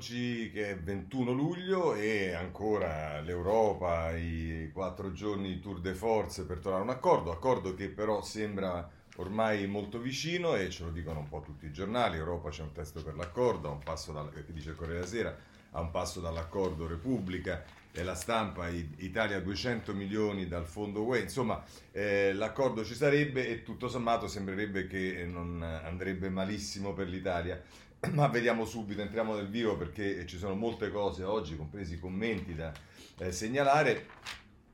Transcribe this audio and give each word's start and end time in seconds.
Oggi 0.00 0.50
che 0.50 0.70
è 0.70 0.78
21 0.78 1.30
luglio 1.30 1.92
e 1.92 2.32
ancora 2.32 3.20
l'Europa, 3.20 4.16
i 4.16 4.70
quattro 4.72 5.12
giorni 5.12 5.48
di 5.48 5.60
tour 5.60 5.78
de 5.78 5.92
force 5.92 6.46
per 6.46 6.58
trovare 6.58 6.82
un 6.84 6.88
accordo, 6.88 7.30
accordo 7.30 7.74
che 7.74 7.88
però 7.88 8.22
sembra 8.22 8.90
ormai 9.16 9.66
molto 9.66 9.98
vicino 9.98 10.54
e 10.54 10.70
ce 10.70 10.84
lo 10.84 10.90
dicono 10.90 11.18
un 11.18 11.28
po' 11.28 11.40
tutti 11.40 11.66
i 11.66 11.70
giornali, 11.70 12.16
Europa 12.16 12.48
c'è 12.48 12.62
un 12.62 12.72
testo 12.72 13.02
per 13.02 13.14
l'accordo, 13.14 13.68
a 13.68 13.72
un 13.72 13.80
passo 13.80 14.12
dal, 14.12 14.32
che 14.32 14.50
dice 14.54 14.74
Corriere 14.74 15.00
della 15.00 15.10
Sera, 15.10 15.36
a 15.72 15.80
un 15.82 15.90
passo 15.90 16.20
dall'accordo 16.20 16.86
Repubblica 16.86 17.62
e 17.92 18.02
la 18.02 18.14
stampa 18.14 18.68
Italia 18.68 19.38
200 19.40 19.92
milioni 19.92 20.48
dal 20.48 20.64
fondo 20.64 21.02
UE, 21.02 21.18
insomma 21.18 21.62
eh, 21.92 22.32
l'accordo 22.32 22.86
ci 22.86 22.94
sarebbe 22.94 23.46
e 23.48 23.62
tutto 23.62 23.86
sommato 23.86 24.28
sembrerebbe 24.28 24.86
che 24.86 25.26
non 25.30 25.62
andrebbe 25.62 26.30
malissimo 26.30 26.94
per 26.94 27.06
l'Italia 27.06 27.62
ma 28.12 28.28
vediamo 28.28 28.64
subito, 28.64 29.02
entriamo 29.02 29.34
nel 29.34 29.48
vivo 29.48 29.76
perché 29.76 30.24
ci 30.26 30.38
sono 30.38 30.54
molte 30.54 30.90
cose 30.90 31.22
oggi, 31.22 31.56
compresi 31.56 31.94
i 31.94 31.98
commenti 31.98 32.54
da 32.54 32.72
eh, 33.18 33.32
segnalare. 33.32 34.06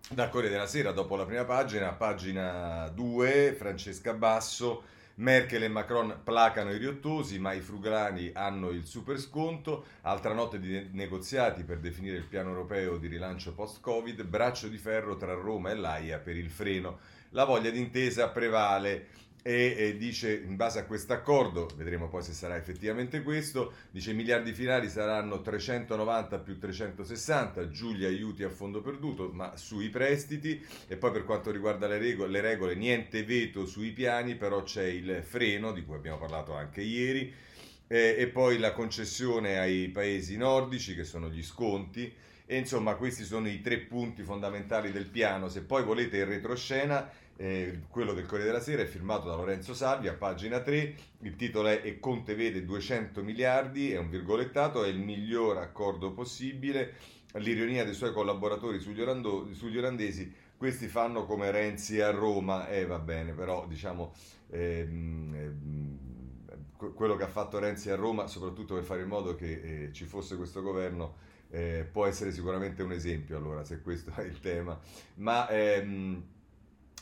Da 0.09 0.29
Corriere 0.29 0.55
della 0.55 0.69
Sera, 0.69 0.93
dopo 0.93 1.17
la 1.17 1.25
prima 1.25 1.45
pagina, 1.45 1.91
pagina 1.93 2.87
2, 2.95 3.57
Francesca 3.59 4.15
Basso, 4.15 4.85
Merkel 5.17 5.65
e 5.65 5.69
Macron 5.69 6.21
placano 6.23 6.71
i 6.73 6.79
riottosi, 6.79 7.41
ma 7.41 7.53
i 7.55 7.61
frugalani 7.61 8.31
hanno 8.33 8.69
il 8.69 8.87
super 8.87 9.19
sconto, 9.19 9.87
altra 10.03 10.33
notte 10.33 10.61
di 10.61 10.91
negoziati 10.93 11.65
per 11.65 11.81
definire 11.81 12.19
il 12.19 12.27
piano 12.27 12.51
europeo 12.51 12.99
di 12.99 13.09
rilancio 13.09 13.53
post-Covid, 13.53 14.23
braccio 14.23 14.69
di 14.69 14.79
ferro 14.79 15.17
tra 15.17 15.35
Roma 15.35 15.71
e 15.71 15.75
l'AIA 15.75 16.19
per 16.19 16.37
il 16.37 16.51
freno. 16.51 17.01
La 17.31 17.43
voglia 17.43 17.71
d'intesa 17.71 18.29
prevale 18.29 19.09
e, 19.47 19.77
e 19.79 19.97
dice 19.97 20.35
in 20.35 20.57
base 20.57 20.81
a 20.81 20.87
questo 20.87 21.13
accordo, 21.13 21.69
vedremo 21.77 22.09
poi 22.09 22.21
se 22.25 22.33
sarà 22.33 22.57
effettivamente 22.57 23.23
questo, 23.23 23.75
dice 23.93 24.11
i 24.11 24.15
miliardi 24.15 24.53
finali 24.53 24.91
saranno 24.91 25.41
390 25.41 26.41
più 26.41 26.59
360, 26.59 27.69
Giulia 27.69 28.09
aiuti 28.09 28.43
a 28.43 28.51
fondo 28.51 28.81
perduto, 28.81 29.31
ma 29.33 29.57
sui 29.57 29.89
prestiti. 29.89 30.61
E 30.89 30.97
poi 30.97 31.13
per 31.13 31.23
quanto 31.23 31.53
riguarda 31.53 31.87
le 31.87 31.99
regole, 31.99 32.33
le 32.33 32.41
regole 32.41 32.75
niente 32.75 33.23
veto 33.23 33.67
sui 33.67 33.93
piani, 33.93 34.35
però 34.35 34.65
c'è 34.65 34.83
il 34.83 35.23
freno 35.23 35.71
di 35.71 35.85
cui 35.85 35.95
abbiamo 35.95 36.19
parlato 36.19 36.53
anche 36.53 36.81
ieri. 36.81 37.33
E, 37.87 38.17
e 38.19 38.27
poi 38.27 38.59
la 38.59 38.73
concessione 38.73 39.61
ai 39.61 39.91
paesi 39.91 40.37
nordici 40.37 40.97
che 40.97 41.05
sono 41.05 41.31
gli 41.31 41.45
sconti. 41.45 42.13
E 42.49 42.57
insomma 42.57 42.95
questi 42.97 43.25
sono 43.25 43.49
i 43.49 43.61
tre 43.61 43.79
punti 43.79 44.23
fondamentali 44.23 44.91
del 44.91 45.07
piano, 45.07 45.49
se 45.49 45.63
poi 45.63 45.83
volete 45.85 46.17
il 46.19 46.27
retroscena 46.27 47.11
eh, 47.37 47.83
quello 47.89 48.13
del 48.13 48.27
Corriere 48.27 48.51
della 48.51 48.63
Sera 48.63 48.83
è 48.83 48.87
firmato 48.87 49.29
da 49.29 49.37
Lorenzo 49.37 49.75
Salvi 49.75 50.09
a 50.09 50.15
pagina 50.15 50.61
3, 50.61 50.95
il 51.21 51.37
titolo 51.37 51.69
è 51.69 51.81
E 51.85 51.99
Conte 51.99 52.35
vede 52.35 52.65
200 52.65 53.23
miliardi, 53.23 53.93
è 53.93 53.99
un 53.99 54.09
virgolettato, 54.09 54.85
è 54.85 54.89
il 54.89 54.99
miglior 54.99 55.59
accordo 55.59 56.13
possibile, 56.13 56.95
l'ironia 57.35 57.85
dei 57.85 57.95
suoi 57.95 58.13
collaboratori 58.13 58.81
sugli, 58.81 59.01
orando, 59.01 59.49
sugli 59.53 59.79
olandesi, 59.79 60.33
questi 60.57 60.89
fanno 60.89 61.27
come 61.27 61.51
Renzi 61.51 62.01
a 62.01 62.11
Roma, 62.11 62.69
e 62.69 62.81
eh, 62.81 62.87
va 62.87 62.99
bene, 62.99 63.33
però 63.33 63.67
diciamo... 63.67 64.13
Ehm, 64.51 65.35
ehm, 65.35 65.99
quello 66.77 67.17
che 67.17 67.25
ha 67.25 67.29
fatto 67.29 67.59
Renzi 67.59 67.91
a 67.91 67.97
Roma, 67.97 68.27
soprattutto 68.27 68.75
per 68.75 68.85
fare 68.85 69.03
in 69.03 69.09
modo 69.09 69.35
che 69.35 69.87
eh, 69.87 69.93
ci 69.93 70.05
fosse 70.05 70.37
questo 70.37 70.61
governo, 70.61 71.15
eh, 71.49 71.89
può 71.91 72.07
essere 72.07 72.33
sicuramente 72.33 72.83
un 72.83 72.93
esempio, 72.93 73.37
allora, 73.37 73.65
se 73.65 73.81
questo 73.81 74.13
è 74.17 74.23
il 74.23 74.41
tema. 74.41 74.79
Ma 75.15 75.49
ehm, 75.49 76.23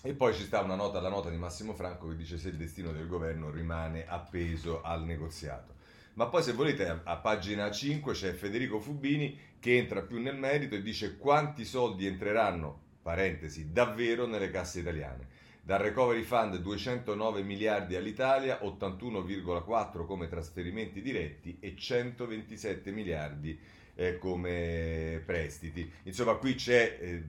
e 0.07 0.13
poi 0.13 0.35
ci 0.35 0.43
sta 0.43 0.61
una 0.61 0.75
nota, 0.75 1.01
la 1.01 1.09
nota 1.09 1.31
di 1.31 1.39
Massimo 1.39 1.73
Franco 1.73 2.09
che 2.09 2.17
dice 2.17 2.37
se 2.37 2.51
il 2.51 2.57
destino 2.57 2.93
del 2.93 3.09
governo 3.09 3.51
rimane 3.51 4.05
appeso 4.07 4.83
al 4.83 5.03
negoziato. 5.03 5.77
Ma 6.15 6.27
poi 6.27 6.43
se 6.43 6.53
volete 6.53 6.87
a, 6.87 7.01
a 7.05 7.17
pagina 7.17 7.71
5 7.71 8.13
c'è 8.13 8.33
Federico 8.33 8.79
Fubini 8.79 9.35
che 9.59 9.79
entra 9.79 10.03
più 10.03 10.21
nel 10.21 10.37
merito 10.37 10.75
e 10.75 10.83
dice 10.83 11.17
quanti 11.17 11.65
soldi 11.65 12.05
entreranno, 12.05 12.81
parentesi, 13.01 13.73
davvero 13.73 14.27
nelle 14.27 14.51
casse 14.51 14.81
italiane. 14.81 15.27
Dal 15.63 15.81
Recovery 15.81 16.23
Fund 16.23 16.59
209 16.59 17.43
miliardi 17.43 17.97
all'Italia, 17.97 18.61
81,4 18.63 20.05
come 20.05 20.29
trasferimenti 20.29 21.01
diretti 21.01 21.57
e 21.61 21.75
127 21.75 22.91
miliardi 22.91 23.59
eh, 23.95 24.19
come 24.19 25.23
prestiti. 25.25 25.91
Insomma, 26.05 26.35
qui 26.35 26.55
c'è 26.55 26.99
eh, 27.01 27.23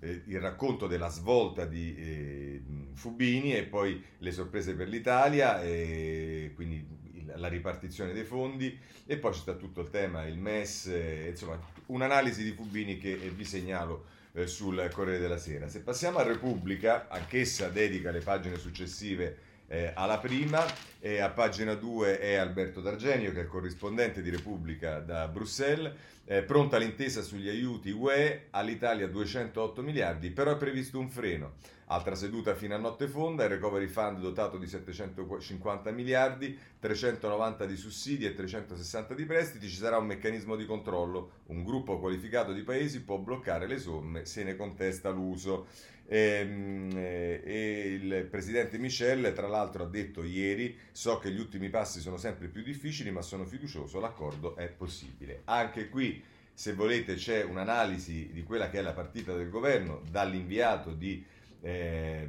eh, 0.00 0.22
il 0.26 0.40
racconto 0.40 0.86
della 0.86 1.08
svolta 1.08 1.64
di 1.64 1.94
eh, 1.96 2.62
Fubini 2.94 3.54
e 3.56 3.64
poi 3.64 4.02
le 4.18 4.32
sorprese 4.32 4.74
per 4.74 4.88
l'Italia, 4.88 5.58
quindi 6.54 6.98
la 7.36 7.48
ripartizione 7.48 8.12
dei 8.12 8.24
fondi 8.24 8.76
e 9.06 9.16
poi 9.16 9.32
c'è 9.32 9.56
tutto 9.56 9.80
il 9.80 9.90
tema, 9.90 10.26
il 10.26 10.38
MES, 10.38 10.86
eh, 10.86 11.28
insomma 11.30 11.58
un'analisi 11.86 12.44
di 12.44 12.52
Fubini 12.52 12.98
che 12.98 13.14
vi 13.14 13.44
segnalo 13.44 14.06
eh, 14.32 14.46
sul 14.46 14.88
Corriere 14.92 15.18
della 15.18 15.38
Sera. 15.38 15.68
Se 15.68 15.80
passiamo 15.80 16.18
a 16.18 16.22
Repubblica, 16.22 17.08
anch'essa 17.08 17.68
dedica 17.68 18.10
le 18.10 18.20
pagine 18.20 18.56
successive 18.56 19.48
eh, 19.72 19.92
alla 19.94 20.18
prima, 20.18 20.66
e 20.98 21.20
a 21.20 21.30
pagina 21.30 21.74
2 21.74 22.18
è 22.18 22.34
Alberto 22.34 22.80
D'Argenio 22.80 23.30
che 23.32 23.38
è 23.38 23.42
il 23.42 23.48
corrispondente 23.48 24.20
di 24.20 24.28
Repubblica 24.28 24.98
da 24.98 25.28
Bruxelles, 25.28 25.94
eh, 26.24 26.42
pronta 26.42 26.76
l'intesa 26.76 27.22
sugli 27.22 27.48
aiuti 27.48 27.90
UE 27.90 28.48
all'Italia 28.50 29.06
208 29.06 29.82
miliardi, 29.82 30.30
però 30.30 30.52
è 30.52 30.56
previsto 30.56 30.98
un 30.98 31.08
freno. 31.08 31.52
Altra 31.86 32.14
seduta 32.14 32.54
fino 32.54 32.74
a 32.74 32.78
notte 32.78 33.08
fonda, 33.08 33.44
il 33.44 33.50
recovery 33.50 33.86
fund 33.86 34.20
dotato 34.20 34.58
di 34.58 34.66
750 34.66 35.90
miliardi, 35.90 36.56
390 36.78 37.66
di 37.66 37.76
sussidi 37.76 38.26
e 38.26 38.34
360 38.34 39.14
di 39.14 39.24
prestiti, 39.24 39.68
ci 39.68 39.76
sarà 39.76 39.98
un 39.98 40.06
meccanismo 40.06 40.54
di 40.54 40.66
controllo, 40.66 41.30
un 41.46 41.64
gruppo 41.64 41.98
qualificato 41.98 42.52
di 42.52 42.62
paesi 42.62 43.02
può 43.02 43.18
bloccare 43.18 43.66
le 43.66 43.78
somme 43.78 44.24
se 44.24 44.44
ne 44.44 44.56
contesta 44.56 45.10
l'uso. 45.10 45.66
E, 46.12 46.18
ehm, 46.18 46.90
eh, 46.96 47.40
e 47.44 47.88
il 47.92 48.26
presidente 48.28 48.78
Michel, 48.78 49.32
tra 49.32 49.46
l'altro, 49.46 49.84
ha 49.84 49.86
detto 49.86 50.24
ieri: 50.24 50.76
So 50.90 51.18
che 51.18 51.30
gli 51.30 51.38
ultimi 51.38 51.68
passi 51.68 52.00
sono 52.00 52.16
sempre 52.16 52.48
più 52.48 52.62
difficili, 52.64 53.12
ma 53.12 53.22
sono 53.22 53.44
fiducioso, 53.44 54.00
l'accordo 54.00 54.56
è 54.56 54.66
possibile. 54.66 55.42
Anche 55.44 55.88
qui, 55.88 56.20
se 56.52 56.72
volete, 56.72 57.14
c'è 57.14 57.44
un'analisi 57.44 58.30
di 58.32 58.42
quella 58.42 58.68
che 58.70 58.80
è 58.80 58.82
la 58.82 58.92
partita 58.92 59.36
del 59.36 59.50
governo 59.50 60.02
dall'inviato 60.10 60.92
di, 60.92 61.24
eh, 61.60 62.28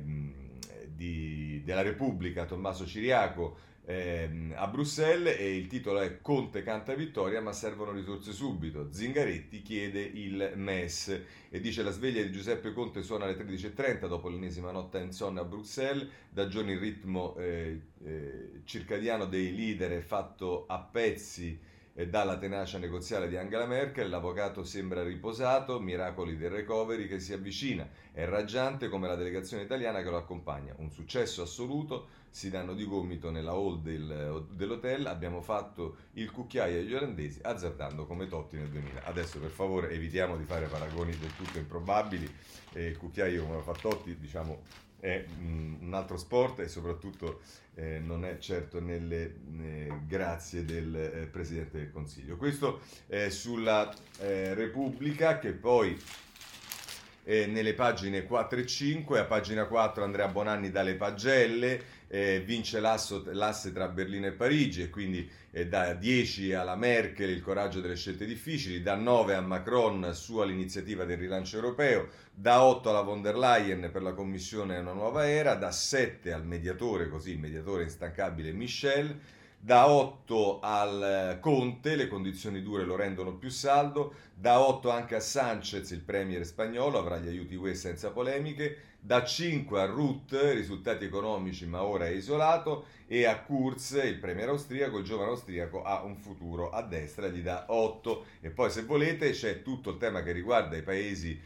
di, 0.86 1.64
della 1.66 1.82
Repubblica, 1.82 2.46
Tommaso 2.46 2.86
Ciriaco 2.86 3.70
ehm, 3.92 4.54
a 4.56 4.68
Bruxelles 4.68 5.38
e 5.38 5.56
il 5.56 5.68
titolo 5.68 6.00
è 6.00 6.22
Conte 6.22 6.64
canta 6.64 6.94
vittoria 6.94 7.42
ma 7.42 7.52
servono 7.52 7.92
risorse 7.92 8.32
subito. 8.32 8.92
Zingaretti 8.92 9.62
chiede 9.62 10.02
il 10.02 10.54
MES 10.56 11.22
e 11.50 11.60
dice 11.60 11.84
la 11.84 11.92
sveglia 11.92 12.22
di 12.22 12.32
Giuseppe 12.32 12.74
Conte 12.74 13.04
suona 13.04 13.26
alle 13.26 13.36
13.30 13.36 14.08
dopo 14.08 14.30
l'ennesima 14.30 14.72
notte 14.72 15.00
insonne 15.00 15.40
a 15.40 15.44
Bruxelles, 15.44 16.08
da 16.30 16.48
giorni 16.48 16.74
il 16.74 16.80
ritmo 16.80 17.36
eh, 17.38 17.82
eh, 18.04 18.62
circadiano 18.64 19.26
dei 19.26 19.56
leader 19.56 19.92
è 19.92 20.02
fatto 20.02 20.66
a 20.68 20.80
pezzi 20.80 21.70
e 21.94 22.08
dalla 22.08 22.38
tenacia 22.38 22.78
negoziale 22.78 23.28
di 23.28 23.36
Angela 23.36 23.66
Merkel, 23.66 24.10
l'avvocato 24.10 24.64
sembra 24.64 25.04
riposato, 25.04 25.80
miracoli 25.80 26.38
del 26.38 26.50
recovery 26.50 27.08
che 27.08 27.20
si 27.20 27.34
avvicina, 27.34 27.88
è 28.12 28.26
raggiante 28.26 28.88
come 28.88 29.08
la 29.08 29.16
delegazione 29.16 29.64
italiana 29.64 30.02
che 30.02 30.10
lo 30.10 30.18
accompagna, 30.18 30.74
un 30.78 30.90
successo 30.90 31.42
assoluto, 31.42 32.08
si 32.32 32.50
danno 32.50 32.74
di 32.74 32.86
gomito 32.86 33.30
nella 33.30 33.52
hall 33.52 33.82
del, 33.82 34.48
dell'hotel, 34.52 35.06
abbiamo 35.06 35.42
fatto 35.42 35.98
il 36.14 36.32
cucchiaio 36.32 36.80
agli 36.80 36.94
olandesi 36.94 37.40
azzardando 37.44 38.06
come 38.06 38.28
Totti 38.28 38.56
nel 38.56 38.70
2000. 38.70 39.04
Adesso 39.04 39.40
per 39.40 39.50
favore 39.50 39.90
evitiamo 39.92 40.38
di 40.38 40.46
fare 40.46 40.68
paragoni 40.68 41.16
del 41.18 41.36
tutto 41.36 41.58
improbabili, 41.58 42.34
eh, 42.74 42.88
il 42.88 42.98
cucchiaio 42.98 43.44
come 43.44 43.56
lo 43.56 43.62
fa 43.62 43.74
Totti 43.74 44.18
diciamo 44.18 44.90
è 45.02 45.26
un 45.40 45.92
altro 45.94 46.16
sport 46.16 46.60
e 46.60 46.68
soprattutto 46.68 47.42
eh, 47.74 48.00
non 48.00 48.24
è 48.24 48.38
certo 48.38 48.80
nelle 48.80 49.36
eh, 49.60 49.92
grazie 50.06 50.64
del 50.64 50.96
eh, 50.96 51.26
Presidente 51.26 51.80
del 51.80 51.92
Consiglio. 51.92 52.38
Questo 52.38 52.82
è 53.08 53.30
sulla 53.30 53.92
eh, 54.20 54.54
Repubblica 54.54 55.40
che 55.40 55.52
poi 55.52 56.00
eh, 57.24 57.48
nelle 57.48 57.74
pagine 57.74 58.24
4 58.24 58.60
e 58.60 58.66
5, 58.66 59.20
a 59.20 59.26
pagina 59.26 59.66
4 59.66 60.04
Andrea 60.04 60.28
Bonanni 60.28 60.70
dalle 60.70 60.96
pagelle, 60.96 62.00
eh, 62.14 62.44
vince 62.46 62.82
l'asse 62.82 63.72
tra 63.72 63.88
Berlino 63.88 64.28
e 64.28 64.34
Parigi 64.34 64.82
e 64.82 64.90
quindi 64.90 65.28
eh, 65.52 65.68
da 65.68 65.94
10 65.94 66.54
alla 66.54 66.76
Merkel 66.76 67.30
il 67.30 67.42
coraggio 67.42 67.80
delle 67.80 67.96
scelte 67.96 68.26
difficili, 68.26 68.82
da 68.82 68.96
9 68.96 69.34
a 69.34 69.40
Macron 69.40 70.10
su 70.14 70.40
all'iniziativa 70.40 71.06
del 71.06 71.18
rilancio 71.18 71.56
europeo, 71.56 72.10
da 72.34 72.64
8 72.64 72.90
alla 72.90 73.02
von 73.02 73.22
der 73.22 73.38
Leyen 73.38 73.90
per 73.94 74.02
la 74.02 74.12
Commissione 74.12 74.78
Una 74.78 74.92
nuova 74.92 75.26
era, 75.26 75.56
da 75.56 75.72
7 75.72 76.34
al 76.34 76.46
mediatore, 76.46 77.08
così 77.08 77.38
mediatore 77.38 77.84
instancabile 77.84 78.52
Michel, 78.52 79.18
da 79.58 79.88
8 79.88 80.60
al 80.60 81.38
Conte, 81.40 81.96
le 81.96 82.08
condizioni 82.10 82.62
dure 82.62 82.84
lo 82.84 82.98
rendono 82.98 83.36
più 83.36 83.50
saldo, 83.50 84.16
da 84.34 84.60
8 84.60 84.90
anche 84.90 85.16
a 85.16 85.20
Sanchez, 85.22 85.92
il 85.92 86.02
premier 86.02 86.46
spagnolo, 86.46 86.98
avrà 86.98 87.20
gli 87.20 87.28
aiuti 87.28 87.56
UE 87.56 87.76
senza 87.76 88.10
polemiche, 88.10 88.91
da 89.04 89.24
5 89.24 89.82
a 89.82 89.86
Ruth, 89.86 90.32
risultati 90.54 91.06
economici 91.06 91.66
ma 91.66 91.82
ora 91.82 92.06
è 92.06 92.12
isolato, 92.12 92.86
e 93.08 93.26
a 93.26 93.40
Kurz, 93.40 94.00
il 94.06 94.20
premier 94.20 94.48
austriaco, 94.50 95.00
il 95.00 95.04
giovane 95.04 95.32
austriaco 95.32 95.84
ha 95.84 96.04
un 96.04 96.16
futuro 96.18 96.70
a 96.70 96.84
destra, 96.84 97.28
gli 97.28 97.42
dà 97.42 97.66
8. 97.68 98.26
E 98.42 98.52
poi 98.52 98.70
se 98.70 98.84
volete 98.84 99.32
c'è 99.32 99.64
tutto 99.64 99.90
il 99.90 99.98
tema 99.98 100.22
che 100.22 100.32
riguarda 100.32 100.78
i 100.78 100.84
paesi 100.84 101.38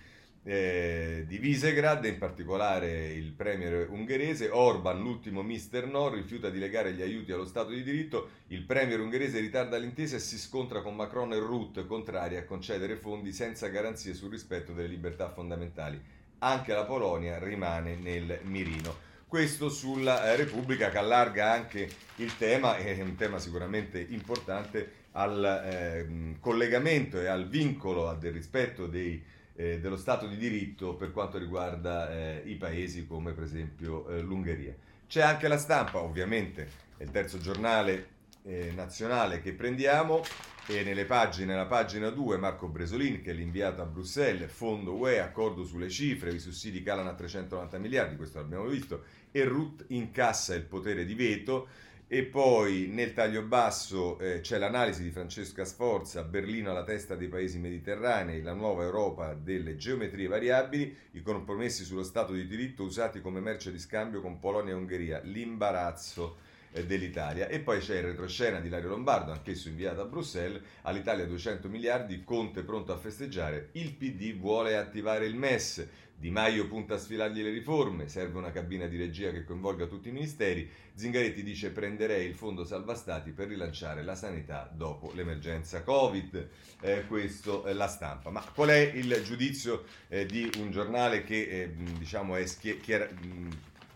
eh, 0.44 1.24
di 1.26 1.38
Visegrad, 1.40 2.06
in 2.06 2.20
particolare 2.20 3.14
il 3.14 3.32
premier 3.32 3.90
ungherese. 3.90 4.50
Orban, 4.50 5.00
l'ultimo 5.00 5.42
mister 5.42 5.88
no, 5.88 6.10
rifiuta 6.10 6.50
di 6.50 6.60
legare 6.60 6.94
gli 6.94 7.02
aiuti 7.02 7.32
allo 7.32 7.46
Stato 7.46 7.72
di 7.72 7.82
diritto. 7.82 8.30
Il 8.48 8.64
premier 8.64 9.00
ungherese 9.00 9.40
ritarda 9.40 9.78
l'intesa 9.78 10.18
e 10.18 10.20
si 10.20 10.38
scontra 10.38 10.82
con 10.82 10.96
Macron 10.96 11.34
e 11.34 11.40
Ruth, 11.40 11.88
contrari 11.88 12.36
a 12.36 12.46
concedere 12.46 12.98
fondi 12.98 13.32
senza 13.32 13.70
garanzie 13.70 14.14
sul 14.14 14.30
rispetto 14.30 14.74
delle 14.74 14.90
libertà 14.90 15.30
fondamentali. 15.30 16.00
Anche 16.40 16.74
la 16.74 16.86
Polonia 16.86 17.40
rimane 17.40 17.96
nel 17.96 18.40
mirino. 18.44 19.04
Questo 19.28 19.70
sulla 19.70 20.32
eh, 20.32 20.36
Repubblica 20.36 20.90
che 20.90 20.98
allarga 20.98 21.52
anche 21.52 21.90
il 22.18 22.38
tema, 22.38 22.78
è 22.78 23.02
un 23.02 23.16
tema 23.16 23.40
sicuramente 23.40 24.00
importante, 24.00 25.04
al 25.12 25.44
eh, 25.44 26.36
collegamento 26.40 27.20
e 27.22 27.28
al 27.28 27.48
vincolo 27.48 28.14
del 28.20 28.34
rispetto 28.34 28.86
dei 28.86 29.24
eh, 29.56 29.80
dello 29.80 29.98
Stato 29.98 30.28
di 30.28 30.38
diritto 30.38 30.96
per 30.96 31.12
quanto 31.12 31.38
riguarda 31.38 32.12
eh, 32.12 32.42
i 32.46 32.56
paesi 32.56 33.08
come 33.08 33.32
per 33.32 33.44
esempio 33.44 34.08
eh, 34.10 34.22
l'Ungheria. 34.22 34.76
C'è 35.08 35.22
anche 35.22 35.48
la 35.48 35.58
stampa, 35.58 36.00
ovviamente, 36.00 36.68
è 36.98 37.04
il 37.04 37.12
terzo 37.12 37.40
giornale 37.40 38.08
eh, 38.44 38.72
nazionale 38.76 39.42
che 39.42 39.54
prendiamo 39.54 40.24
e 40.68 40.84
nelle 40.84 41.06
pagine, 41.06 41.54
nella 41.54 41.68
pagina 41.68 42.10
2 42.10 42.38
Marco 42.38 42.68
Bresolin 42.68 43.22
che 43.22 43.32
è 43.32 43.34
l'inviato 43.34 43.82
a 43.82 43.86
Bruxelles, 43.86 44.50
fondo 44.52 44.96
UE, 44.96 45.20
accordo 45.20 45.64
sulle 45.64 45.90
cifre, 45.90 46.34
i 46.34 46.40
sussidi 46.40 46.82
calano 46.82 47.10
a 47.10 47.14
390 47.14 47.78
miliardi, 47.78 48.16
questo 48.16 48.40
l'abbiamo 48.40 48.66
visto, 48.66 49.04
e 49.32 49.44
Ruth 49.44 49.86
incassa 49.90 50.56
il 50.56 50.64
potere 50.64 51.06
di 51.06 51.14
veto. 51.14 51.68
E 52.08 52.24
poi 52.24 52.88
nel 52.88 53.14
taglio 53.14 53.42
basso 53.42 54.20
eh, 54.20 54.40
c'è 54.40 54.60
l'analisi 54.60 55.02
di 55.02 55.10
Francesca 55.10 55.66
Sforza, 55.66 56.22
Berlino 56.24 56.70
alla 56.70 56.84
testa 56.84 57.16
dei 57.16 57.28
paesi 57.28 57.58
mediterranei, 57.58 58.44
la 58.44 58.54
nuova 58.54 58.84
Europa 58.84 59.34
delle 59.34 59.76
geometrie 59.76 60.28
variabili, 60.28 60.96
i 61.12 61.22
compromessi 61.24 61.84
sullo 61.84 62.04
Stato 62.04 62.34
di 62.34 62.46
diritto 62.46 62.84
usati 62.84 63.22
come 63.22 63.40
merce 63.40 63.72
di 63.72 63.80
scambio 63.80 64.22
con 64.22 64.40
Polonia 64.40 64.74
e 64.74 64.78
Ungheria, 64.78 65.20
l'imbarazzo 65.24 66.38
dell'Italia. 66.84 67.48
E 67.48 67.60
poi 67.60 67.80
c'è 67.80 67.98
il 67.98 68.04
retroscena 68.04 68.60
di 68.60 68.70
Lario 68.70 68.90
Lombardo, 68.90 69.32
anch'esso 69.32 69.70
inviato 69.70 70.02
a 70.02 70.06
Bruxelles, 70.06 70.62
all'Italia 70.82 71.26
200 71.26 71.70
miliardi, 71.70 72.24
Conte 72.24 72.64
pronto 72.64 72.92
a 72.92 72.98
festeggiare, 72.98 73.70
il 73.74 73.94
PD 73.94 74.38
vuole 74.38 74.76
attivare 74.76 75.26
il 75.26 75.36
MES. 75.36 75.88
Di 76.18 76.32
Maio 76.32 76.66
punta 76.68 76.94
a 76.94 76.98
sfilargli 76.98 77.44
le 77.44 77.50
riforme, 77.50 78.08
serve 78.08 78.38
una 78.38 78.50
cabina 78.50 78.88
di 78.88 78.96
regia 78.96 79.32
che 79.32 79.44
coinvolga 79.44 79.86
tutti 79.86 80.08
i 80.08 80.12
ministeri. 80.14 80.68
Zingaretti 80.94 81.44
dice 81.44 81.72
prenderei 81.72 82.26
il 82.26 82.36
fondo 82.36 82.64
salva 82.64 82.96
stati 82.96 83.32
per 83.32 83.50
rilanciare 83.50 84.02
la 84.02 84.16
sanità 84.16 84.72
dopo 84.74 85.12
l'emergenza 85.14 85.84
Covid. 85.84 86.50
Eh, 86.80 87.06
questo 87.08 87.66
è 87.66 87.74
la 87.74 87.88
stampa. 87.88 88.30
Ma 88.30 88.42
qual 88.54 88.70
è 88.70 88.80
il 88.80 89.22
giudizio 89.26 89.84
eh, 90.08 90.26
di 90.26 90.50
un 90.58 90.72
giornale 90.72 91.26
che 91.26 91.48
eh, 91.48 91.74
diciamo 91.98 92.38
è 92.38 92.46
schier- 92.46 92.80
chier- 92.80 93.14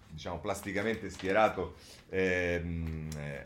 diciamo, 0.10 0.40
plasticamente 0.40 1.10
schierato 1.10 1.76
ehm, 2.10 3.08
eh, 3.18 3.46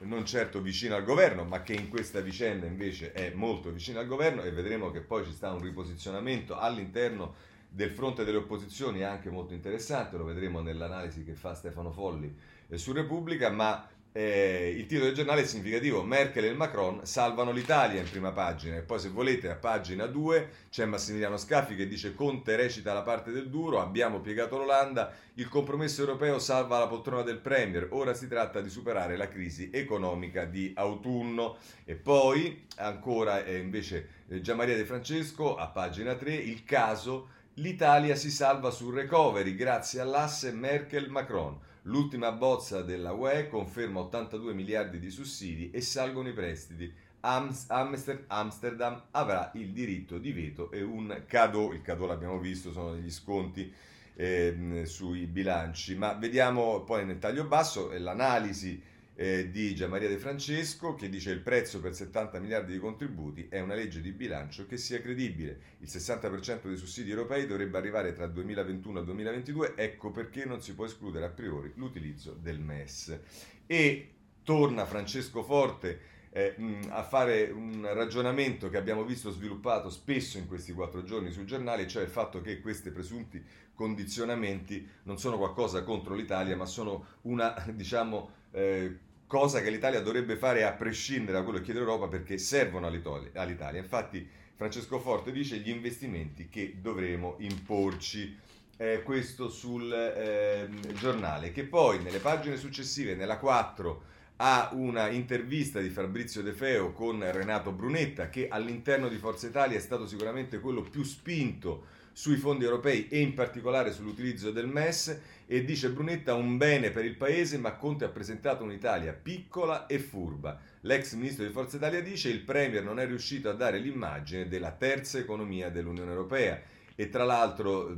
non 0.00 0.24
certo 0.24 0.60
vicino 0.60 0.94
al 0.94 1.04
governo, 1.04 1.44
ma 1.44 1.62
che 1.62 1.72
in 1.72 1.88
questa 1.88 2.20
vicenda 2.20 2.66
invece 2.66 3.12
è 3.12 3.32
molto 3.34 3.70
vicino 3.70 3.98
al 3.98 4.06
governo 4.06 4.42
e 4.42 4.50
vedremo 4.50 4.90
che 4.90 5.00
poi 5.00 5.24
ci 5.24 5.32
sta 5.32 5.52
un 5.52 5.60
riposizionamento 5.60 6.56
all'interno 6.58 7.34
del 7.68 7.90
fronte 7.90 8.24
delle 8.24 8.38
opposizioni 8.38 9.02
anche 9.02 9.30
molto 9.30 9.52
interessante, 9.52 10.16
lo 10.16 10.24
vedremo 10.24 10.60
nell'analisi 10.60 11.24
che 11.24 11.34
fa 11.34 11.54
Stefano 11.54 11.90
Folli 11.90 12.34
eh, 12.68 12.78
su 12.78 12.92
Repubblica, 12.92 13.50
ma 13.50 13.86
eh, 14.18 14.74
il 14.76 14.86
titolo 14.86 15.06
del 15.06 15.14
giornale 15.14 15.42
è 15.42 15.44
significativo, 15.44 16.02
Merkel 16.02 16.46
e 16.46 16.52
Macron 16.52 17.06
salvano 17.06 17.52
l'Italia 17.52 18.00
in 18.00 18.10
prima 18.10 18.32
pagina. 18.32 18.74
E 18.74 18.80
poi 18.80 18.98
se 18.98 19.10
volete 19.10 19.48
a 19.48 19.54
pagina 19.54 20.06
2 20.06 20.48
c'è 20.70 20.86
Massimiliano 20.86 21.36
Scaffi 21.36 21.76
che 21.76 21.86
dice 21.86 22.16
Conte 22.16 22.56
recita 22.56 22.92
la 22.92 23.02
parte 23.02 23.30
del 23.30 23.48
duro, 23.48 23.80
abbiamo 23.80 24.18
piegato 24.18 24.58
l'Olanda, 24.58 25.12
il 25.34 25.48
compromesso 25.48 26.00
europeo 26.00 26.40
salva 26.40 26.80
la 26.80 26.88
poltrona 26.88 27.22
del 27.22 27.38
Premier, 27.38 27.86
ora 27.90 28.12
si 28.12 28.26
tratta 28.26 28.60
di 28.60 28.70
superare 28.70 29.16
la 29.16 29.28
crisi 29.28 29.70
economica 29.72 30.44
di 30.46 30.72
autunno. 30.74 31.58
E 31.84 31.94
poi 31.94 32.66
ancora 32.78 33.44
eh, 33.44 33.58
invece 33.58 34.24
eh, 34.28 34.40
Gianmaria 34.40 34.74
De 34.74 34.84
Francesco 34.84 35.54
a 35.54 35.68
pagina 35.68 36.16
3 36.16 36.34
il 36.34 36.64
caso 36.64 37.36
L'Italia 37.58 38.14
si 38.14 38.30
salva 38.30 38.70
sul 38.70 38.94
recovery 38.94 39.56
grazie 39.56 40.00
all'asse 40.00 40.52
Merkel-Macron. 40.52 41.58
L'ultima 41.88 42.32
bozza 42.32 42.82
della 42.82 43.12
UE 43.12 43.48
conferma 43.48 44.00
82 44.00 44.52
miliardi 44.52 44.98
di 44.98 45.08
sussidi 45.08 45.70
e 45.70 45.80
salgono 45.80 46.28
i 46.28 46.34
prestiti. 46.34 46.92
Amsterdam 47.20 49.04
avrà 49.12 49.50
il 49.54 49.72
diritto 49.72 50.18
di 50.18 50.32
veto 50.32 50.70
e 50.70 50.82
un 50.82 51.22
cadeau, 51.26 51.72
il 51.72 51.80
cadeau 51.80 52.06
l'abbiamo 52.06 52.38
visto, 52.38 52.72
sono 52.72 52.92
degli 52.92 53.10
sconti 53.10 53.72
eh, 54.16 54.82
sui 54.84 55.24
bilanci, 55.24 55.96
ma 55.96 56.12
vediamo 56.12 56.82
poi 56.82 57.06
nel 57.06 57.18
taglio 57.18 57.44
basso 57.44 57.90
l'analisi 57.96 58.82
eh, 59.20 59.50
di 59.50 59.74
Gianmaria 59.74 60.08
De 60.08 60.16
Francesco 60.16 60.94
che 60.94 61.08
dice 61.08 61.32
il 61.32 61.40
prezzo 61.40 61.80
per 61.80 61.92
70 61.92 62.38
miliardi 62.38 62.72
di 62.72 62.78
contributi 62.78 63.48
è 63.50 63.58
una 63.58 63.74
legge 63.74 64.00
di 64.00 64.12
bilancio 64.12 64.64
che 64.64 64.76
sia 64.76 65.00
credibile. 65.00 65.58
Il 65.80 65.88
60% 65.88 66.68
dei 66.68 66.76
sussidi 66.76 67.10
europei 67.10 67.44
dovrebbe 67.48 67.78
arrivare 67.78 68.14
tra 68.14 68.28
2021 68.28 69.00
e 69.00 69.04
2022, 69.04 69.72
ecco 69.74 70.12
perché 70.12 70.44
non 70.44 70.62
si 70.62 70.72
può 70.76 70.84
escludere 70.84 71.24
a 71.24 71.30
priori 71.30 71.72
l'utilizzo 71.74 72.32
del 72.40 72.60
MES. 72.60 73.18
E 73.66 74.10
torna 74.44 74.86
Francesco 74.86 75.42
Forte 75.42 75.98
eh, 76.30 76.54
a 76.90 77.02
fare 77.02 77.50
un 77.50 77.88
ragionamento 77.92 78.68
che 78.68 78.76
abbiamo 78.76 79.02
visto 79.02 79.32
sviluppato 79.32 79.90
spesso 79.90 80.38
in 80.38 80.46
questi 80.46 80.72
quattro 80.72 81.02
giorni 81.02 81.32
sui 81.32 81.44
giornali, 81.44 81.88
cioè 81.88 82.04
il 82.04 82.08
fatto 82.08 82.40
che 82.40 82.60
questi 82.60 82.90
presunti 82.90 83.42
condizionamenti 83.74 84.88
non 85.04 85.18
sono 85.18 85.38
qualcosa 85.38 85.82
contro 85.82 86.14
l'Italia, 86.14 86.54
ma 86.54 86.66
sono 86.66 87.16
una, 87.22 87.52
diciamo, 87.74 88.30
eh, 88.52 89.06
cosa 89.28 89.60
che 89.60 89.70
l'Italia 89.70 90.00
dovrebbe 90.00 90.36
fare 90.36 90.64
a 90.64 90.72
prescindere 90.72 91.38
da 91.38 91.44
quello 91.44 91.58
che 91.58 91.64
chiede 91.66 91.80
l'Europa 91.80 92.08
perché 92.08 92.38
servono 92.38 92.86
all'Italia. 92.86 93.80
Infatti 93.80 94.26
Francesco 94.56 94.98
Forte 94.98 95.30
dice 95.30 95.58
gli 95.58 95.68
investimenti 95.68 96.48
che 96.48 96.78
dovremo 96.80 97.36
imporci. 97.38 98.36
Eh, 98.80 99.02
questo 99.02 99.48
sul 99.48 99.92
eh, 99.92 100.68
giornale, 100.94 101.50
che 101.50 101.64
poi 101.64 102.00
nelle 102.00 102.20
pagine 102.20 102.56
successive, 102.56 103.16
nella 103.16 103.38
4, 103.38 104.02
ha 104.36 104.70
una 104.72 105.08
intervista 105.08 105.80
di 105.80 105.88
Fabrizio 105.88 106.42
De 106.42 106.52
Feo 106.52 106.92
con 106.92 107.20
Renato 107.32 107.72
Brunetta, 107.72 108.28
che 108.28 108.46
all'interno 108.48 109.08
di 109.08 109.16
Forza 109.16 109.48
Italia 109.48 109.76
è 109.76 109.80
stato 109.80 110.06
sicuramente 110.06 110.60
quello 110.60 110.82
più 110.82 111.02
spinto 111.02 111.86
sui 112.18 112.34
fondi 112.34 112.64
europei 112.64 113.06
e 113.06 113.20
in 113.20 113.32
particolare 113.32 113.92
sull'utilizzo 113.92 114.50
del 114.50 114.66
MES 114.66 115.20
e 115.46 115.64
dice 115.64 115.92
Brunetta 115.92 116.34
un 116.34 116.56
bene 116.56 116.90
per 116.90 117.04
il 117.04 117.14
paese 117.14 117.58
ma 117.58 117.76
Conte 117.76 118.06
ha 118.06 118.08
presentato 118.08 118.64
un'Italia 118.64 119.12
piccola 119.12 119.86
e 119.86 120.00
furba. 120.00 120.58
L'ex 120.80 121.14
ministro 121.14 121.44
di 121.44 121.52
Forza 121.52 121.76
Italia 121.76 122.02
dice 122.02 122.28
il 122.28 122.40
Premier 122.40 122.82
non 122.82 122.98
è 122.98 123.06
riuscito 123.06 123.48
a 123.48 123.52
dare 123.52 123.78
l'immagine 123.78 124.48
della 124.48 124.72
terza 124.72 125.18
economia 125.18 125.70
dell'Unione 125.70 126.10
Europea 126.10 126.60
e 126.96 127.08
tra 127.08 127.22
l'altro 127.22 127.96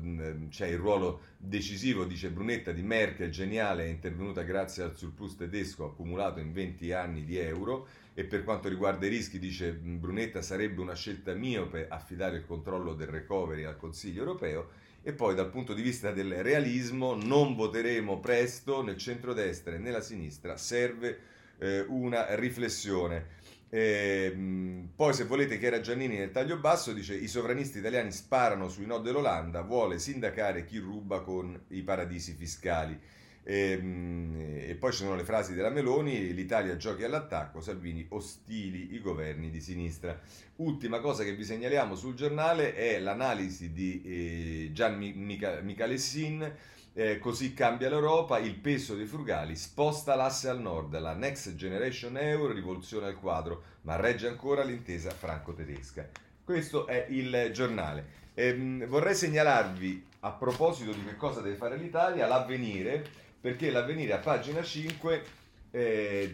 c'è 0.51 0.67
il 0.67 0.77
ruolo 0.77 1.23
decisivo, 1.39 2.05
dice 2.05 2.29
Brunetta, 2.29 2.73
di 2.73 2.83
Merkel, 2.83 3.31
geniale, 3.31 3.85
è 3.85 3.89
intervenuta 3.89 4.43
grazie 4.43 4.83
al 4.83 4.95
surplus 4.95 5.37
tedesco 5.37 5.87
accumulato 5.87 6.41
in 6.41 6.53
20 6.53 6.93
anni 6.93 7.25
di 7.25 7.39
euro 7.39 7.87
e 8.15 8.25
per 8.25 8.45
quanto 8.45 8.69
riguarda 8.69 9.07
i 9.07 9.11
rischi, 9.11 9.39
dice 9.39 9.73
Brunetta, 9.73 10.43
sarebbe 10.43 10.81
una 10.81 10.95
scelta 10.95 11.33
miope 11.35 11.87
affidare 11.89 12.39
il 12.39 12.47
controllo 12.47 12.95
del 12.95 13.09
recovery 13.09 13.65
al 13.65 13.77
Consiglio 13.77 14.21
europeo 14.21 14.71
e 15.03 15.13
poi 15.13 15.35
dal 15.35 15.49
punto 15.49 15.73
di 15.73 15.83
vista 15.83 16.11
del 16.11 16.43
realismo 16.43 17.15
non 17.15 17.55
voteremo 17.55 18.21
presto 18.21 18.83
nel 18.83 18.99
centrodestra 18.99 19.75
e 19.75 19.79
nella 19.79 20.03
sinistra, 20.03 20.57
serve 20.57 21.19
eh, 21.59 21.85
una 21.89 22.35
riflessione. 22.35 23.39
Eh, 23.73 24.37
poi 24.97 25.15
se 25.15 25.25
volete 25.25 25.57
Chiara 25.57 25.81
Giannini 25.81 26.19
nel 26.19 26.33
taglio 26.33 26.59
basso 26.59 26.93
dice 26.93 27.15
i 27.15 27.29
sovranisti 27.29 27.79
italiani 27.79 28.11
sparano 28.11 28.69
sui 28.69 28.85
no 28.85 28.99
dell'Olanda, 28.99 29.63
vuole 29.63 29.99
sindacare 30.01 30.65
chi 30.65 30.79
ruba 30.79 31.21
con 31.21 31.59
i 31.69 31.83
paradisi 31.83 32.35
fiscali. 32.35 32.99
E, 33.51 33.73
ehm, 33.73 34.37
e, 34.69 34.77
poi 34.77 34.93
ci 34.93 34.99
sono 34.99 35.17
le 35.17 35.25
frasi 35.25 35.55
della 35.55 35.71
Meloni, 35.71 36.33
l'Italia 36.33 36.77
giochi 36.77 37.03
all'attacco, 37.03 37.61
Salvini 37.61 38.07
ostili 38.11 38.95
i 38.95 39.01
governi 39.01 39.51
di 39.51 39.61
sinistra. 39.61 40.17
Ultima 40.57 41.01
cosa 41.01 41.25
che 41.25 41.35
vi 41.35 41.43
segnaliamo 41.43 41.97
sul 41.97 42.15
giornale 42.15 42.77
è 42.77 43.01
l'analisi 43.01 43.73
di 43.73 44.03
eh, 44.05 44.71
Gian 44.73 44.97
Mica, 44.97 45.61
Micalessin, 45.63 46.49
eh, 46.93 47.19
così 47.19 47.53
cambia 47.53 47.89
l'Europa, 47.89 48.39
il 48.39 48.55
peso 48.55 48.95
dei 48.95 49.07
frugali 49.07 49.57
sposta 49.57 50.15
l'asse 50.15 50.49
al 50.49 50.61
nord, 50.61 50.97
la 51.01 51.15
Next 51.15 51.57
Generation 51.57 52.17
Euro 52.19 52.53
rivoluziona 52.53 53.09
il 53.09 53.17
quadro, 53.17 53.63
ma 53.83 53.97
regge 53.97 54.29
ancora 54.29 54.63
l'intesa 54.63 55.11
franco-tedesca. 55.11 56.09
Questo 56.45 56.87
è 56.87 57.07
il 57.09 57.51
giornale. 57.53 58.19
Ehm, 58.35 58.87
vorrei 58.87 59.17
segnalarvi 59.17 60.07
a 60.21 60.31
proposito 60.31 60.93
di 60.93 61.05
che 61.05 61.17
cosa 61.17 61.41
deve 61.41 61.57
fare 61.57 61.77
l'Italia, 61.77 62.29
l'avvenire, 62.29 63.20
perché 63.41 63.71
l'avvenire 63.71 64.13
a 64.13 64.19
pagina 64.19 64.63
5 64.63 65.25
eh, 65.71 66.31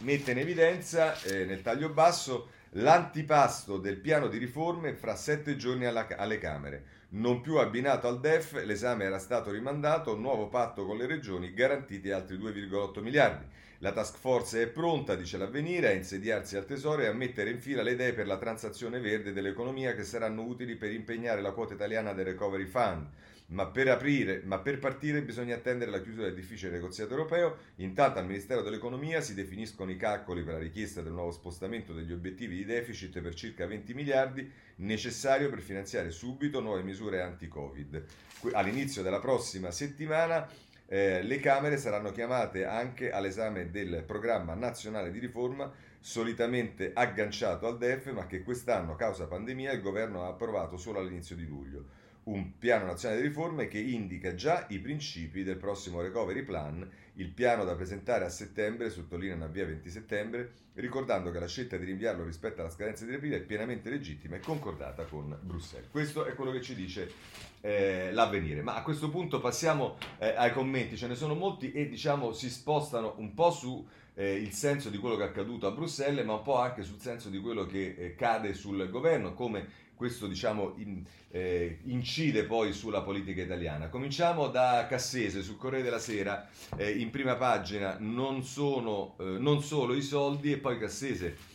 mette 0.00 0.30
in 0.30 0.38
evidenza 0.38 1.20
eh, 1.22 1.44
nel 1.44 1.62
taglio 1.62 1.90
basso 1.90 2.48
l'antipasto 2.76 3.78
del 3.78 3.98
piano 3.98 4.28
di 4.28 4.38
riforme 4.38 4.94
fra 4.94 5.14
sette 5.16 5.56
giorni 5.56 5.84
alla, 5.84 6.06
alle 6.16 6.38
Camere. 6.38 6.92
Non 7.10 7.40
più 7.40 7.56
abbinato 7.58 8.08
al 8.08 8.18
DEF, 8.18 8.64
l'esame 8.64 9.04
era 9.04 9.18
stato 9.18 9.52
rimandato, 9.52 10.16
nuovo 10.16 10.48
patto 10.48 10.84
con 10.84 10.96
le 10.96 11.06
regioni, 11.06 11.54
garantiti 11.54 12.10
altri 12.10 12.36
2,8 12.36 13.00
miliardi. 13.00 13.44
La 13.78 13.92
task 13.92 14.16
force 14.16 14.62
è 14.62 14.66
pronta, 14.66 15.14
dice 15.14 15.36
l'avvenire, 15.36 15.88
a 15.88 15.92
insediarsi 15.92 16.56
al 16.56 16.64
Tesoro 16.64 17.02
e 17.02 17.06
a 17.06 17.12
mettere 17.12 17.50
in 17.50 17.60
fila 17.60 17.82
le 17.82 17.92
idee 17.92 18.14
per 18.14 18.26
la 18.26 18.38
transazione 18.38 18.98
verde 18.98 19.32
dell'economia 19.32 19.94
che 19.94 20.04
saranno 20.04 20.42
utili 20.42 20.74
per 20.74 20.90
impegnare 20.90 21.40
la 21.40 21.52
quota 21.52 21.74
italiana 21.74 22.12
del 22.12 22.24
Recovery 22.24 22.64
Fund. 22.64 23.06
Ma 23.46 23.66
per, 23.66 23.88
aprire, 23.88 24.40
ma 24.44 24.58
per 24.58 24.78
partire 24.78 25.22
bisogna 25.22 25.56
attendere 25.56 25.90
la 25.90 26.00
chiusura 26.00 26.24
del 26.24 26.34
difficile 26.34 26.72
negoziato 26.72 27.12
europeo. 27.12 27.56
Intanto 27.76 28.18
al 28.18 28.26
Ministero 28.26 28.62
dell'Economia 28.62 29.20
si 29.20 29.34
definiscono 29.34 29.90
i 29.90 29.96
calcoli 29.96 30.42
per 30.42 30.54
la 30.54 30.58
richiesta 30.60 31.02
del 31.02 31.12
nuovo 31.12 31.30
spostamento 31.30 31.92
degli 31.92 32.12
obiettivi 32.12 32.56
di 32.56 32.64
deficit 32.64 33.20
per 33.20 33.34
circa 33.34 33.66
20 33.66 33.92
miliardi 33.94 34.50
necessario 34.76 35.50
per 35.50 35.60
finanziare 35.60 36.10
subito 36.10 36.60
nuove 36.60 36.82
misure 36.82 37.20
anti-Covid. 37.20 38.04
All'inizio 38.52 39.02
della 39.02 39.20
prossima 39.20 39.70
settimana 39.70 40.48
eh, 40.86 41.22
le 41.22 41.40
Camere 41.40 41.76
saranno 41.76 42.12
chiamate 42.12 42.64
anche 42.64 43.10
all'esame 43.10 43.70
del 43.70 44.04
programma 44.06 44.54
nazionale 44.54 45.10
di 45.10 45.18
riforma 45.18 45.72
solitamente 45.98 46.92
agganciato 46.92 47.66
al 47.66 47.78
DEF 47.78 48.12
ma 48.12 48.26
che 48.26 48.42
quest'anno, 48.42 48.94
causa 48.94 49.26
pandemia, 49.26 49.72
il 49.72 49.80
governo 49.80 50.24
ha 50.24 50.28
approvato 50.28 50.76
solo 50.76 50.98
all'inizio 50.98 51.36
di 51.36 51.46
luglio. 51.46 52.02
Un 52.24 52.56
piano 52.58 52.86
nazionale 52.86 53.20
di 53.20 53.28
riforme 53.28 53.68
che 53.68 53.78
indica 53.78 54.34
già 54.34 54.66
i 54.70 54.78
principi 54.78 55.42
del 55.42 55.56
prossimo 55.56 56.00
recovery 56.00 56.42
plan, 56.42 56.88
il 57.14 57.28
piano 57.28 57.64
da 57.64 57.74
presentare 57.74 58.24
a 58.24 58.30
settembre, 58.30 58.88
sottolinea 58.88 59.44
a 59.44 59.48
via 59.48 59.66
20 59.66 59.90
settembre, 59.90 60.52
ricordando 60.74 61.30
che 61.30 61.38
la 61.38 61.46
scelta 61.46 61.76
di 61.76 61.84
rinviarlo 61.84 62.24
rispetto 62.24 62.60
alla 62.60 62.70
scadenza 62.70 63.04
di 63.04 63.14
aprile 63.14 63.36
è 63.36 63.42
pienamente 63.42 63.90
legittima 63.90 64.36
e 64.36 64.40
concordata 64.40 65.04
con 65.04 65.36
Bruxelles. 65.42 65.90
Questo 65.90 66.24
è 66.24 66.34
quello 66.34 66.50
che 66.50 66.62
ci 66.62 66.74
dice 66.74 67.12
eh, 67.60 68.10
l'avvenire. 68.12 68.62
Ma 68.62 68.74
a 68.74 68.82
questo 68.82 69.10
punto 69.10 69.40
passiamo 69.40 69.96
eh, 70.18 70.34
ai 70.34 70.52
commenti, 70.52 70.96
ce 70.96 71.06
ne 71.06 71.14
sono 71.14 71.34
molti 71.34 71.72
e 71.72 71.88
diciamo 71.88 72.32
si 72.32 72.48
spostano 72.50 73.14
un 73.18 73.34
po' 73.34 73.50
su 73.50 73.86
eh, 74.14 74.34
il 74.34 74.52
senso 74.52 74.90
di 74.90 74.98
quello 74.98 75.16
che 75.16 75.24
è 75.24 75.26
accaduto 75.26 75.66
a 75.66 75.72
Bruxelles, 75.72 76.24
ma 76.24 76.34
un 76.34 76.42
po' 76.42 76.58
anche 76.58 76.82
sul 76.82 77.00
senso 77.00 77.28
di 77.28 77.38
quello 77.38 77.66
che 77.66 77.94
eh, 77.96 78.14
cade 78.14 78.54
sul 78.54 78.88
governo, 78.90 79.34
come 79.34 79.82
questo 79.94 80.26
diciamo 80.26 80.74
in, 80.78 81.04
eh, 81.30 81.78
incide 81.84 82.44
poi 82.44 82.72
sulla 82.72 83.02
politica 83.02 83.42
italiana. 83.42 83.88
Cominciamo 83.88 84.48
da 84.48 84.86
Cassese 84.88 85.42
sul 85.42 85.56
Corriere 85.56 85.84
della 85.84 85.98
Sera, 85.98 86.48
eh, 86.76 86.90
in 86.90 87.10
prima 87.10 87.36
pagina 87.36 87.96
non, 87.98 88.42
sono, 88.44 89.16
non 89.18 89.62
solo 89.62 89.94
i 89.94 90.02
soldi 90.02 90.52
e 90.52 90.58
poi 90.58 90.78
Cassese 90.78 91.52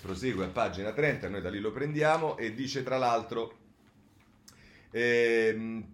prosegue 0.00 0.44
a 0.44 0.48
pagina 0.48 0.92
30, 0.92 1.30
noi 1.30 1.40
da 1.40 1.48
lì 1.48 1.58
lo 1.58 1.72
prendiamo 1.72 2.36
e 2.36 2.52
dice 2.52 2.82
tra 2.82 2.98
l'altro 2.98 3.60
eh, 4.90 5.84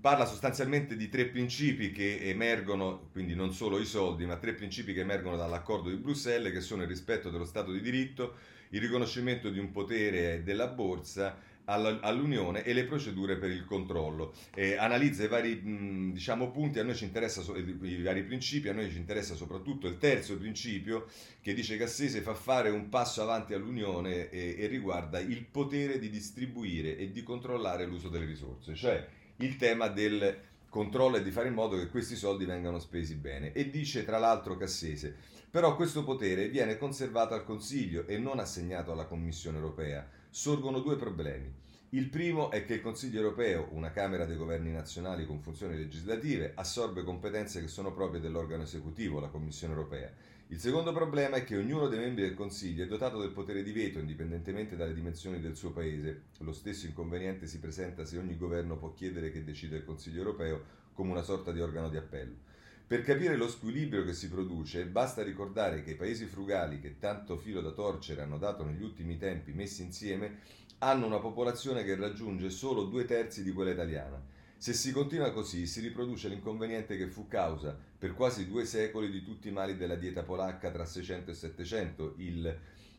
parla 0.00 0.24
sostanzialmente 0.24 0.96
di 0.96 1.08
tre 1.08 1.26
principi 1.26 1.92
che 1.92 2.28
emergono, 2.28 3.08
quindi 3.12 3.34
non 3.34 3.52
solo 3.52 3.78
i 3.78 3.84
soldi, 3.84 4.24
ma 4.24 4.36
tre 4.36 4.54
principi 4.54 4.94
che 4.94 5.00
emergono 5.00 5.36
dall'accordo 5.36 5.90
di 5.90 5.96
Bruxelles, 5.96 6.52
che 6.52 6.60
sono 6.60 6.82
il 6.82 6.88
rispetto 6.88 7.30
dello 7.30 7.44
Stato 7.44 7.72
di 7.72 7.80
diritto, 7.80 8.36
il 8.70 8.80
riconoscimento 8.80 9.50
di 9.50 9.58
un 9.58 9.70
potere 9.70 10.42
della 10.42 10.68
borsa 10.68 11.54
all'Unione 11.66 12.62
e 12.62 12.72
le 12.72 12.84
procedure 12.84 13.36
per 13.36 13.50
il 13.50 13.64
controllo. 13.64 14.32
Eh, 14.54 14.76
analizza 14.76 15.24
i 15.24 15.28
vari 15.28 16.12
diciamo, 16.12 16.50
punti, 16.50 16.78
a 16.78 16.84
noi 16.84 16.94
ci 16.94 17.04
interessa 17.04 17.42
so- 17.42 17.56
i 17.56 18.02
vari 18.02 18.22
principi, 18.22 18.68
a 18.68 18.72
noi 18.72 18.90
ci 18.90 18.98
interessa 18.98 19.34
soprattutto 19.34 19.88
il 19.88 19.98
terzo 19.98 20.36
principio 20.38 21.06
che 21.40 21.54
dice 21.54 21.76
che 21.76 21.84
Assese 21.84 22.20
fa 22.20 22.34
fare 22.34 22.70
un 22.70 22.88
passo 22.88 23.22
avanti 23.22 23.52
all'Unione 23.52 24.30
e, 24.30 24.54
e 24.58 24.66
riguarda 24.66 25.18
il 25.18 25.44
potere 25.44 25.98
di 25.98 26.08
distribuire 26.08 26.96
e 26.96 27.10
di 27.10 27.22
controllare 27.22 27.84
l'uso 27.84 28.08
delle 28.08 28.26
risorse, 28.26 28.74
cioè 28.74 29.04
il 29.38 29.56
tema 29.56 29.88
del 29.88 30.54
controllo 30.68 31.16
e 31.16 31.22
di 31.22 31.30
fare 31.30 31.48
in 31.48 31.54
modo 31.54 31.76
che 31.76 31.88
questi 31.88 32.16
soldi 32.16 32.44
vengano 32.44 32.78
spesi 32.78 33.14
bene. 33.14 33.52
E 33.52 33.70
dice 33.70 34.04
tra 34.04 34.18
l'altro 34.18 34.56
Cassese, 34.56 35.16
però 35.56 35.74
questo 35.74 36.04
potere 36.04 36.50
viene 36.50 36.76
conservato 36.76 37.32
al 37.32 37.42
Consiglio 37.42 38.06
e 38.06 38.18
non 38.18 38.40
assegnato 38.40 38.92
alla 38.92 39.06
Commissione 39.06 39.56
europea 39.56 40.06
sorgono 40.28 40.80
due 40.80 40.96
problemi. 40.96 41.50
Il 41.90 42.10
primo 42.10 42.50
è 42.50 42.66
che 42.66 42.74
il 42.74 42.82
Consiglio 42.82 43.22
europeo, 43.22 43.68
una 43.70 43.90
Camera 43.90 44.26
dei 44.26 44.36
governi 44.36 44.70
nazionali 44.70 45.24
con 45.24 45.40
funzioni 45.40 45.74
legislative, 45.74 46.52
assorbe 46.56 47.04
competenze 47.04 47.62
che 47.62 47.68
sono 47.68 47.94
proprie 47.94 48.20
dell'organo 48.20 48.64
esecutivo, 48.64 49.18
la 49.18 49.30
Commissione 49.30 49.72
europea. 49.72 50.12
Il 50.48 50.60
secondo 50.60 50.92
problema 50.92 51.36
è 51.36 51.44
che 51.44 51.56
ognuno 51.56 51.88
dei 51.88 52.00
membri 52.00 52.24
del 52.24 52.34
Consiglio 52.34 52.84
è 52.84 52.86
dotato 52.86 53.18
del 53.18 53.32
potere 53.32 53.62
di 53.62 53.72
veto 53.72 53.98
indipendentemente 53.98 54.76
dalle 54.76 54.92
dimensioni 54.92 55.40
del 55.40 55.56
suo 55.56 55.72
paese. 55.72 56.24
Lo 56.40 56.52
stesso 56.52 56.84
inconveniente 56.84 57.46
si 57.46 57.60
presenta 57.60 58.04
se 58.04 58.18
ogni 58.18 58.36
governo 58.36 58.76
può 58.76 58.92
chiedere 58.92 59.30
che 59.30 59.42
decida 59.42 59.76
il 59.76 59.86
Consiglio 59.86 60.18
europeo 60.18 60.62
come 60.92 61.12
una 61.12 61.22
sorta 61.22 61.50
di 61.50 61.62
organo 61.62 61.88
di 61.88 61.96
appello. 61.96 62.55
Per 62.88 63.02
capire 63.02 63.34
lo 63.34 63.48
squilibrio 63.48 64.04
che 64.04 64.12
si 64.12 64.28
produce, 64.28 64.86
basta 64.86 65.24
ricordare 65.24 65.82
che 65.82 65.90
i 65.90 65.96
paesi 65.96 66.24
frugali 66.26 66.78
che 66.78 67.00
tanto 67.00 67.36
filo 67.36 67.60
da 67.60 67.72
torcere 67.72 68.22
hanno 68.22 68.38
dato 68.38 68.64
negli 68.64 68.82
ultimi 68.84 69.16
tempi 69.16 69.50
messi 69.50 69.82
insieme 69.82 70.38
hanno 70.78 71.06
una 71.06 71.18
popolazione 71.18 71.82
che 71.82 71.96
raggiunge 71.96 72.48
solo 72.48 72.84
due 72.84 73.04
terzi 73.04 73.42
di 73.42 73.50
quella 73.50 73.72
italiana. 73.72 74.22
Se 74.56 74.72
si 74.72 74.92
continua 74.92 75.32
così, 75.32 75.66
si 75.66 75.80
riproduce 75.80 76.28
l'inconveniente 76.28 76.96
che 76.96 77.08
fu 77.08 77.26
causa 77.26 77.76
per 77.98 78.14
quasi 78.14 78.46
due 78.46 78.64
secoli 78.64 79.10
di 79.10 79.24
tutti 79.24 79.48
i 79.48 79.52
mali 79.52 79.76
della 79.76 79.96
dieta 79.96 80.22
polacca 80.22 80.70
tra 80.70 80.84
600 80.84 81.32
e 81.32 81.34
700, 81.34 82.14
il 82.18 82.58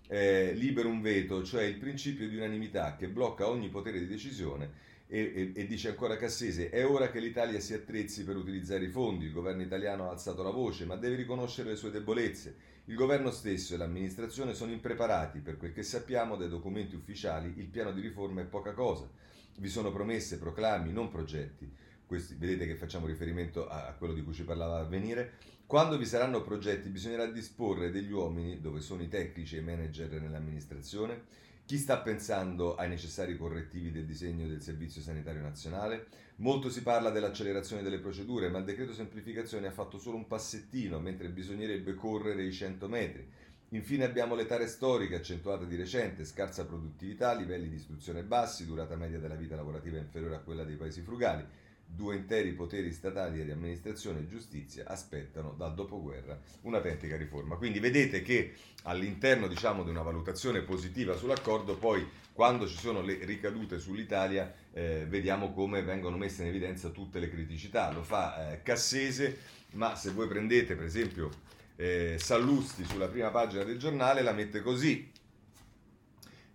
eh, 0.09 0.51
liberum 0.53 1.01
veto, 1.01 1.43
cioè 1.43 1.63
il 1.63 1.77
principio 1.77 2.27
di 2.27 2.35
unanimità 2.35 2.97
che 2.97 3.07
blocca 3.07 3.47
ogni 3.47 3.69
potere 3.69 3.99
di 3.99 4.07
decisione 4.07 4.86
e, 5.07 5.53
e, 5.55 5.61
e, 5.61 5.65
dice 5.65 5.89
ancora 5.89 6.17
Cassese, 6.17 6.69
è 6.69 6.85
ora 6.85 7.09
che 7.09 7.21
l'Italia 7.21 7.61
si 7.61 7.73
attrezzi 7.73 8.25
per 8.25 8.35
utilizzare 8.35 8.83
i 8.83 8.89
fondi, 8.89 9.25
il 9.25 9.31
governo 9.31 9.61
italiano 9.61 10.07
ha 10.07 10.11
alzato 10.11 10.43
la 10.43 10.49
voce, 10.49 10.85
ma 10.85 10.95
deve 10.97 11.15
riconoscere 11.15 11.69
le 11.69 11.75
sue 11.77 11.91
debolezze. 11.91 12.75
Il 12.85 12.95
governo 12.95 13.31
stesso 13.31 13.73
e 13.73 13.77
l'amministrazione 13.77 14.53
sono 14.53 14.71
impreparati, 14.71 15.39
per 15.39 15.57
quel 15.57 15.73
che 15.73 15.83
sappiamo 15.83 16.35
dai 16.35 16.49
documenti 16.49 16.95
ufficiali 16.95 17.53
il 17.57 17.67
piano 17.67 17.93
di 17.93 18.01
riforma 18.01 18.41
è 18.41 18.45
poca 18.45 18.73
cosa. 18.73 19.09
Vi 19.57 19.69
sono 19.69 19.91
promesse, 19.91 20.37
proclami, 20.37 20.91
non 20.91 21.09
progetti. 21.09 21.69
Questi, 22.05 22.35
vedete 22.35 22.67
che 22.67 22.75
facciamo 22.75 23.05
riferimento 23.05 23.67
a, 23.67 23.87
a 23.87 23.93
quello 23.93 24.13
di 24.13 24.23
cui 24.23 24.33
ci 24.33 24.43
parlava 24.43 24.79
a 24.79 24.83
venire. 24.83 25.33
Quando 25.65 25.97
vi 25.97 26.05
saranno 26.05 26.43
progetti 26.43 26.87
bisognerà 26.89 27.25
disporre 27.25 27.91
degli 27.91 28.11
uomini, 28.11 28.61
dove 28.61 28.79
sono 28.79 29.01
i 29.01 29.09
tecnici 29.09 29.57
e 29.57 29.59
i 29.59 29.63
manager 29.63 30.09
nell'amministrazione, 30.21 31.23
chi 31.67 31.77
sta 31.77 31.97
pensando 31.97 32.75
ai 32.75 32.87
necessari 32.87 33.35
correttivi 33.35 33.91
del 33.91 34.05
disegno 34.05 34.47
del 34.47 34.61
Servizio 34.61 35.01
Sanitario 35.01 35.41
Nazionale? 35.41 36.05
Molto 36.37 36.69
si 36.69 36.81
parla 36.81 37.09
dell'accelerazione 37.09 37.81
delle 37.81 37.99
procedure, 37.99 38.47
ma 38.47 38.59
il 38.59 38.63
decreto 38.63 38.93
semplificazione 38.93 39.67
ha 39.67 39.71
fatto 39.71 39.97
solo 39.99 40.15
un 40.15 40.27
passettino, 40.27 41.01
mentre 41.01 41.27
bisognerebbe 41.27 41.93
correre 41.93 42.45
i 42.45 42.53
100 42.53 42.87
metri. 42.87 43.29
Infine 43.71 44.05
abbiamo 44.05 44.33
le 44.33 44.45
tare 44.45 44.65
storiche 44.65 45.15
accentuate 45.15 45.67
di 45.67 45.75
recente, 45.75 46.23
scarsa 46.23 46.65
produttività, 46.65 47.33
livelli 47.33 47.67
di 47.67 47.75
istruzione 47.75 48.23
bassi, 48.23 48.65
durata 48.65 48.95
media 48.95 49.19
della 49.19 49.35
vita 49.35 49.57
lavorativa 49.57 49.97
inferiore 49.97 50.35
a 50.35 50.39
quella 50.39 50.63
dei 50.63 50.77
paesi 50.77 51.01
frugali 51.01 51.45
due 51.87 52.15
interi 52.15 52.51
poteri 52.51 52.91
statali 52.91 53.43
di 53.43 53.51
amministrazione 53.51 54.19
e 54.19 54.27
giustizia 54.27 54.85
aspettano 54.87 55.53
dal 55.57 55.73
dopoguerra 55.73 56.39
un'autentica 56.61 57.15
riforma. 57.17 57.55
Quindi 57.55 57.79
vedete 57.79 58.21
che 58.21 58.53
all'interno 58.83 59.47
diciamo, 59.47 59.83
di 59.83 59.89
una 59.89 60.01
valutazione 60.01 60.61
positiva 60.61 61.15
sull'accordo, 61.15 61.75
poi 61.77 62.05
quando 62.33 62.67
ci 62.67 62.77
sono 62.77 63.01
le 63.01 63.25
ricadute 63.25 63.79
sull'Italia, 63.79 64.53
eh, 64.73 65.05
vediamo 65.07 65.53
come 65.53 65.81
vengono 65.81 66.17
messe 66.17 66.43
in 66.43 66.49
evidenza 66.49 66.89
tutte 66.89 67.19
le 67.19 67.29
criticità. 67.29 67.91
Lo 67.91 68.03
fa 68.03 68.51
eh, 68.51 68.61
Cassese, 68.61 69.39
ma 69.71 69.95
se 69.95 70.11
voi 70.11 70.27
prendete 70.27 70.75
per 70.75 70.85
esempio 70.85 71.31
eh, 71.77 72.17
Sallusti 72.19 72.85
sulla 72.85 73.07
prima 73.07 73.29
pagina 73.29 73.63
del 73.63 73.79
giornale, 73.79 74.21
la 74.21 74.33
mette 74.33 74.61
così. 74.61 75.11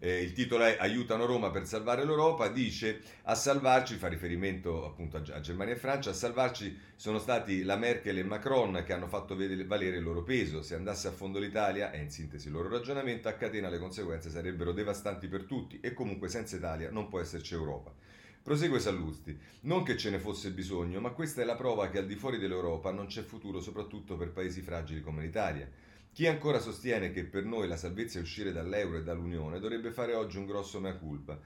Eh, 0.04 0.20
il 0.20 0.32
titolo 0.32 0.64
è 0.64 0.78
Aiutano 0.80 1.26
Roma 1.26 1.52
per 1.52 1.64
salvare 1.64 2.04
l'Europa, 2.04 2.48
dice 2.48 3.02
a 3.22 3.36
salvarci, 3.36 3.94
fa 3.94 4.08
riferimento 4.08 4.84
appunto 4.84 5.16
a, 5.16 5.22
a 5.34 5.40
Germania 5.40 5.74
e 5.74 5.76
Francia, 5.78 6.10
a 6.10 6.12
salvarci 6.12 6.76
sono 6.96 7.20
stati 7.20 7.62
la 7.62 7.76
Merkel 7.76 8.18
e 8.18 8.24
Macron 8.24 8.82
che 8.84 8.92
hanno 8.92 9.06
fatto 9.06 9.36
vedere, 9.36 9.64
valere 9.64 9.98
il 9.98 10.02
loro 10.02 10.24
peso, 10.24 10.60
se 10.60 10.74
andasse 10.74 11.06
a 11.06 11.12
fondo 11.12 11.38
l'Italia, 11.38 11.92
è 11.92 11.98
in 11.98 12.10
sintesi 12.10 12.48
il 12.48 12.52
loro 12.52 12.68
ragionamento, 12.68 13.28
a 13.28 13.34
catena 13.34 13.68
le 13.68 13.78
conseguenze 13.78 14.28
sarebbero 14.28 14.72
devastanti 14.72 15.28
per 15.28 15.44
tutti 15.44 15.78
e 15.80 15.92
comunque 15.92 16.28
senza 16.28 16.56
Italia 16.56 16.90
non 16.90 17.06
può 17.06 17.20
esserci 17.20 17.54
Europa. 17.54 17.94
Prosegue 18.42 18.80
Sallusti. 18.80 19.38
Non 19.60 19.84
che 19.84 19.96
ce 19.96 20.10
ne 20.10 20.18
fosse 20.18 20.50
bisogno, 20.50 20.98
ma 20.98 21.10
questa 21.10 21.42
è 21.42 21.44
la 21.44 21.54
prova 21.54 21.88
che 21.90 21.98
al 21.98 22.06
di 22.06 22.16
fuori 22.16 22.38
dell'Europa 22.38 22.90
non 22.90 23.06
c'è 23.06 23.22
futuro, 23.22 23.60
soprattutto 23.60 24.16
per 24.16 24.32
paesi 24.32 24.62
fragili 24.62 25.00
come 25.00 25.22
l'Italia. 25.22 25.70
Chi 26.12 26.26
ancora 26.26 26.58
sostiene 26.58 27.10
che 27.10 27.24
per 27.24 27.44
noi 27.44 27.66
la 27.66 27.78
salvezza 27.78 28.18
è 28.18 28.22
uscire 28.22 28.52
dall'euro 28.52 28.98
e 28.98 29.02
dall'Unione 29.02 29.58
dovrebbe 29.58 29.90
fare 29.90 30.12
oggi 30.12 30.36
un 30.36 30.44
grosso 30.44 30.78
mea 30.78 30.94
culpa. 30.94 31.40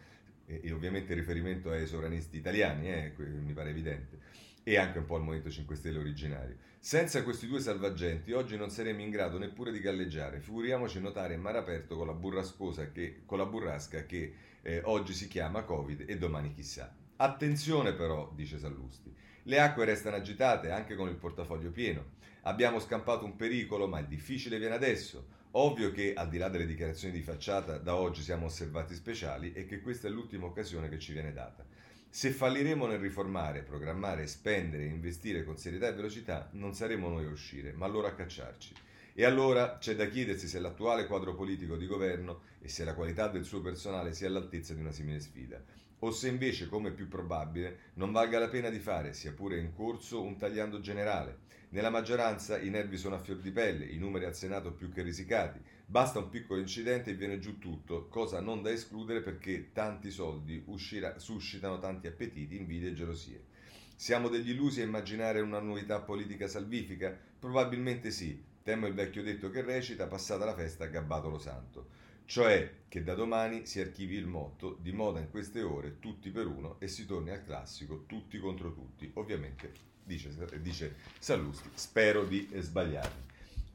E, 0.45 0.61
e 0.65 0.73
ovviamente 0.73 1.13
il 1.13 1.21
riferimento 1.21 1.71
ai 1.71 1.87
sovranisti 1.87 2.37
italiani, 2.37 2.93
eh, 2.93 3.13
mi 3.17 3.53
pare 3.53 3.71
evidente, 3.71 4.19
e 4.65 4.77
anche 4.77 4.99
un 4.99 5.05
po' 5.05 5.15
al 5.15 5.23
Movimento 5.23 5.51
5 5.51 5.77
Stelle 5.77 6.01
originario. 6.01 6.57
Senza 6.81 7.23
questi 7.23 7.47
due 7.47 7.61
salvagenti 7.61 8.33
oggi 8.33 8.57
non 8.57 8.71
saremmo 8.71 9.03
in 9.03 9.11
grado 9.11 9.39
neppure 9.39 9.71
di 9.71 9.79
galleggiare, 9.79 10.41
figuriamoci 10.41 10.99
nuotare 10.99 11.35
in 11.35 11.43
mare 11.43 11.59
aperto 11.59 11.97
con 11.97 12.09
la, 12.09 12.91
che, 12.93 13.23
con 13.25 13.39
la 13.39 13.47
burrasca 13.47 14.05
che 14.05 14.35
eh, 14.63 14.81
oggi 14.85 15.13
si 15.13 15.29
chiama 15.29 15.63
Covid 15.63 16.05
e 16.09 16.19
domani 16.19 16.53
chissà. 16.53 16.93
Attenzione 17.15 17.93
però, 17.93 18.33
dice 18.35 18.59
Sallusti, 18.59 19.15
le 19.45 19.61
acque 19.61 19.85
restano 19.85 20.17
agitate 20.17 20.71
anche 20.73 20.97
con 20.97 21.09
il 21.09 21.15
portafoglio 21.15 21.71
pieno. 21.71 22.15
Abbiamo 22.47 22.79
scampato 22.79 23.25
un 23.25 23.35
pericolo, 23.35 23.89
ma 23.89 23.99
il 23.99 24.07
difficile 24.07 24.61
viene 24.61 24.77
adesso. 24.77 25.27
Ovvio 25.53 25.91
che, 25.91 26.15
al 26.15 26.29
di 26.29 26.39
là 26.39 26.49
delle 26.49 26.65
dichiarazioni 26.65 27.13
di 27.13 27.21
facciata, 27.21 27.77
da 27.79 27.97
oggi 27.97 28.23
siamo 28.23 28.47
osservati 28.47 28.95
speciali 28.95 29.53
e 29.53 29.67
che 29.67 29.81
questa 29.81 30.07
è 30.07 30.13
l'ultima 30.13 30.47
occasione 30.47 30.89
che 30.89 31.01
ci 31.01 31.13
viene 31.13 31.33
data. 31.33 31.67
Se 32.09 32.31
falliremo 32.31 32.87
nel 32.87 33.01
riformare, 33.01 33.63
programmare, 33.63 34.29
spendere 34.29 34.85
e 34.85 34.91
investire 34.91 35.43
con 35.43 35.57
serietà 35.57 35.89
e 35.89 35.95
velocità, 35.95 36.49
non 36.53 36.73
saremo 36.73 37.09
noi 37.09 37.25
a 37.27 37.31
uscire, 37.31 37.73
ma 37.73 37.89
loro 37.89 38.07
a 38.07 38.15
cacciarci. 38.15 38.75
E 39.13 39.25
allora 39.25 39.79
c'è 39.79 39.97
da 39.97 40.07
chiedersi 40.07 40.47
se 40.47 40.61
l'attuale 40.61 41.07
quadro 41.07 41.35
politico 41.35 41.77
di 41.77 41.89
governo 41.89 42.43
e 42.61 42.69
se 42.69 42.85
la 42.85 42.95
qualità 42.95 43.27
del 43.27 43.45
suo 43.45 43.61
personale 43.61 44.13
sia 44.13 44.29
all'altezza 44.29 44.73
di 44.73 44.83
una 44.83 44.93
simile 44.93 45.19
sfida, 45.19 45.61
o 45.99 46.13
se 46.13 46.29
invece, 46.29 46.69
come 46.69 46.93
più 46.93 47.09
probabile, 47.09 47.79
non 47.95 48.13
valga 48.13 48.39
la 48.39 48.49
pena 48.49 48.69
di 48.69 48.79
fare, 48.79 49.15
sia 49.15 49.33
pure 49.33 49.59
in 49.59 49.73
corso, 49.73 50.23
un 50.23 50.37
tagliando 50.37 50.79
generale. 50.79 51.39
Nella 51.69 51.91
maggioranza 51.91 52.59
i 52.59 52.71
nervi 52.71 52.97
sono 52.97 53.17
a 53.17 53.19
fior 53.19 53.39
di 53.39 53.51
pelle, 53.51 53.85
i 53.85 53.99
numeri 53.99 54.25
al 54.25 54.35
Senato 54.35 54.73
più 54.73 54.91
che 54.91 55.03
risicati, 55.03 55.61
basta 55.85 56.19
un 56.19 56.29
piccolo 56.29 56.61
incidente 56.61 57.11
e 57.11 57.15
viene 57.15 57.39
giù 57.39 57.59
tutto, 57.59 58.09
cosa 58.09 58.41
non 58.41 58.63
da 58.63 58.71
escludere 58.71 59.21
perché 59.21 59.73
tanti 59.73 60.11
soldi 60.11 60.63
uscirà, 60.67 61.19
suscitano 61.19 61.79
tanti 61.79 62.07
appetiti, 62.07 62.57
invidie 62.57 62.91
e 62.91 62.95
gelosie. 62.95 63.45
Siamo 63.95 64.29
degli 64.29 64.51
illusi 64.51 64.81
a 64.81 64.85
immaginare 64.85 65.41
una 65.41 65.61
novità 65.61 66.01
politica 66.01 66.49
salvifica? 66.49 67.19
Probabilmente 67.39 68.11
sì, 68.11 68.43
Temo 68.67 68.89
il 68.89 68.95
vecchio 68.95 69.23
detto 69.23 69.49
che 69.49 69.63
recita, 69.63 70.09
passata 70.09 70.45
la 70.45 70.53
festa, 70.53 70.87
gabbato 70.87 71.29
lo 71.29 71.39
santo. 71.39 71.87
Cioè 72.25 72.79
che 72.89 73.05
da 73.05 73.15
domani 73.15 73.65
si 73.65 73.79
archivi 73.79 74.17
il 74.17 74.27
motto 74.27 74.77
di 74.81 74.91
moda 74.91 75.21
in 75.21 75.31
queste 75.31 75.63
ore, 75.63 76.01
tutti 76.01 76.31
per 76.31 76.49
uno, 76.49 76.75
e 76.81 76.89
si 76.89 77.07
torni 77.07 77.31
al 77.31 77.45
classico, 77.45 78.07
tutti 78.07 78.41
contro 78.41 78.73
tutti. 78.73 79.09
Ovviamente, 79.15 79.73
dice, 80.07 80.31
dice 80.61 80.97
Sallusti, 81.19 81.69
spero 81.75 82.25
di 82.25 82.49
sbagliarmi. 82.55 83.25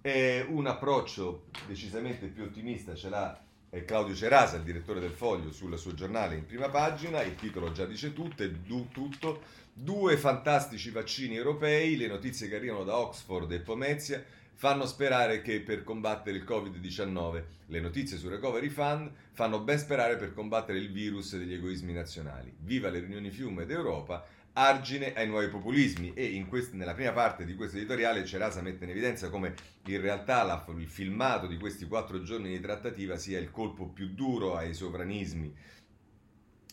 E 0.02 0.46
un 0.48 0.66
approccio 0.66 1.46
decisamente 1.68 2.26
più 2.28 2.44
ottimista 2.44 2.96
ce 2.96 3.10
l'ha 3.10 3.40
Claudio 3.86 4.16
Cerasa, 4.16 4.58
il 4.58 4.64
direttore 4.64 5.00
del 5.00 5.12
Foglio, 5.12 5.52
sul 5.52 5.78
suo 5.78 5.94
giornale 5.94 6.36
in 6.36 6.46
prima 6.46 6.70
pagina. 6.70 7.22
Il 7.22 7.36
titolo 7.36 7.72
già 7.72 7.86
dice 7.86 8.12
tutto, 8.14 8.46
du, 8.48 8.88
tutto. 8.92 9.60
Due 9.74 10.18
fantastici 10.18 10.90
vaccini 10.90 11.36
europei, 11.36 11.96
le 11.96 12.08
notizie 12.08 12.50
che 12.50 12.56
arrivano 12.56 12.84
da 12.84 12.98
Oxford 12.98 13.50
e 13.52 13.60
Pomezia 13.60 14.22
fanno 14.54 14.86
sperare 14.86 15.42
che 15.42 15.62
per 15.62 15.84
combattere 15.84 16.38
il 16.38 16.44
Covid-19 16.44 17.44
le 17.68 17.80
notizie 17.80 18.18
sul 18.18 18.32
Recovery 18.32 18.68
Fund 18.68 19.10
fanno 19.32 19.62
ben 19.62 19.80
sperare 19.80 20.18
per 20.18 20.34
combattere 20.34 20.78
il 20.78 20.92
virus 20.92 21.38
degli 21.38 21.54
egoismi 21.54 21.94
nazionali. 21.94 22.54
Viva 22.60 22.90
le 22.90 23.00
riunioni 23.00 23.32
Fiume 23.32 23.66
d'Europa, 23.66 24.24
argine 24.54 25.14
ai 25.14 25.28
nuovi 25.28 25.48
populismi 25.48 26.14
e 26.14 26.44
quest- 26.48 26.74
nella 26.74 26.94
prima 26.94 27.14
parte 27.14 27.46
di 27.46 27.56
questo 27.56 27.78
editoriale 27.78 28.26
Cerasa 28.26 28.62
mette 28.62 28.84
in 28.84 28.90
evidenza 28.90 29.30
come 29.30 29.54
in 29.86 30.02
realtà 30.02 30.44
la, 30.44 30.66
il 30.78 30.88
filmato 30.88 31.48
di 31.48 31.58
questi 31.58 31.86
quattro 31.86 32.22
giorni 32.22 32.50
di 32.50 32.60
trattativa 32.60 33.18
sia 33.18 33.40
il 33.40 33.52
colpo 33.52 33.88
più 33.88 34.10
duro 34.10 34.56
ai 34.56 34.74
sovranismi 34.74 35.56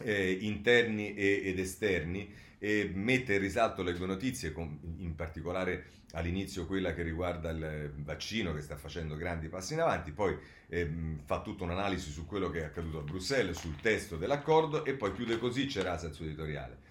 eh, 0.01 0.31
interni 0.41 1.15
e, 1.15 1.43
ed 1.45 1.59
esterni 1.59 2.33
e 2.59 2.91
mette 2.93 3.35
in 3.35 3.41
risalto 3.41 3.83
le 3.83 3.93
due 3.93 4.07
notizie, 4.07 4.53
in 4.97 5.15
particolare 5.15 5.91
all'inizio 6.13 6.67
quella 6.67 6.93
che 6.93 7.03
riguarda 7.03 7.51
il 7.51 7.93
vaccino 7.99 8.53
che 8.53 8.63
sta 8.63 8.77
facendo 8.77 9.15
grandi 9.15 9.49
passi 9.49 9.75
in 9.75 9.81
avanti, 9.81 10.11
poi 10.11 10.37
eh, 10.69 10.91
fa 11.25 11.41
tutta 11.43 11.65
un'analisi 11.65 12.11
su 12.11 12.27
quello 12.27 12.51
che 12.51 12.61
è 12.61 12.65
accaduto 12.65 12.99
a 12.99 13.03
Bruxelles, 13.03 13.59
sul 13.59 13.77
testo 13.81 14.17
dell'accordo 14.17 14.85
e 14.85 14.95
poi 14.95 15.13
chiude 15.13 15.39
così 15.39 15.69
Cerasa 15.69 16.09
il 16.09 16.15
suo 16.15 16.25
editoriale. 16.25 16.87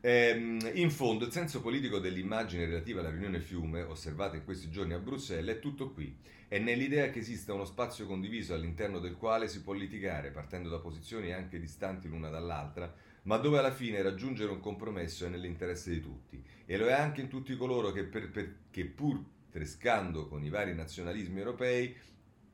Ehm, 0.00 0.70
in 0.74 0.90
fondo 0.90 1.24
il 1.24 1.32
senso 1.32 1.60
politico 1.60 1.98
dell'immagine 1.98 2.66
relativa 2.66 3.00
alla 3.00 3.10
riunione 3.10 3.40
Fiume, 3.40 3.82
osservata 3.82 4.36
in 4.36 4.44
questi 4.44 4.70
giorni 4.70 4.94
a 4.94 4.98
Bruxelles, 4.98 5.56
è 5.56 5.58
tutto 5.58 5.90
qui. 5.90 6.16
È 6.48 6.58
nell'idea 6.58 7.10
che 7.10 7.18
esista 7.18 7.52
uno 7.52 7.64
spazio 7.64 8.06
condiviso 8.06 8.54
all'interno 8.54 9.00
del 9.00 9.16
quale 9.16 9.48
si 9.48 9.62
può 9.62 9.72
litigare, 9.72 10.30
partendo 10.30 10.68
da 10.68 10.78
posizioni 10.78 11.32
anche 11.32 11.58
distanti 11.58 12.08
l'una 12.08 12.28
dall'altra, 12.28 12.94
ma 13.22 13.36
dove 13.38 13.58
alla 13.58 13.72
fine 13.72 14.02
raggiungere 14.02 14.52
un 14.52 14.60
compromesso 14.60 15.26
è 15.26 15.28
nell'interesse 15.28 15.90
di 15.90 16.00
tutti. 16.00 16.40
E 16.64 16.76
lo 16.76 16.86
è 16.86 16.92
anche 16.92 17.20
in 17.20 17.28
tutti 17.28 17.56
coloro 17.56 17.90
che, 17.90 18.04
per, 18.04 18.30
per, 18.30 18.54
che 18.70 18.84
pur 18.84 19.20
trescando 19.50 20.28
con 20.28 20.44
i 20.44 20.50
vari 20.50 20.74
nazionalismi 20.74 21.38
europei, 21.38 21.94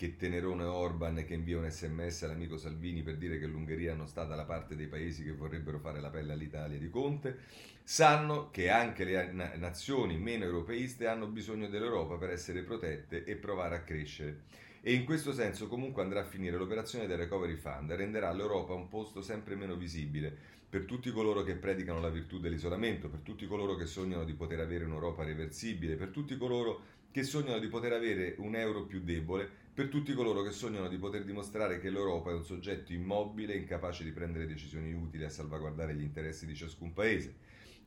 che 0.02 0.16
Tenerone 0.16 0.64
Orban 0.64 1.24
che 1.24 1.34
invia 1.34 1.58
un 1.58 1.70
sms 1.70 2.24
all'amico 2.24 2.56
Salvini 2.56 3.02
per 3.02 3.16
dire 3.18 3.38
che 3.38 3.46
l'Ungheria 3.46 3.94
non 3.94 4.08
sta 4.08 4.24
dalla 4.24 4.42
parte 4.42 4.74
dei 4.74 4.88
paesi 4.88 5.22
che 5.22 5.30
vorrebbero 5.30 5.78
fare 5.78 6.00
la 6.00 6.10
pelle 6.10 6.32
all'Italia 6.32 6.76
di 6.76 6.90
Conte, 6.90 7.38
sanno 7.84 8.50
che 8.50 8.68
anche 8.68 9.04
le 9.04 9.30
nazioni 9.30 10.18
meno 10.18 10.44
europeiste 10.44 11.06
hanno 11.06 11.28
bisogno 11.28 11.68
dell'Europa 11.68 12.16
per 12.16 12.30
essere 12.30 12.62
protette 12.62 13.22
e 13.22 13.36
provare 13.36 13.76
a 13.76 13.82
crescere. 13.82 14.40
E 14.80 14.92
in 14.92 15.04
questo 15.04 15.32
senso 15.32 15.68
comunque 15.68 16.02
andrà 16.02 16.22
a 16.22 16.24
finire 16.24 16.56
l'operazione 16.56 17.06
del 17.06 17.18
Recovery 17.18 17.54
Fund 17.54 17.92
renderà 17.92 18.32
l'Europa 18.32 18.74
un 18.74 18.88
posto 18.88 19.22
sempre 19.22 19.54
meno 19.54 19.76
visibile 19.76 20.36
per 20.68 20.84
tutti 20.84 21.12
coloro 21.12 21.44
che 21.44 21.54
predicano 21.54 22.00
la 22.00 22.08
virtù 22.08 22.40
dell'isolamento, 22.40 23.08
per 23.08 23.20
tutti 23.20 23.46
coloro 23.46 23.76
che 23.76 23.86
sognano 23.86 24.24
di 24.24 24.32
poter 24.32 24.58
avere 24.58 24.84
un'Europa 24.84 25.22
reversibile, 25.22 25.94
per 25.94 26.08
tutti 26.08 26.36
coloro 26.36 26.80
che 27.12 27.22
sognano 27.22 27.60
di 27.60 27.68
poter 27.68 27.92
avere 27.92 28.34
un 28.38 28.56
euro 28.56 28.84
più 28.84 29.00
debole, 29.02 29.48
per 29.72 29.88
tutti 29.88 30.12
coloro 30.14 30.42
che 30.42 30.50
sognano 30.50 30.88
di 30.88 30.98
poter 30.98 31.24
dimostrare 31.24 31.78
che 31.78 31.90
l'Europa 31.90 32.30
è 32.30 32.34
un 32.34 32.44
soggetto 32.44 32.92
immobile, 32.92 33.54
incapace 33.54 34.02
di 34.02 34.10
prendere 34.10 34.46
decisioni 34.46 34.92
utili 34.92 35.24
a 35.24 35.30
salvaguardare 35.30 35.94
gli 35.94 36.02
interessi 36.02 36.46
di 36.46 36.56
ciascun 36.56 36.92
paese. 36.92 37.34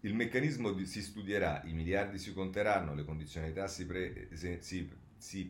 Il 0.02 0.14
meccanismo 0.14 0.78
si 0.86 1.02
studierà, 1.02 1.62
i 1.66 1.74
miliardi 1.74 2.20
si 2.20 2.34
conteranno, 2.34 2.96
le 2.96 3.04
condizionalità 3.04 3.68
si, 3.68 3.86
pre, 3.86 4.30
si, 4.34 4.58
si, 4.62 4.90
si 5.18 5.48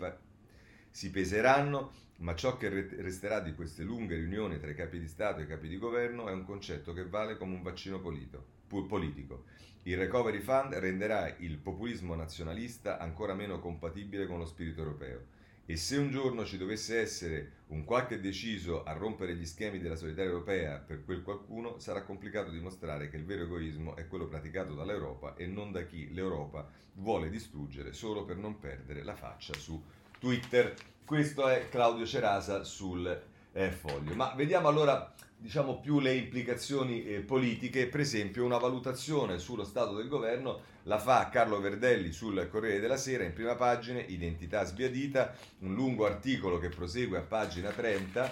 si 0.95 1.11
peseranno, 1.11 1.91
ma 2.19 2.35
ciò 2.35 2.55
che 2.55 2.69
resterà 2.69 3.41
di 3.41 3.53
queste 3.53 3.83
lunghe 3.83 4.15
riunioni 4.15 4.57
tra 4.61 4.71
i 4.71 4.75
capi 4.75 4.97
di 4.97 5.09
Stato 5.09 5.41
e 5.41 5.43
i 5.43 5.47
capi 5.47 5.67
di 5.67 5.77
governo 5.77 6.29
è 6.29 6.31
un 6.31 6.45
concetto 6.45 6.93
che 6.93 7.05
vale 7.05 7.35
come 7.35 7.53
un 7.53 7.61
vaccino 7.61 7.99
politico. 7.99 9.43
Il 9.87 9.97
Recovery 9.97 10.39
Fund 10.39 10.73
renderà 10.73 11.35
il 11.37 11.57
populismo 11.57 12.15
nazionalista 12.15 12.97
ancora 12.97 13.35
meno 13.35 13.59
compatibile 13.59 14.25
con 14.25 14.39
lo 14.39 14.45
spirito 14.45 14.79
europeo. 14.81 15.25
E 15.67 15.75
se 15.77 15.97
un 15.97 16.09
giorno 16.09 16.43
ci 16.43 16.57
dovesse 16.57 16.99
essere 16.99 17.51
un 17.67 17.83
qualche 17.83 18.19
deciso 18.19 18.83
a 18.83 18.93
rompere 18.93 19.35
gli 19.35 19.45
schemi 19.45 19.77
della 19.77 19.95
solidarietà 19.95 20.33
europea 20.33 20.77
per 20.79 21.05
quel 21.05 21.21
qualcuno, 21.21 21.77
sarà 21.77 22.01
complicato 22.01 22.49
dimostrare 22.49 23.09
che 23.09 23.17
il 23.17 23.25
vero 23.25 23.43
egoismo 23.43 23.95
è 23.95 24.07
quello 24.07 24.25
praticato 24.25 24.73
dall'Europa 24.73 25.35
e 25.35 25.45
non 25.45 25.71
da 25.71 25.83
chi 25.83 26.11
l'Europa 26.11 26.67
vuole 26.93 27.29
distruggere 27.29 27.93
solo 27.93 28.25
per 28.25 28.37
non 28.37 28.57
perdere 28.57 29.03
la 29.03 29.15
faccia 29.15 29.53
su 29.53 29.79
Twitter. 30.17 30.73
Questo 31.05 31.47
è 31.47 31.69
Claudio 31.69 32.07
Cerasa 32.07 32.63
sul 32.63 33.23
eh, 33.51 33.69
foglio. 33.69 34.15
Ma 34.15 34.33
vediamo 34.33 34.67
allora 34.67 35.13
diciamo 35.45 35.79
più 35.79 35.99
le 35.99 36.15
implicazioni 36.15 37.05
eh, 37.05 37.19
politiche, 37.19 37.85
per 37.85 37.99
esempio 37.99 38.43
una 38.43 38.57
valutazione 38.57 39.37
sullo 39.37 39.63
stato 39.63 39.95
del 39.95 40.07
governo 40.07 40.73
la 40.85 40.97
fa 40.97 41.29
Carlo 41.29 41.61
Verdelli 41.61 42.11
sul 42.11 42.47
Corriere 42.49 42.79
della 42.79 42.97
Sera 42.97 43.25
in 43.25 43.33
prima 43.33 43.53
pagina, 43.53 43.99
identità 43.99 44.63
sbiadita, 44.65 45.35
un 45.59 45.75
lungo 45.75 46.07
articolo 46.07 46.57
che 46.57 46.69
prosegue 46.69 47.19
a 47.19 47.21
pagina 47.21 47.69
30 47.69 48.31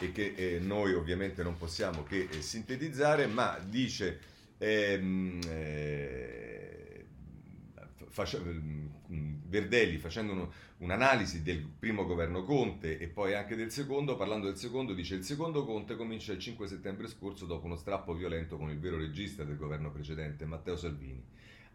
e 0.00 0.10
che 0.10 0.32
eh, 0.34 0.58
noi 0.58 0.94
ovviamente 0.94 1.42
non 1.42 1.58
possiamo 1.58 2.02
che 2.02 2.28
eh, 2.30 2.40
sintetizzare, 2.40 3.26
ma 3.26 3.58
dice 3.62 4.20
ehm, 4.56 5.40
eh, 8.22 8.26
face, 8.26 8.42
Verdelli 9.48 9.96
facendo 9.96 10.52
un'analisi 10.78 11.42
del 11.42 11.62
primo 11.62 12.04
governo 12.04 12.44
Conte 12.44 12.98
e 12.98 13.08
poi 13.08 13.34
anche 13.34 13.56
del 13.56 13.70
secondo, 13.70 14.16
parlando 14.16 14.46
del 14.46 14.56
secondo, 14.56 14.92
dice 14.92 15.14
il 15.14 15.24
secondo 15.24 15.64
Conte 15.64 15.96
comincia 15.96 16.32
il 16.32 16.38
5 16.38 16.66
settembre 16.66 17.08
scorso 17.08 17.46
dopo 17.46 17.66
uno 17.66 17.76
strappo 17.76 18.14
violento 18.14 18.58
con 18.58 18.70
il 18.70 18.78
vero 18.78 18.98
regista 18.98 19.44
del 19.44 19.56
governo 19.56 19.90
precedente, 19.90 20.44
Matteo 20.44 20.76
Salvini. 20.76 21.24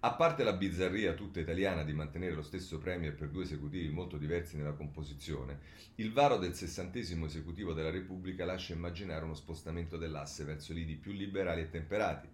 A 0.06 0.15
parte 0.15 0.43
la 0.43 0.51
bizzarria 0.51 1.13
tutta 1.13 1.39
italiana 1.39 1.84
di 1.84 1.93
mantenere 1.93 2.36
lo 2.36 2.41
stesso 2.41 2.77
Premier 2.77 3.15
per 3.15 3.29
due 3.29 3.43
esecutivi 3.43 3.88
molto 3.88 4.17
diversi 4.17 4.58
nella 4.58 4.73
composizione, 4.73 5.60
il 5.95 6.12
varo 6.12 6.38
del 6.38 6.53
sessantesimo 6.53 7.25
esecutivo 7.25 7.71
della 7.71 7.89
Repubblica 7.89 8.43
lascia 8.43 8.73
immaginare 8.73 9.23
uno 9.23 9.34
spostamento 9.34 9.95
dell'asse 9.95 10.43
verso 10.43 10.73
lidi 10.73 10.95
più 10.95 11.13
liberali 11.13 11.62
e 11.62 11.69
temperati. 11.69 12.27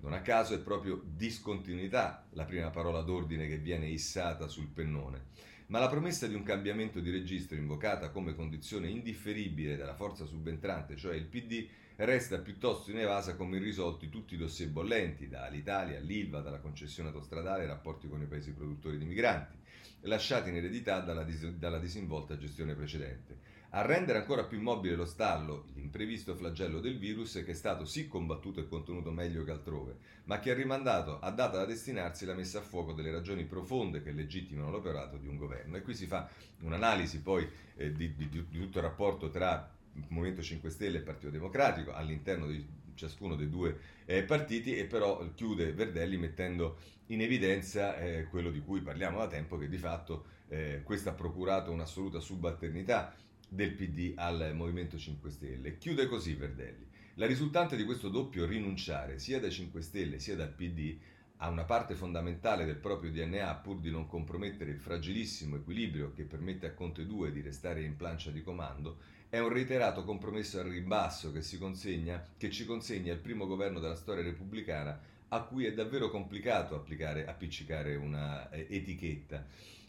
Non 0.00 0.12
a 0.12 0.20
caso 0.20 0.54
è 0.54 0.58
proprio 0.58 1.02
discontinuità 1.04 2.26
la 2.30 2.44
prima 2.44 2.70
parola 2.70 3.00
d'ordine 3.02 3.48
che 3.48 3.58
viene 3.58 3.88
issata 3.88 4.48
sul 4.48 4.68
pennone. 4.68 5.32
Ma 5.68 5.78
la 5.78 5.88
promessa 5.88 6.26
di 6.26 6.34
un 6.34 6.42
cambiamento 6.42 7.00
di 7.00 7.10
registro 7.10 7.56
invocata 7.56 8.10
come 8.10 8.34
condizione 8.34 8.88
indifferibile 8.88 9.76
dalla 9.76 9.94
forza 9.94 10.26
subentrante, 10.26 10.96
cioè 10.96 11.16
il 11.16 11.24
PD, 11.24 11.66
resta 11.96 12.38
piuttosto 12.38 12.90
inevasa 12.90 13.34
come 13.36 13.56
irrisolti 13.56 14.08
tutti 14.08 14.34
i 14.34 14.38
dossier 14.38 14.68
bollenti, 14.68 15.28
dall'Italia 15.28 15.98
all'Ilva, 15.98 16.40
dalla 16.40 16.58
concessione 16.58 17.08
autostradale 17.08 17.62
ai 17.62 17.68
rapporti 17.68 18.08
con 18.08 18.20
i 18.20 18.26
paesi 18.26 18.52
produttori 18.52 18.98
di 18.98 19.06
migranti, 19.06 19.56
lasciati 20.02 20.50
in 20.50 20.56
eredità 20.56 21.00
dalla, 21.00 21.22
dis- 21.22 21.52
dalla 21.52 21.78
disinvolta 21.78 22.36
gestione 22.36 22.74
precedente. 22.74 23.52
A 23.76 23.82
rendere 23.82 24.18
ancora 24.18 24.44
più 24.44 24.58
immobile 24.58 24.94
lo 24.94 25.04
stallo, 25.04 25.64
l'imprevisto 25.74 26.36
flagello 26.36 26.78
del 26.78 26.96
virus 26.96 27.42
che 27.44 27.50
è 27.50 27.54
stato 27.54 27.84
sì 27.84 28.06
combattuto 28.06 28.60
e 28.60 28.68
contenuto 28.68 29.10
meglio 29.10 29.42
che 29.42 29.50
altrove, 29.50 29.96
ma 30.26 30.38
che 30.38 30.52
ha 30.52 30.54
rimandato 30.54 31.18
a 31.18 31.32
data 31.32 31.56
da 31.56 31.64
destinarsi 31.64 32.24
la 32.24 32.34
messa 32.34 32.60
a 32.60 32.62
fuoco 32.62 32.92
delle 32.92 33.10
ragioni 33.10 33.46
profonde 33.46 34.00
che 34.00 34.12
legittimano 34.12 34.70
l'operato 34.70 35.16
di 35.16 35.26
un 35.26 35.36
governo. 35.36 35.76
E 35.76 35.82
qui 35.82 35.92
si 35.96 36.06
fa 36.06 36.30
un'analisi 36.60 37.20
poi 37.20 37.50
eh, 37.74 37.90
di, 37.90 38.14
di, 38.14 38.28
di 38.28 38.46
tutto 38.46 38.78
il 38.78 38.84
rapporto 38.84 39.28
tra 39.28 39.68
Movimento 40.10 40.40
5 40.40 40.70
Stelle 40.70 40.98
e 40.98 41.02
Partito 41.02 41.30
Democratico 41.30 41.92
all'interno 41.92 42.46
di 42.46 42.64
ciascuno 42.94 43.34
dei 43.34 43.50
due 43.50 43.76
eh, 44.04 44.22
partiti 44.22 44.76
e 44.76 44.84
però 44.84 45.32
chiude 45.34 45.72
Verdelli 45.72 46.16
mettendo 46.16 46.76
in 47.06 47.22
evidenza 47.22 47.98
eh, 47.98 48.28
quello 48.30 48.52
di 48.52 48.60
cui 48.60 48.82
parliamo 48.82 49.18
da 49.18 49.26
tempo 49.26 49.58
che 49.58 49.68
di 49.68 49.78
fatto 49.78 50.26
eh, 50.46 50.82
questo 50.84 51.08
ha 51.08 51.12
procurato 51.14 51.72
un'assoluta 51.72 52.20
subalternità 52.20 53.16
del 53.54 53.72
PD 53.72 54.14
al 54.16 54.52
Movimento 54.54 54.98
5 54.98 55.30
Stelle. 55.30 55.78
Chiude 55.78 56.06
così 56.06 56.34
Verdelli. 56.34 56.86
La 57.14 57.26
risultante 57.26 57.76
di 57.76 57.84
questo 57.84 58.08
doppio 58.08 58.44
rinunciare 58.44 59.18
sia 59.18 59.38
dai 59.38 59.52
5 59.52 59.80
Stelle 59.80 60.18
sia 60.18 60.34
dal 60.34 60.52
PD 60.52 60.98
a 61.38 61.48
una 61.48 61.64
parte 61.64 61.94
fondamentale 61.94 62.64
del 62.64 62.76
proprio 62.76 63.10
DNA 63.10 63.54
pur 63.56 63.78
di 63.78 63.90
non 63.90 64.06
compromettere 64.06 64.70
il 64.70 64.78
fragilissimo 64.78 65.56
equilibrio 65.56 66.12
che 66.12 66.24
permette 66.24 66.66
a 66.66 66.72
Conte 66.72 67.06
2 67.06 67.32
di 67.32 67.40
restare 67.40 67.82
in 67.82 67.96
plancia 67.96 68.30
di 68.30 68.42
comando 68.42 68.98
è 69.28 69.38
un 69.40 69.48
reiterato 69.48 70.04
compromesso 70.04 70.60
al 70.60 70.66
ribasso 70.66 71.32
che, 71.32 71.42
consegna, 71.58 72.24
che 72.36 72.50
ci 72.50 72.64
consegna 72.64 73.12
il 73.12 73.18
primo 73.18 73.46
governo 73.46 73.80
della 73.80 73.96
storia 73.96 74.22
repubblicana 74.22 74.98
a 75.28 75.42
cui 75.42 75.64
è 75.64 75.74
davvero 75.74 76.08
complicato 76.08 76.76
applicare, 76.76 77.26
appiccicare 77.26 77.96
una 77.96 78.48
eh, 78.50 78.66
etichetta, 78.70 79.44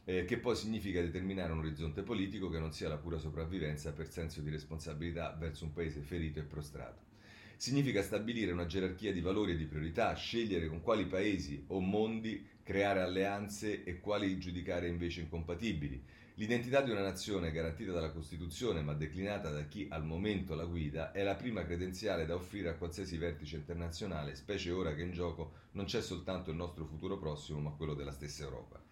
eh, 0.06 0.26
che 0.26 0.38
poi 0.38 0.56
significa 0.56 1.02
determinare 1.02 1.52
un 1.52 1.60
orizzonte 1.60 2.02
politico 2.02 2.50
che 2.50 2.60
non 2.60 2.72
sia 2.72 2.88
la 2.88 2.98
pura 2.98 3.18
sopravvivenza 3.18 3.92
per 3.92 4.08
senso 4.08 4.42
di 4.42 4.50
responsabilità 4.50 5.36
verso 5.38 5.66
un 5.66 5.74
paese 5.74 6.02
ferito 6.02 6.40
e 6.40 6.44
prostrato. 6.44 7.04
Significa 7.58 8.02
stabilire 8.02 8.52
una 8.52 8.66
gerarchia 8.66 9.12
di 9.12 9.22
valori 9.22 9.54
e 9.54 9.58
di 9.58 9.66
priorità, 9.66 10.14
scegliere 10.14 10.68
con 10.68 10.82
quali 10.82 11.06
paesi 11.06 11.64
o 11.68 11.80
mondi 11.80 12.46
creare 12.64 13.02
alleanze 13.02 13.84
e 13.84 14.00
quali 14.00 14.38
giudicare 14.40 14.88
invece 14.88 15.22
incompatibili, 15.22 16.02
L'identità 16.38 16.82
di 16.82 16.92
una 16.92 17.02
nazione 17.02 17.50
garantita 17.50 17.94
dalla 17.94 18.12
Costituzione 18.12 18.82
ma 18.82 18.94
declinata 18.94 19.52
da 19.52 19.64
chi 19.68 19.88
al 19.90 20.04
momento 20.04 20.54
la 20.54 20.66
guida 20.66 21.14
è 21.14 21.24
la 21.24 21.36
prima 21.36 21.64
credenziale 21.64 22.26
da 22.26 22.36
offrire 22.36 22.68
a 22.68 22.76
qualsiasi 22.76 23.16
vertice 23.16 23.56
internazionale, 23.56 24.36
specie 24.36 24.70
ora 24.72 24.94
che 24.94 25.04
in 25.04 25.14
gioco 25.14 25.54
non 25.72 25.86
c'è 25.86 26.02
soltanto 26.02 26.52
il 26.52 26.58
nostro 26.58 26.84
futuro 26.84 27.18
prossimo 27.18 27.62
ma 27.62 27.72
quello 27.72 27.94
della 27.94 28.12
stessa 28.12 28.44
Europa. 28.44 28.85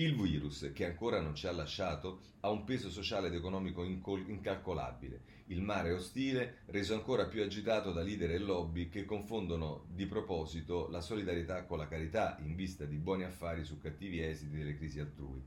Il 0.00 0.16
virus, 0.16 0.70
che 0.72 0.86
ancora 0.86 1.20
non 1.20 1.34
ci 1.34 1.46
ha 1.46 1.52
lasciato, 1.52 2.20
ha 2.40 2.48
un 2.48 2.64
peso 2.64 2.88
sociale 2.88 3.26
ed 3.26 3.34
economico 3.34 3.84
incalcolabile. 3.84 5.20
Il 5.48 5.60
mare 5.60 5.92
ostile, 5.92 6.60
reso 6.68 6.94
ancora 6.94 7.26
più 7.26 7.42
agitato 7.42 7.92
da 7.92 8.00
leader 8.00 8.30
e 8.30 8.38
lobby 8.38 8.88
che 8.88 9.04
confondono 9.04 9.84
di 9.90 10.06
proposito 10.06 10.88
la 10.88 11.02
solidarietà 11.02 11.64
con 11.64 11.76
la 11.76 11.86
carità 11.86 12.38
in 12.40 12.54
vista 12.54 12.86
di 12.86 12.96
buoni 12.96 13.24
affari 13.24 13.62
su 13.62 13.78
cattivi 13.78 14.22
esiti 14.22 14.56
delle 14.56 14.74
crisi 14.74 15.00
altrui. 15.00 15.42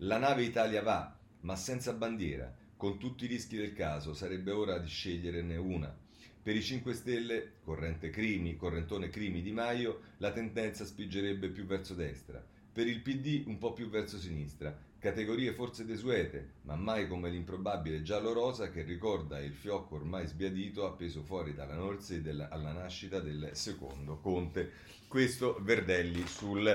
La 0.00 0.18
nave 0.18 0.42
Italia 0.42 0.82
va, 0.82 1.18
ma 1.40 1.56
senza 1.56 1.94
bandiera. 1.94 2.54
Con 2.76 2.98
tutti 2.98 3.24
i 3.24 3.28
rischi 3.28 3.56
del 3.56 3.72
caso, 3.72 4.12
sarebbe 4.12 4.50
ora 4.50 4.78
di 4.78 4.88
sceglierne 4.88 5.56
una. 5.56 5.96
Per 6.42 6.54
i 6.54 6.62
5 6.62 6.92
Stelle, 6.92 7.52
corrente 7.62 8.10
crimi, 8.10 8.54
correntone 8.54 9.08
crimi 9.08 9.40
di 9.40 9.52
Maio, 9.52 10.00
la 10.18 10.30
tendenza 10.30 10.84
spingerebbe 10.84 11.48
più 11.48 11.64
verso 11.64 11.94
destra. 11.94 12.44
Per 12.78 12.86
il 12.86 13.00
PD 13.00 13.42
un 13.48 13.58
po' 13.58 13.72
più 13.72 13.88
verso 13.88 14.18
sinistra. 14.18 14.72
Categorie 15.00 15.52
forse 15.52 15.84
desuete, 15.84 16.50
ma 16.62 16.76
mai 16.76 17.08
come 17.08 17.28
l'improbabile 17.28 18.02
giallo-rosa 18.02 18.70
che 18.70 18.82
ricorda 18.82 19.40
il 19.40 19.52
fiocco 19.52 19.96
ormai 19.96 20.28
sbiadito 20.28 20.86
appeso 20.86 21.24
fuori 21.24 21.54
dalla 21.54 21.74
Norsed 21.74 22.46
alla 22.48 22.70
nascita 22.70 23.18
del 23.18 23.50
secondo 23.54 24.20
Conte. 24.20 24.70
Questo 25.08 25.58
Verdelli 25.60 26.24
sul 26.28 26.68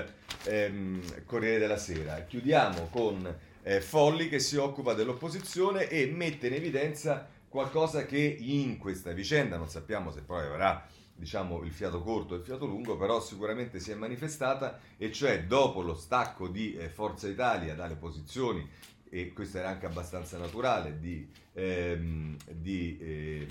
ehm, 0.44 1.24
Corriere 1.24 1.60
della 1.60 1.78
Sera. 1.78 2.22
Chiudiamo 2.24 2.88
con 2.90 3.38
eh, 3.62 3.80
Folli 3.80 4.28
che 4.28 4.40
si 4.40 4.56
occupa 4.56 4.92
dell'opposizione 4.92 5.88
e 5.88 6.04
mette 6.04 6.48
in 6.48 6.52
evidenza 6.52 7.26
qualcosa 7.48 8.04
che 8.04 8.18
in 8.18 8.76
questa 8.76 9.12
vicenda, 9.12 9.56
non 9.56 9.70
sappiamo 9.70 10.10
se 10.10 10.20
poi 10.20 10.44
avrà 10.44 10.86
diciamo 11.14 11.62
il 11.62 11.70
fiato 11.70 12.02
corto 12.02 12.34
e 12.34 12.38
il 12.38 12.44
fiato 12.44 12.66
lungo, 12.66 12.96
però 12.96 13.20
sicuramente 13.20 13.80
si 13.80 13.90
è 13.90 13.94
manifestata 13.94 14.80
e 14.96 15.12
cioè 15.12 15.44
dopo 15.44 15.82
lo 15.82 15.94
stacco 15.94 16.48
di 16.48 16.74
eh, 16.76 16.88
Forza 16.88 17.28
Italia 17.28 17.74
dalle 17.74 17.96
posizioni 17.96 18.68
e 19.08 19.32
questo 19.32 19.58
era 19.58 19.68
anche 19.68 19.86
abbastanza 19.86 20.38
naturale 20.38 20.98
di, 20.98 21.28
ehm, 21.52 22.36
di, 22.50 22.98
ehm, 23.00 23.46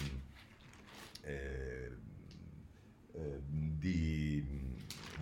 eh, 1.24 1.92
eh, 3.16 3.40
di 3.48 4.62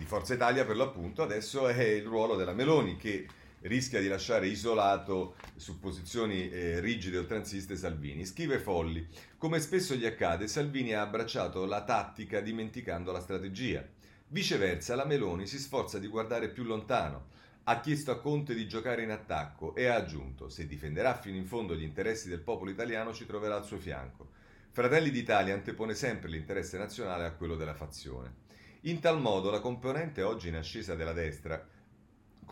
di 0.02 0.08
Forza 0.08 0.34
Italia 0.34 0.64
per 0.64 0.76
l'appunto, 0.76 1.22
adesso 1.22 1.68
è 1.68 1.84
il 1.84 2.04
ruolo 2.04 2.34
della 2.34 2.52
Meloni 2.52 2.96
che 2.96 3.26
rischia 3.62 4.00
di 4.00 4.08
lasciare 4.08 4.46
isolato 4.46 5.34
su 5.56 5.78
posizioni 5.78 6.50
eh, 6.50 6.80
rigide 6.80 7.18
oltranziste 7.18 7.76
Salvini. 7.76 8.24
Scrive 8.24 8.58
Folli, 8.58 9.06
come 9.36 9.60
spesso 9.60 9.94
gli 9.94 10.06
accade, 10.06 10.48
Salvini 10.48 10.94
ha 10.94 11.02
abbracciato 11.02 11.64
la 11.64 11.84
tattica 11.84 12.40
dimenticando 12.40 13.12
la 13.12 13.20
strategia. 13.20 13.86
Viceversa, 14.28 14.94
la 14.94 15.04
Meloni 15.04 15.46
si 15.46 15.58
sforza 15.58 15.98
di 15.98 16.06
guardare 16.06 16.48
più 16.48 16.64
lontano. 16.64 17.26
Ha 17.64 17.80
chiesto 17.80 18.10
a 18.10 18.18
Conte 18.18 18.54
di 18.54 18.66
giocare 18.66 19.02
in 19.02 19.10
attacco 19.10 19.74
e 19.74 19.86
ha 19.86 19.94
aggiunto, 19.94 20.48
se 20.48 20.66
difenderà 20.66 21.14
fino 21.14 21.36
in 21.36 21.46
fondo 21.46 21.76
gli 21.76 21.84
interessi 21.84 22.28
del 22.28 22.40
popolo 22.40 22.70
italiano 22.70 23.12
ci 23.12 23.26
troverà 23.26 23.56
al 23.56 23.64
suo 23.64 23.78
fianco. 23.78 24.30
Fratelli 24.70 25.10
d'Italia 25.10 25.54
antepone 25.54 25.94
sempre 25.94 26.30
l'interesse 26.30 26.78
nazionale 26.78 27.26
a 27.26 27.32
quello 27.32 27.56
della 27.56 27.74
fazione. 27.74 28.40
In 28.86 28.98
tal 28.98 29.20
modo 29.20 29.50
la 29.50 29.60
componente 29.60 30.22
oggi 30.22 30.48
in 30.48 30.56
ascesa 30.56 30.96
della 30.96 31.12
destra, 31.12 31.64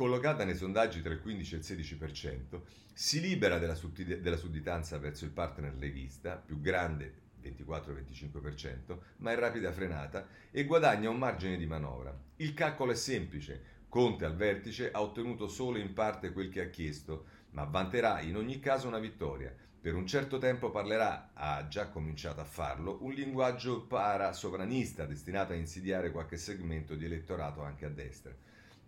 collocata 0.01 0.45
nei 0.45 0.57
sondaggi 0.57 1.03
tra 1.03 1.13
il 1.13 1.21
15 1.21 1.55
e 1.55 1.59
il 1.59 1.63
16%, 1.63 2.61
si 2.95 3.21
libera 3.21 3.59
della, 3.59 3.75
suddit- 3.75 4.21
della 4.21 4.39
sudditanza 4.39 4.97
verso 4.97 5.27
il 5.27 5.31
partner 5.31 5.75
leghista, 5.75 6.37
più 6.37 6.59
grande 6.59 7.13
24-25%, 7.43 8.97
ma 9.19 9.33
in 9.33 9.39
rapida 9.39 9.71
frenata, 9.73 10.27
e 10.51 10.65
guadagna 10.65 11.11
un 11.11 11.19
margine 11.19 11.59
di 11.59 11.67
manovra. 11.67 12.19
Il 12.37 12.55
calcolo 12.55 12.93
è 12.93 12.95
semplice. 12.95 13.63
Conte 13.91 14.25
al 14.25 14.37
vertice 14.37 14.91
ha 14.91 15.03
ottenuto 15.03 15.49
solo 15.49 15.77
in 15.77 15.93
parte 15.93 16.33
quel 16.33 16.49
che 16.49 16.63
ha 16.63 16.71
chiesto, 16.71 17.27
ma 17.51 17.65
vanterà 17.65 18.23
in 18.23 18.37
ogni 18.37 18.59
caso 18.59 18.89
una 18.89 19.01
vittoria. 19.01 19.55
Per 19.83 19.95
un 19.95 20.07
certo 20.07 20.39
tempo 20.39 20.71
parlerà, 20.71 21.33
ha 21.35 21.69
già 21.69 21.89
cominciato 21.89 22.41
a 22.41 22.45
farlo, 22.45 22.97
un 23.03 23.13
linguaggio 23.13 23.83
para-sovranista 23.83 25.05
destinato 25.05 25.53
a 25.53 25.57
insidiare 25.57 26.11
qualche 26.11 26.39
segmento 26.39 26.95
di 26.95 27.05
elettorato 27.05 27.61
anche 27.61 27.85
a 27.85 27.91
destra. 27.91 28.35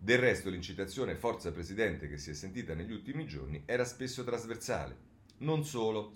Del 0.03 0.17
resto 0.17 0.49
l'incitazione 0.49 1.15
forza 1.15 1.53
presidente 1.53 2.09
che 2.09 2.17
si 2.17 2.31
è 2.31 2.33
sentita 2.33 2.73
negli 2.73 2.91
ultimi 2.91 3.25
giorni 3.25 3.63
era 3.65 3.85
spesso 3.85 4.25
trasversale. 4.25 4.97
Non 5.37 5.63
solo. 5.63 6.11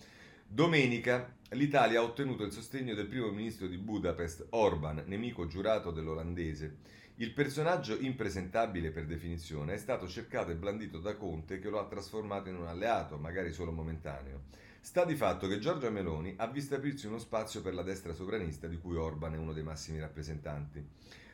Domenica 0.46 1.34
l'Italia 1.52 2.02
ha 2.02 2.04
ottenuto 2.04 2.44
il 2.44 2.52
sostegno 2.52 2.94
del 2.96 3.08
primo 3.08 3.30
ministro 3.30 3.66
di 3.66 3.78
Budapest, 3.78 4.48
Orban, 4.50 5.06
nemico 5.06 5.48
giurato 5.48 5.92
dell'olandese. 5.92 6.80
Il 7.16 7.32
personaggio 7.32 7.98
impresentabile 7.98 8.92
per 8.92 9.06
definizione 9.06 9.76
è 9.76 9.78
stato 9.78 10.06
cercato 10.06 10.52
e 10.52 10.56
blandito 10.56 11.00
da 11.00 11.16
Conte 11.16 11.60
che 11.60 11.70
lo 11.70 11.80
ha 11.80 11.88
trasformato 11.88 12.50
in 12.50 12.58
un 12.58 12.68
alleato, 12.68 13.16
magari 13.16 13.54
solo 13.54 13.72
momentaneo. 13.72 14.48
Sta 14.82 15.06
di 15.06 15.16
fatto 15.16 15.48
che 15.48 15.60
Giorgia 15.60 15.90
Meloni 15.90 16.34
ha 16.36 16.48
visto 16.48 16.76
aprirsi 16.76 17.08
uno 17.08 17.20
spazio 17.20 17.62
per 17.62 17.74
la 17.74 17.84
destra 17.84 18.12
sovranista 18.12 18.68
di 18.68 18.80
cui 18.80 18.98
Orban 18.98 19.36
è 19.36 19.38
uno 19.38 19.54
dei 19.54 19.64
massimi 19.64 20.02
rappresentanti. 20.02 20.86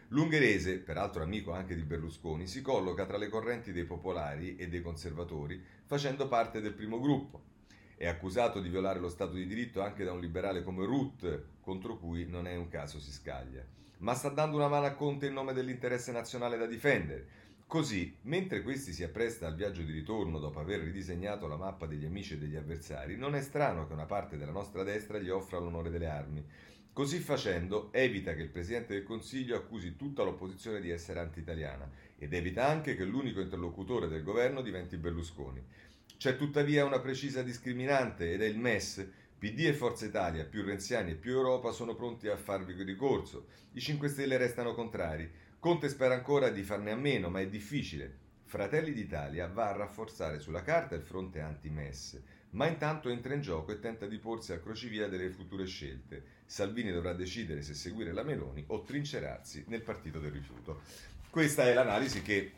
L'ungherese, 0.10 0.78
peraltro 0.78 1.24
amico 1.24 1.54
anche 1.54 1.76
di 1.76 1.84
Berlusconi, 1.84 2.48
si 2.48 2.62
colloca 2.62 3.06
tra 3.06 3.18
le 3.18 3.30
correnti 3.30 3.72
dei 3.72 3.86
popolari 3.86 4.56
e 4.56 4.68
dei 4.68 4.82
conservatori, 4.82 5.62
facendo 5.86 6.28
parte 6.28 6.62
del 6.62 6.74
primo 6.74 7.00
gruppo. 7.00 7.52
È 7.96 8.08
accusato 8.08 8.60
di 8.60 8.70
violare 8.70 9.00
lo 9.00 9.10
Stato 9.10 9.34
di 9.34 9.48
diritto 9.48 9.82
anche 9.82 10.04
da 10.04 10.12
un 10.12 10.20
liberale 10.20 10.64
come 10.64 10.86
Ruth, 10.86 11.44
contro 11.62 11.98
cui 11.98 12.28
non 12.28 12.48
è 12.48 12.56
un 12.56 12.68
caso 12.68 13.00
si 13.00 13.12
scaglia. 13.12 13.66
Ma 14.00 14.14
sta 14.14 14.30
dando 14.30 14.58
una 14.58 14.68
mano 14.68 14.86
a 14.86 14.94
Conte 14.94 15.28
in 15.28 15.34
nome 15.34 15.54
dell'interesse 15.54 16.12
nazionale 16.12 16.58
da 16.58 16.66
difendere. 16.66 17.42
Così, 17.66 18.16
mentre 18.24 18.62
questi 18.62 18.92
si 18.92 19.04
appresta 19.04 19.48
al 19.48 19.56
viaggio 19.56 19.82
di 19.82 19.92
ritorno 19.92 20.38
dopo 20.38 20.60
aver 20.60 20.82
ridisegnato 20.82 21.48
la 21.48 21.56
mappa 21.56 21.88
degli 21.88 22.06
amici 22.06 22.34
e 22.34 22.38
degli 22.38 22.56
avversari, 22.56 23.16
non 23.16 23.34
è 23.34 23.42
strano 23.42 23.88
che 23.88 23.94
una 23.94 24.06
parte 24.06 24.38
della 24.38 24.52
nostra 24.52 24.84
destra 24.84 25.18
gli 25.18 25.30
offra 25.30 25.58
l'onore 25.58 25.90
delle 25.90 26.08
armi 26.08 26.46
Così 26.94 27.18
facendo 27.18 27.92
evita 27.92 28.36
che 28.36 28.44
il 28.44 28.50
Presidente 28.50 28.94
del 28.94 29.04
Consiglio 29.04 29.56
accusi 29.56 29.96
tutta 29.96 30.22
l'opposizione 30.22 30.80
di 30.80 30.92
essere 30.92 31.22
anti-italiana 31.22 31.90
ed 32.20 32.36
evita 32.36 32.68
anche 32.68 32.96
che 32.96 33.04
l'unico 33.04 33.42
interlocutore 33.42 34.08
del 34.08 34.22
governo 34.22 34.62
diventi 34.62 34.98
Berlusconi. 34.98 35.60
C'è 36.18 36.38
tuttavia 36.38 36.86
una 36.86 37.00
precisa 37.00 37.42
discriminante 37.42 38.32
ed 38.32 38.44
è 38.44 38.46
il 38.46 38.60
MES. 38.60 39.10
PD 39.40 39.62
e 39.62 39.74
Forza 39.74 40.06
Italia, 40.06 40.46
più 40.46 40.64
renziani 40.64 41.12
e 41.12 41.16
più 41.16 41.32
Europa, 41.32 41.72
sono 41.72 41.96
pronti 41.96 42.28
a 42.28 42.38
farvi 42.38 42.82
ricorso. 42.84 43.48
I 43.72 43.82
5 43.82 44.08
Stelle 44.08 44.38
restano 44.38 44.76
contrari. 44.76 45.28
Conte 45.58 45.90
spera 45.90 46.14
ancora 46.14 46.50
di 46.50 46.62
farne 46.62 46.92
a 46.92 46.96
meno, 46.96 47.30
ma 47.30 47.40
è 47.40 47.48
difficile. 47.48 48.22
Fratelli 48.44 48.94
d'Italia 48.94 49.48
va 49.48 49.70
a 49.70 49.76
rafforzare 49.76 50.40
sulla 50.40 50.62
carta 50.62 50.94
il 50.94 51.02
fronte 51.02 51.40
anti-MES, 51.40 52.22
ma 52.52 52.68
intanto 52.68 53.10
entra 53.10 53.34
in 53.34 53.42
gioco 53.42 53.72
e 53.72 53.80
tenta 53.80 54.06
di 54.06 54.20
porsi 54.20 54.52
al 54.52 54.62
crocevia 54.62 55.08
delle 55.08 55.32
future 55.32 55.66
scelte. 55.66 56.42
Salvini 56.54 56.92
dovrà 56.92 57.14
decidere 57.14 57.64
se 57.64 57.74
seguire 57.74 58.14
la 58.14 58.22
Meloni 58.22 58.64
o 58.68 58.84
trincerarsi 58.84 59.64
nel 59.70 59.82
partito 59.82 60.20
del 60.20 60.30
rifiuto. 60.30 60.82
Questa 61.32 61.64
è 61.64 61.74
l'analisi 61.74 62.22
che, 62.22 62.52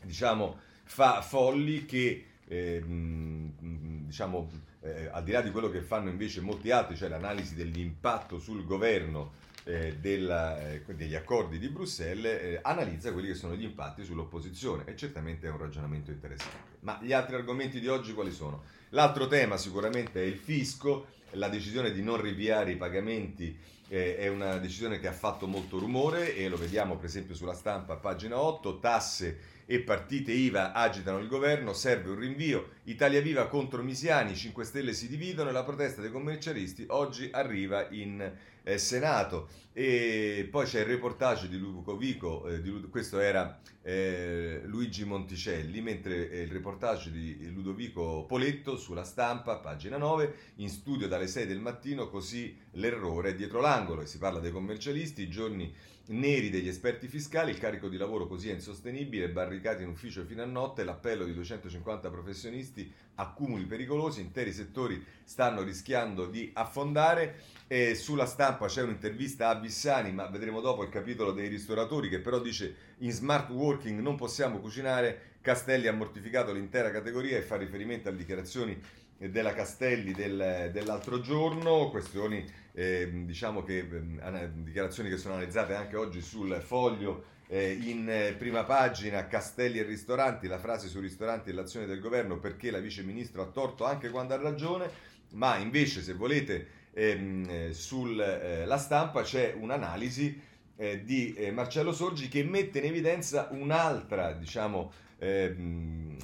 diciamo, 0.00 0.56
fa 0.84 1.22
folli 1.22 1.86
che, 1.86 2.24
eh, 2.46 2.84
diciamo, 2.86 4.48
eh, 4.80 5.08
al 5.10 5.24
di 5.24 5.32
là 5.32 5.40
di 5.40 5.50
quello 5.50 5.70
che 5.70 5.80
fanno 5.80 6.08
invece 6.08 6.40
molti 6.40 6.70
altri, 6.70 6.94
cioè 6.94 7.08
l'analisi 7.08 7.56
dell'impatto 7.56 8.38
sul 8.38 8.64
governo 8.64 9.32
eh, 9.64 9.96
della, 9.96 10.70
eh, 10.70 10.84
degli 10.94 11.16
accordi 11.16 11.58
di 11.58 11.68
Bruxelles, 11.68 12.40
eh, 12.40 12.60
analizza 12.62 13.12
quelli 13.12 13.26
che 13.26 13.34
sono 13.34 13.56
gli 13.56 13.64
impatti 13.64 14.04
sull'opposizione 14.04 14.84
e 14.86 14.94
certamente 14.94 15.48
è 15.48 15.50
un 15.50 15.58
ragionamento 15.58 16.12
interessante. 16.12 16.76
Ma 16.82 17.00
gli 17.02 17.12
altri 17.12 17.34
argomenti 17.34 17.80
di 17.80 17.88
oggi 17.88 18.12
quali 18.14 18.30
sono? 18.30 18.62
L'altro 18.90 19.26
tema 19.26 19.56
sicuramente 19.56 20.22
è 20.22 20.24
il 20.24 20.36
fisco, 20.36 21.08
la 21.36 21.48
decisione 21.48 21.92
di 21.92 22.02
non 22.02 22.20
rinviare 22.20 22.72
i 22.72 22.76
pagamenti 22.76 23.56
eh, 23.88 24.16
è 24.16 24.28
una 24.28 24.58
decisione 24.58 24.98
che 24.98 25.08
ha 25.08 25.12
fatto 25.12 25.46
molto 25.46 25.78
rumore 25.78 26.34
e 26.34 26.48
lo 26.48 26.56
vediamo 26.56 26.96
per 26.96 27.06
esempio 27.06 27.34
sulla 27.34 27.54
stampa 27.54 27.96
pagina 27.96 28.40
8, 28.40 28.78
tasse 28.78 29.38
e 29.66 29.80
partite 29.80 30.30
IVA 30.30 30.72
agitano 30.72 31.18
il 31.18 31.26
governo, 31.26 31.72
serve 31.72 32.10
un 32.10 32.20
rinvio, 32.20 32.70
Italia 32.84 33.20
Viva 33.20 33.48
contro 33.48 33.82
Misiani, 33.82 34.34
5 34.34 34.64
Stelle 34.64 34.92
si 34.92 35.08
dividono 35.08 35.50
e 35.50 35.52
la 35.52 35.64
protesta 35.64 36.00
dei 36.00 36.12
commercialisti 36.12 36.84
oggi 36.88 37.28
arriva 37.32 37.88
in 37.90 38.32
eh, 38.62 38.78
Senato. 38.78 39.48
E 39.72 40.48
poi 40.50 40.64
c'è 40.64 40.80
il 40.80 40.86
reportage 40.86 41.48
di 41.48 41.58
Ludovico, 41.58 42.46
eh, 42.48 42.62
di, 42.62 42.86
questo 42.90 43.18
era 43.18 43.60
eh, 43.82 44.62
Luigi 44.64 45.04
Monticelli, 45.04 45.82
mentre 45.82 46.30
eh, 46.30 46.42
il 46.42 46.50
reportage 46.50 47.10
di 47.10 47.50
Ludovico 47.52 48.24
Poletto 48.26 48.76
sulla 48.76 49.04
stampa, 49.04 49.56
pagina 49.56 49.98
9, 49.98 50.34
in 50.56 50.70
studio 50.70 51.08
dalle 51.08 51.26
6 51.26 51.46
del 51.46 51.60
mattino, 51.60 52.08
così 52.08 52.56
l'errore 52.72 53.30
è 53.30 53.34
dietro 53.34 53.60
l'angolo 53.60 54.00
e 54.00 54.06
si 54.06 54.18
parla 54.18 54.40
dei 54.40 54.52
commercialisti, 54.52 55.22
i 55.22 55.28
giorni 55.28 55.72
neri 56.08 56.50
degli 56.50 56.68
esperti 56.68 57.08
fiscali, 57.08 57.50
il 57.50 57.58
carico 57.58 57.88
di 57.88 57.96
lavoro 57.96 58.26
così 58.26 58.50
è 58.50 58.52
insostenibile, 58.52 59.28
barricati 59.28 59.82
in 59.82 59.88
ufficio 59.88 60.24
fino 60.24 60.42
a 60.42 60.46
notte, 60.46 60.84
l'appello 60.84 61.24
di 61.24 61.34
250 61.34 62.10
professionisti, 62.10 62.92
accumuli 63.16 63.64
pericolosi, 63.64 64.20
interi 64.20 64.52
settori 64.52 65.04
stanno 65.24 65.62
rischiando 65.62 66.26
di 66.26 66.50
affondare. 66.54 67.54
E 67.68 67.96
sulla 67.96 68.26
stampa 68.26 68.66
c'è 68.66 68.82
un'intervista 68.82 69.48
a 69.48 69.58
Vissani, 69.58 70.12
ma 70.12 70.26
vedremo 70.28 70.60
dopo 70.60 70.84
il 70.84 70.88
capitolo 70.88 71.32
dei 71.32 71.48
ristoratori 71.48 72.08
che 72.08 72.20
però 72.20 72.38
dice 72.38 72.94
in 72.98 73.10
smart 73.10 73.50
working 73.50 73.98
non 74.00 74.14
possiamo 74.14 74.60
cucinare, 74.60 75.34
Castelli 75.40 75.88
ha 75.88 75.92
mortificato 75.92 76.52
l'intera 76.52 76.90
categoria 76.90 77.36
e 77.36 77.42
fa 77.42 77.56
riferimento 77.56 78.08
alle 78.08 78.18
dichiarazioni 78.18 78.80
della 79.18 79.54
Castelli 79.54 80.12
del, 80.12 80.70
dell'altro 80.72 81.20
giorno, 81.20 81.88
questioni 81.90 82.44
eh, 82.72 83.10
diciamo 83.24 83.62
che 83.62 83.78
eh, 83.78 84.50
dichiarazioni 84.54 85.08
che 85.08 85.16
sono 85.16 85.34
analizzate 85.34 85.74
anche 85.74 85.96
oggi 85.96 86.20
sul 86.20 86.54
foglio 86.60 87.34
eh, 87.48 87.72
in 87.72 88.08
eh, 88.08 88.34
prima 88.36 88.64
pagina 88.64 89.26
Castelli 89.26 89.78
e 89.78 89.84
ristoranti, 89.84 90.46
la 90.46 90.58
frase 90.58 90.88
sui 90.88 91.00
ristoranti 91.00 91.50
e 91.50 91.52
l'azione 91.52 91.86
del 91.86 92.00
governo 92.00 92.38
perché 92.38 92.70
la 92.70 92.78
vice 92.78 93.02
ministro 93.02 93.42
ha 93.42 93.46
torto 93.46 93.84
anche 93.84 94.10
quando 94.10 94.34
ha 94.34 94.38
ragione, 94.38 94.90
ma 95.32 95.56
invece 95.56 96.02
se 96.02 96.12
volete 96.12 96.66
ehm, 96.92 97.46
eh, 97.48 97.72
sulla 97.72 98.64
eh, 98.64 98.78
stampa 98.78 99.22
c'è 99.22 99.54
un'analisi 99.58 100.40
eh, 100.76 101.02
di 101.04 101.32
eh, 101.34 101.50
Marcello 101.52 101.92
Sorgi 101.92 102.28
che 102.28 102.44
mette 102.44 102.78
in 102.78 102.86
evidenza 102.86 103.48
un'altra 103.52 104.32
diciamo, 104.32 104.92
ehm, 105.18 106.16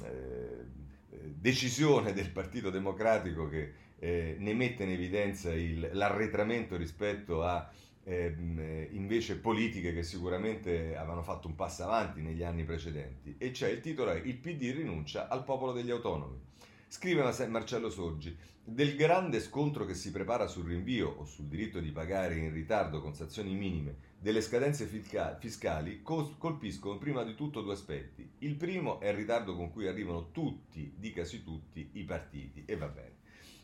decisione 1.43 2.13
del 2.13 2.31
Partito 2.31 2.69
Democratico 2.69 3.49
che 3.49 3.73
ne 4.03 4.53
mette 4.53 4.83
in 4.83 4.91
evidenza 4.91 5.53
il, 5.53 5.89
l'arretramento 5.93 6.75
rispetto 6.75 7.43
a 7.43 7.69
Ehm, 8.05 8.87
invece 8.91 9.37
politiche 9.37 9.93
che 9.93 10.03
sicuramente 10.03 10.95
avevano 10.95 11.23
fatto 11.23 11.47
un 11.47 11.55
passo 11.55 11.83
avanti 11.83 12.21
negli 12.21 12.43
anni 12.43 12.63
precedenti. 12.63 13.35
E 13.37 13.51
c'è 13.51 13.69
il 13.69 13.79
titolo 13.79 14.11
è 14.11 14.21
Il 14.23 14.35
PD 14.35 14.73
rinuncia 14.73 15.29
al 15.29 15.43
popolo 15.43 15.71
degli 15.71 15.91
autonomi. 15.91 16.37
Scrive 16.95 17.23
Marcello 17.47 17.89
Sorgi, 17.89 18.37
del 18.63 18.95
grande 18.95 19.39
scontro 19.41 19.83
che 19.83 19.95
si 19.95 20.11
prepara 20.11 20.45
sul 20.45 20.67
rinvio 20.67 21.09
o 21.09 21.25
sul 21.25 21.45
diritto 21.45 21.79
di 21.79 21.89
pagare 21.89 22.35
in 22.35 22.53
ritardo 22.53 23.01
con 23.01 23.15
sanzioni 23.15 23.55
minime 23.55 23.95
delle 24.19 24.41
scadenze 24.41 24.85
fiscali 24.85 26.03
colpiscono 26.03 26.99
prima 26.99 27.23
di 27.23 27.33
tutto 27.33 27.61
due 27.61 27.73
aspetti. 27.73 28.33
Il 28.37 28.53
primo 28.53 28.99
è 28.99 29.07
il 29.07 29.15
ritardo 29.15 29.55
con 29.55 29.71
cui 29.71 29.87
arrivano 29.87 30.29
tutti, 30.29 30.93
dicasi 30.95 31.43
tutti, 31.43 31.89
i 31.93 32.03
partiti, 32.03 32.61
e 32.67 32.77
va 32.77 32.87
bene. 32.89 33.15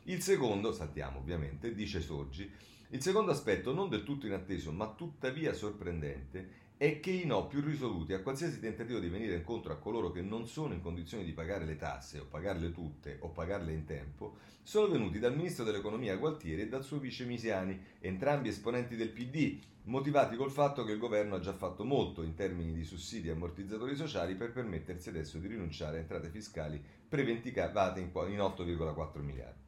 Il 0.05 0.23
secondo, 0.23 0.73
saltiamo 0.73 1.19
ovviamente, 1.19 1.75
dice 1.75 2.01
Sorgi, 2.01 2.51
il 2.89 3.01
secondo 3.01 3.29
aspetto, 3.29 3.71
non 3.71 3.89
del 3.89 4.03
tutto 4.03 4.25
inatteso, 4.25 4.71
ma 4.71 4.87
tuttavia 4.87 5.53
sorprendente, 5.53 6.49
è 6.79 7.01
che 7.01 7.11
i 7.11 7.25
no 7.25 7.45
più 7.47 7.59
risoluti 7.59 8.13
a 8.13 8.21
qualsiasi 8.21 8.61
tentativo 8.61 8.99
di 8.99 9.09
venire 9.09 9.35
incontro 9.35 9.73
a 9.73 9.75
coloro 9.75 10.11
che 10.11 10.21
non 10.21 10.47
sono 10.47 10.73
in 10.73 10.79
condizione 10.79 11.25
di 11.25 11.33
pagare 11.33 11.65
le 11.65 11.75
tasse 11.75 12.19
o 12.19 12.25
pagarle 12.25 12.71
tutte 12.71 13.17
o 13.19 13.27
pagarle 13.27 13.73
in 13.73 13.83
tempo 13.83 14.37
sono 14.63 14.87
venuti 14.87 15.19
dal 15.19 15.35
ministro 15.35 15.65
dell'economia 15.65 16.15
Gualtieri 16.15 16.61
e 16.61 16.67
dal 16.69 16.85
suo 16.85 16.99
vice 16.99 17.25
Misiani, 17.25 17.77
entrambi 17.99 18.47
esponenti 18.47 18.95
del 18.95 19.09
PD, 19.09 19.59
motivati 19.83 20.37
col 20.37 20.51
fatto 20.51 20.85
che 20.85 20.93
il 20.93 20.99
governo 20.99 21.35
ha 21.35 21.41
già 21.41 21.51
fatto 21.51 21.83
molto 21.83 22.21
in 22.21 22.33
termini 22.33 22.71
di 22.71 22.85
sussidi 22.85 23.27
e 23.27 23.31
ammortizzatori 23.31 23.93
sociali 23.93 24.35
per 24.35 24.53
permettersi 24.53 25.09
adesso 25.09 25.37
di 25.37 25.47
rinunciare 25.47 25.97
a 25.97 25.99
entrate 25.99 26.29
fiscali 26.29 26.81
preventivate 27.09 27.99
in 27.99 28.09
8,4 28.13 29.19
miliardi. 29.19 29.59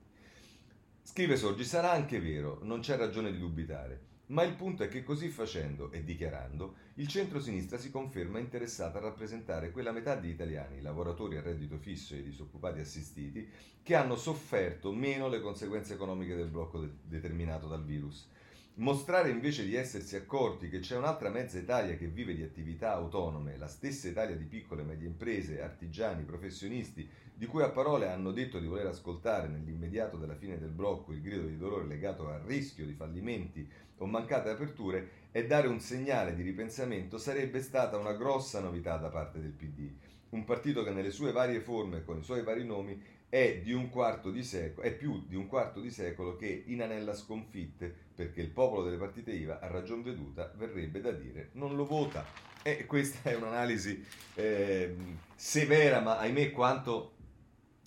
Scrive 1.01 1.35
Sorgi, 1.35 1.65
sarà 1.65 1.91
anche 1.91 2.21
vero, 2.21 2.59
non 2.61 2.79
c'è 2.79 2.95
ragione 2.95 3.33
di 3.33 3.37
dubitare, 3.37 4.10
ma 4.31 4.43
il 4.43 4.53
punto 4.53 4.83
è 4.83 4.87
che 4.87 5.03
così 5.03 5.27
facendo 5.27 5.91
e 5.91 6.03
dichiarando, 6.03 6.75
il 6.95 7.07
centro-sinistra 7.07 7.77
si 7.77 7.91
conferma 7.91 8.39
interessata 8.39 8.97
a 8.97 9.01
rappresentare 9.01 9.71
quella 9.71 9.91
metà 9.91 10.15
di 10.15 10.29
italiani, 10.29 10.81
lavoratori 10.81 11.37
a 11.37 11.41
reddito 11.41 11.77
fisso 11.77 12.15
e 12.15 12.23
disoccupati 12.23 12.79
assistiti, 12.79 13.47
che 13.83 13.95
hanno 13.95 14.15
sofferto 14.15 14.93
meno 14.93 15.27
le 15.27 15.41
conseguenze 15.41 15.93
economiche 15.93 16.35
del 16.35 16.47
blocco 16.47 16.79
de- 16.79 16.91
determinato 17.03 17.67
dal 17.67 17.83
virus. 17.83 18.29
Mostrare 18.75 19.29
invece 19.29 19.65
di 19.65 19.75
essersi 19.75 20.15
accorti 20.15 20.69
che 20.69 20.79
c'è 20.79 20.95
un'altra 20.95 21.29
mezza 21.29 21.59
Italia 21.59 21.97
che 21.97 22.07
vive 22.07 22.33
di 22.33 22.41
attività 22.41 22.93
autonome, 22.93 23.57
la 23.57 23.67
stessa 23.67 24.07
Italia 24.07 24.37
di 24.37 24.45
piccole 24.45 24.83
e 24.83 24.85
medie 24.85 25.07
imprese, 25.07 25.61
artigiani, 25.61 26.23
professionisti, 26.23 27.07
di 27.41 27.47
cui 27.47 27.63
a 27.63 27.69
parole 27.69 28.07
hanno 28.07 28.31
detto 28.31 28.59
di 28.59 28.67
voler 28.67 28.85
ascoltare 28.85 29.47
nell'immediato 29.47 30.15
della 30.15 30.35
fine 30.35 30.59
del 30.59 30.69
blocco 30.69 31.11
il 31.11 31.23
grido 31.23 31.47
di 31.47 31.57
dolore 31.57 31.87
legato 31.87 32.29
al 32.29 32.41
rischio 32.41 32.85
di 32.85 32.93
fallimenti 32.93 33.67
o 33.97 34.05
mancate 34.05 34.51
aperture 34.51 35.09
e 35.31 35.47
dare 35.47 35.67
un 35.67 35.79
segnale 35.79 36.35
di 36.35 36.43
ripensamento 36.43 37.17
sarebbe 37.17 37.59
stata 37.63 37.97
una 37.97 38.13
grossa 38.13 38.59
novità 38.59 38.97
da 38.97 39.09
parte 39.09 39.41
del 39.41 39.53
PD. 39.53 39.89
Un 40.29 40.43
partito 40.43 40.83
che 40.83 40.91
nelle 40.91 41.09
sue 41.09 41.31
varie 41.31 41.61
forme 41.61 41.97
e 41.97 42.05
con 42.05 42.19
i 42.19 42.23
suoi 42.23 42.43
vari 42.43 42.63
nomi 42.63 43.01
è, 43.27 43.59
di 43.63 44.43
secolo, 44.43 44.85
è 44.85 44.93
più 44.93 45.25
di 45.27 45.35
un 45.35 45.47
quarto 45.47 45.79
di 45.79 45.89
secolo 45.89 46.35
che 46.35 46.65
inanella 46.67 47.15
sconfitte 47.15 47.91
perché 48.13 48.41
il 48.41 48.51
popolo 48.51 48.83
delle 48.83 48.97
partite 48.97 49.31
IVA 49.31 49.59
a 49.59 49.67
ragion 49.67 50.03
veduta 50.03 50.53
verrebbe 50.57 51.01
da 51.01 51.11
dire 51.11 51.49
non 51.53 51.75
lo 51.75 51.87
vota. 51.87 52.23
E 52.61 52.85
questa 52.85 53.31
è 53.31 53.33
un'analisi 53.33 54.05
eh, 54.35 54.95
severa 55.33 56.01
ma 56.01 56.19
ahimè 56.19 56.51
quanto 56.51 57.13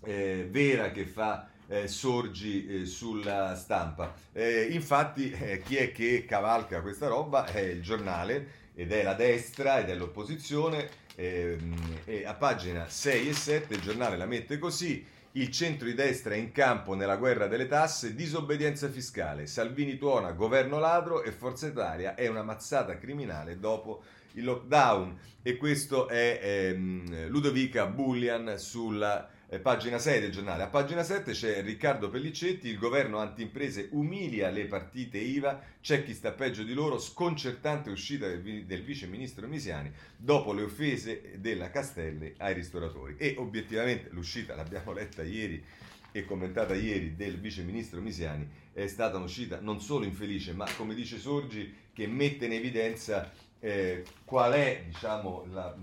eh, 0.05 0.47
vera 0.51 0.91
che 0.91 1.05
fa 1.05 1.49
eh, 1.67 1.89
sorgi 1.89 2.67
eh, 2.67 2.87
sulla 2.87 3.55
stampa. 3.57 4.15
Eh, 4.33 4.69
infatti, 4.71 5.31
eh, 5.31 5.63
chi 5.63 5.77
è 5.77 5.93
che 5.93 6.25
cavalca 6.27 6.81
questa 6.81 7.09
roba 7.09 7.47
è 7.47 7.61
il 7.61 7.83
giornale 7.83 8.63
ed 8.75 8.93
è 8.93 9.03
la 9.03 9.15
destra 9.15 9.79
ed 9.79 9.89
è 9.89 9.95
l'opposizione. 9.95 11.03
Ehm, 11.17 12.01
e 12.05 12.25
a 12.27 12.35
pagina 12.35 12.89
6 12.89 13.29
e 13.29 13.33
7 13.33 13.75
il 13.75 13.81
giornale 13.81 14.17
la 14.17 14.27
mette 14.27 14.59
così. 14.59 15.13
Il 15.37 15.51
centro 15.51 15.87
di 15.87 15.95
destra 15.95 16.35
è 16.35 16.37
in 16.37 16.53
campo 16.53 16.95
nella 16.95 17.17
guerra 17.17 17.49
delle 17.49 17.67
tasse, 17.67 18.15
disobbedienza 18.15 18.89
fiscale. 18.89 19.47
Salvini 19.47 19.99
tuona 19.99 20.31
governo 20.31 20.79
ladro 20.79 21.25
e 21.25 21.33
Forza 21.33 21.67
Italia 21.67 22.15
è 22.15 22.29
una 22.29 22.45
mazzata 22.45 22.99
criminale 22.99 23.59
dopo 23.59 24.03
il 24.35 24.45
lockdown. 24.45 25.19
E 25.43 25.57
questo 25.57 26.07
è 26.09 26.39
ehm, 26.41 27.29
Ludovica 27.29 27.87
Bullian 27.87 28.59
sulla 28.59 29.29
pagina 29.59 29.99
6 29.99 30.21
del 30.21 30.31
giornale. 30.31 30.63
A 30.63 30.69
pagina 30.69 31.03
7 31.03 31.33
c'è 31.33 31.63
Riccardo 31.63 32.09
Pellicetti, 32.09 32.69
il 32.69 32.79
governo 32.79 33.19
anti-imprese 33.19 33.89
umilia 33.93 34.51
le 34.51 34.67
partite 34.67 35.19
IVA, 35.19 35.61
c'è 35.81 36.03
chi 36.05 36.15
sta 36.15 36.33
peggio 36.33 36.63
di 36.63 36.73
loro, 36.73 36.99
sconcertante 36.99 37.91
uscita 37.91 38.27
del, 38.27 38.65
del 38.65 38.83
vice 38.83 39.07
ministro 39.07 39.47
Misiani 39.47 39.93
dopo 40.17 40.53
le 40.53 40.63
offese 40.63 41.39
della 41.39 41.71
Castelli 41.71 42.35
ai 42.39 42.55
ristoratori. 42.55 43.17
E 43.19 43.35
obiettivamente 43.39 44.09
l'uscita, 44.11 44.55
l'abbiamo 44.55 44.93
letta 44.93 45.23
ieri 45.23 45.63
e 46.11 46.25
commentata 46.25 46.75
ieri 46.75 47.17
del 47.17 47.39
vice 47.39 47.63
ministro 47.63 48.01
Misiani, 48.01 48.49
è 48.73 48.87
stata 48.87 49.17
un'uscita 49.17 49.61
non 49.61 49.81
solo 49.81 50.05
infelice, 50.05 50.53
ma 50.53 50.67
come 50.77 50.95
dice 50.95 51.19
Sorgi, 51.19 51.75
che 51.93 52.07
mette 52.07 52.47
in 52.47 52.53
evidenza 52.53 53.33
eh, 53.61 54.05
qual 54.25 54.53
è 54.53 54.85
diciamo, 54.87 55.47
la 55.51 55.75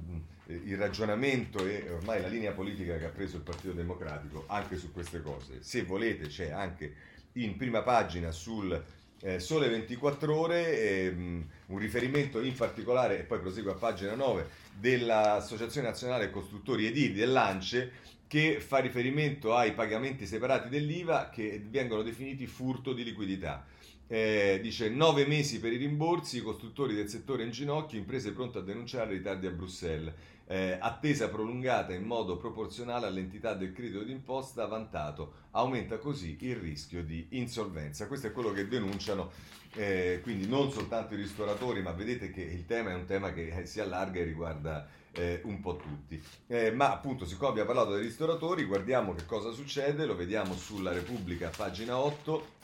il 0.65 0.77
ragionamento 0.77 1.65
e 1.65 1.89
ormai 1.89 2.21
la 2.21 2.27
linea 2.27 2.51
politica 2.51 2.97
che 2.97 3.05
ha 3.05 3.09
preso 3.09 3.37
il 3.37 3.43
Partito 3.43 3.73
Democratico 3.73 4.45
anche 4.47 4.77
su 4.77 4.91
queste 4.91 5.21
cose. 5.21 5.57
Se 5.61 5.83
volete 5.83 6.27
c'è 6.27 6.51
anche 6.51 6.93
in 7.33 7.55
prima 7.55 7.81
pagina 7.81 8.31
sul 8.31 8.83
eh, 9.21 9.39
Sole 9.39 9.69
24 9.69 10.35
ore 10.35 10.79
ehm, 10.79 11.45
un 11.67 11.77
riferimento 11.77 12.41
in 12.41 12.53
particolare, 12.53 13.19
e 13.19 13.23
poi 13.23 13.39
prosegue 13.39 13.71
a 13.71 13.75
pagina 13.75 14.15
9, 14.15 14.49
dell'Associazione 14.79 15.87
Nazionale 15.87 16.31
Costruttori 16.31 16.87
Edili, 16.87 17.13
dell'ANCE, 17.13 17.91
che 18.27 18.59
fa 18.59 18.77
riferimento 18.77 19.55
ai 19.55 19.73
pagamenti 19.73 20.25
separati 20.25 20.69
dell'IVA 20.69 21.29
che 21.29 21.61
vengono 21.69 22.01
definiti 22.01 22.47
furto 22.47 22.93
di 22.93 23.03
liquidità. 23.03 23.65
Eh, 24.07 24.59
dice 24.61 24.89
9 24.89 25.25
mesi 25.25 25.59
per 25.59 25.71
i 25.71 25.77
rimborsi, 25.77 26.37
i 26.37 26.41
costruttori 26.41 26.95
del 26.95 27.07
settore 27.07 27.43
in 27.43 27.51
ginocchio, 27.51 27.97
imprese 27.97 28.31
pronte 28.31 28.57
a 28.57 28.61
denunciare 28.61 29.11
ritardi 29.11 29.47
a 29.47 29.51
Bruxelles 29.51 30.13
eh, 30.51 30.77
attesa 30.77 31.29
prolungata 31.29 31.93
in 31.93 32.03
modo 32.03 32.35
proporzionale 32.35 33.07
all'entità 33.07 33.53
del 33.53 33.71
credito 33.71 34.03
d'imposta 34.03 34.65
vantato, 34.65 35.33
aumenta 35.51 35.97
così 35.97 36.35
il 36.41 36.57
rischio 36.57 37.03
di 37.05 37.25
insolvenza. 37.31 38.07
Questo 38.07 38.27
è 38.27 38.31
quello 38.33 38.51
che 38.51 38.67
denunciano 38.67 39.31
eh, 39.73 40.19
quindi 40.21 40.47
non 40.47 40.69
soltanto 40.69 41.13
i 41.13 41.17
ristoratori, 41.17 41.81
ma 41.81 41.91
vedete 41.91 42.31
che 42.31 42.41
il 42.41 42.65
tema 42.65 42.89
è 42.89 42.95
un 42.95 43.05
tema 43.05 43.31
che 43.31 43.47
eh, 43.47 43.65
si 43.65 43.79
allarga 43.79 44.19
e 44.19 44.23
riguarda 44.23 44.85
eh, 45.13 45.39
un 45.45 45.61
po' 45.61 45.77
tutti. 45.77 46.21
Eh, 46.47 46.71
ma 46.71 46.91
appunto, 46.91 47.25
siccome 47.25 47.51
abbiamo 47.51 47.71
parlato 47.71 47.95
dei 47.95 48.03
ristoratori, 48.03 48.65
guardiamo 48.65 49.13
che 49.13 49.25
cosa 49.25 49.51
succede, 49.51 50.05
lo 50.05 50.17
vediamo 50.17 50.53
sulla 50.53 50.91
Repubblica, 50.91 51.49
pagina 51.55 51.97
8. 51.97 52.59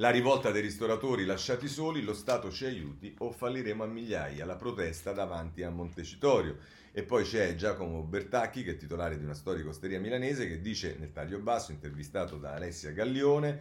La 0.00 0.10
rivolta 0.10 0.50
dei 0.50 0.62
ristoratori 0.62 1.24
lasciati 1.24 1.68
soli, 1.68 2.02
lo 2.02 2.14
Stato 2.14 2.50
ci 2.50 2.64
aiuti 2.64 3.14
o 3.18 3.30
falliremo 3.30 3.84
a 3.84 3.86
migliaia. 3.86 4.44
La 4.44 4.56
protesta 4.56 5.12
davanti 5.12 5.62
a 5.62 5.70
Montecitorio. 5.70 6.56
E 6.98 7.04
poi 7.04 7.22
c'è 7.22 7.54
Giacomo 7.54 8.02
Bertacchi, 8.02 8.64
che 8.64 8.72
è 8.72 8.76
titolare 8.76 9.16
di 9.16 9.22
una 9.22 9.32
storica 9.32 9.68
osteria 9.68 10.00
milanese, 10.00 10.48
che 10.48 10.60
dice 10.60 10.96
nel 10.98 11.12
taglio 11.12 11.38
basso, 11.38 11.70
intervistato 11.70 12.38
da 12.38 12.54
Alessia 12.54 12.90
Gaglione, 12.90 13.60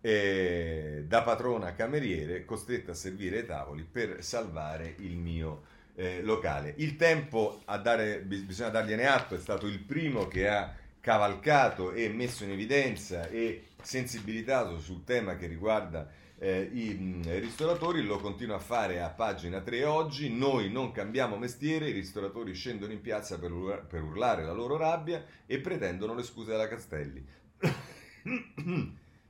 eh, 0.00 1.04
da 1.06 1.20
patrona 1.20 1.74
cameriere, 1.74 2.46
costretta 2.46 2.92
a 2.92 2.94
servire 2.94 3.40
ai 3.40 3.44
tavoli 3.44 3.84
per 3.84 4.24
salvare 4.24 4.94
il 5.00 5.18
mio 5.18 5.64
eh, 5.96 6.22
locale. 6.22 6.72
Il 6.78 6.96
tempo, 6.96 7.60
a 7.66 7.76
dare, 7.76 8.20
bisogna 8.20 8.70
dargliene 8.70 9.04
atto, 9.04 9.34
è 9.34 9.38
stato 9.38 9.66
il 9.66 9.80
primo 9.80 10.26
che 10.26 10.48
ha 10.48 10.74
cavalcato 10.98 11.92
e 11.92 12.08
messo 12.08 12.44
in 12.44 12.52
evidenza 12.52 13.28
e 13.28 13.64
sensibilizzato 13.82 14.78
sul 14.78 15.04
tema 15.04 15.36
che 15.36 15.46
riguarda 15.46 16.08
eh, 16.38 16.70
i 16.72 16.94
mh, 16.94 17.38
ristoratori, 17.40 18.02
lo 18.04 18.18
continua 18.18 18.56
a 18.56 18.60
fare 18.60 19.00
a 19.02 19.10
pagina 19.10 19.60
3 19.60 19.84
oggi, 19.84 20.32
noi 20.32 20.70
non 20.70 20.92
cambiamo 20.92 21.36
mestiere, 21.36 21.88
i 21.88 21.92
ristoratori 21.92 22.54
scendono 22.54 22.92
in 22.92 23.00
piazza 23.00 23.38
per, 23.38 23.52
ur- 23.52 23.86
per 23.86 24.02
urlare 24.02 24.44
la 24.44 24.52
loro 24.52 24.76
rabbia 24.76 25.24
e 25.46 25.58
pretendono 25.58 26.14
le 26.14 26.22
scuse 26.22 26.50
della 26.52 26.68
Castelli. 26.68 27.26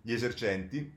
Gli 0.02 0.12
esercenti 0.12 0.92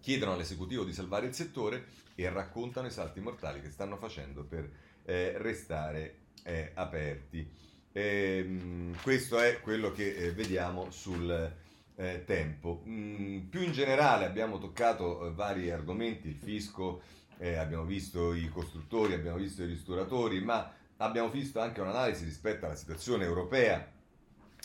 chiedono 0.00 0.32
all'esecutivo 0.32 0.84
di 0.84 0.92
salvare 0.92 1.26
il 1.26 1.34
settore 1.34 1.86
e 2.14 2.28
raccontano 2.28 2.86
i 2.86 2.90
salti 2.90 3.20
mortali 3.20 3.60
che 3.60 3.70
stanno 3.70 3.96
facendo 3.96 4.44
per 4.44 4.70
eh, 5.04 5.34
restare 5.38 6.16
eh, 6.44 6.70
aperti. 6.74 7.48
E, 7.92 8.38
ehm, 8.38 8.50
mh, 8.50 9.02
questo 9.02 9.38
è 9.40 9.60
quello 9.60 9.92
che 9.92 10.14
eh, 10.14 10.32
vediamo 10.32 10.90
sul 10.90 11.60
eh, 11.96 12.24
tempo. 12.24 12.82
Mm, 12.86 13.48
più 13.48 13.62
in 13.62 13.72
generale 13.72 14.24
abbiamo 14.24 14.58
toccato 14.58 15.26
eh, 15.26 15.32
vari 15.32 15.70
argomenti, 15.70 16.28
il 16.28 16.36
fisco, 16.36 17.02
eh, 17.38 17.56
abbiamo 17.56 17.84
visto 17.84 18.34
i 18.34 18.48
costruttori, 18.48 19.14
abbiamo 19.14 19.38
visto 19.38 19.62
i 19.62 19.66
ristoratori, 19.66 20.40
ma 20.40 20.72
abbiamo 20.98 21.28
visto 21.28 21.60
anche 21.60 21.80
un'analisi 21.80 22.24
rispetto 22.24 22.66
alla 22.66 22.76
situazione 22.76 23.24
europea 23.24 23.86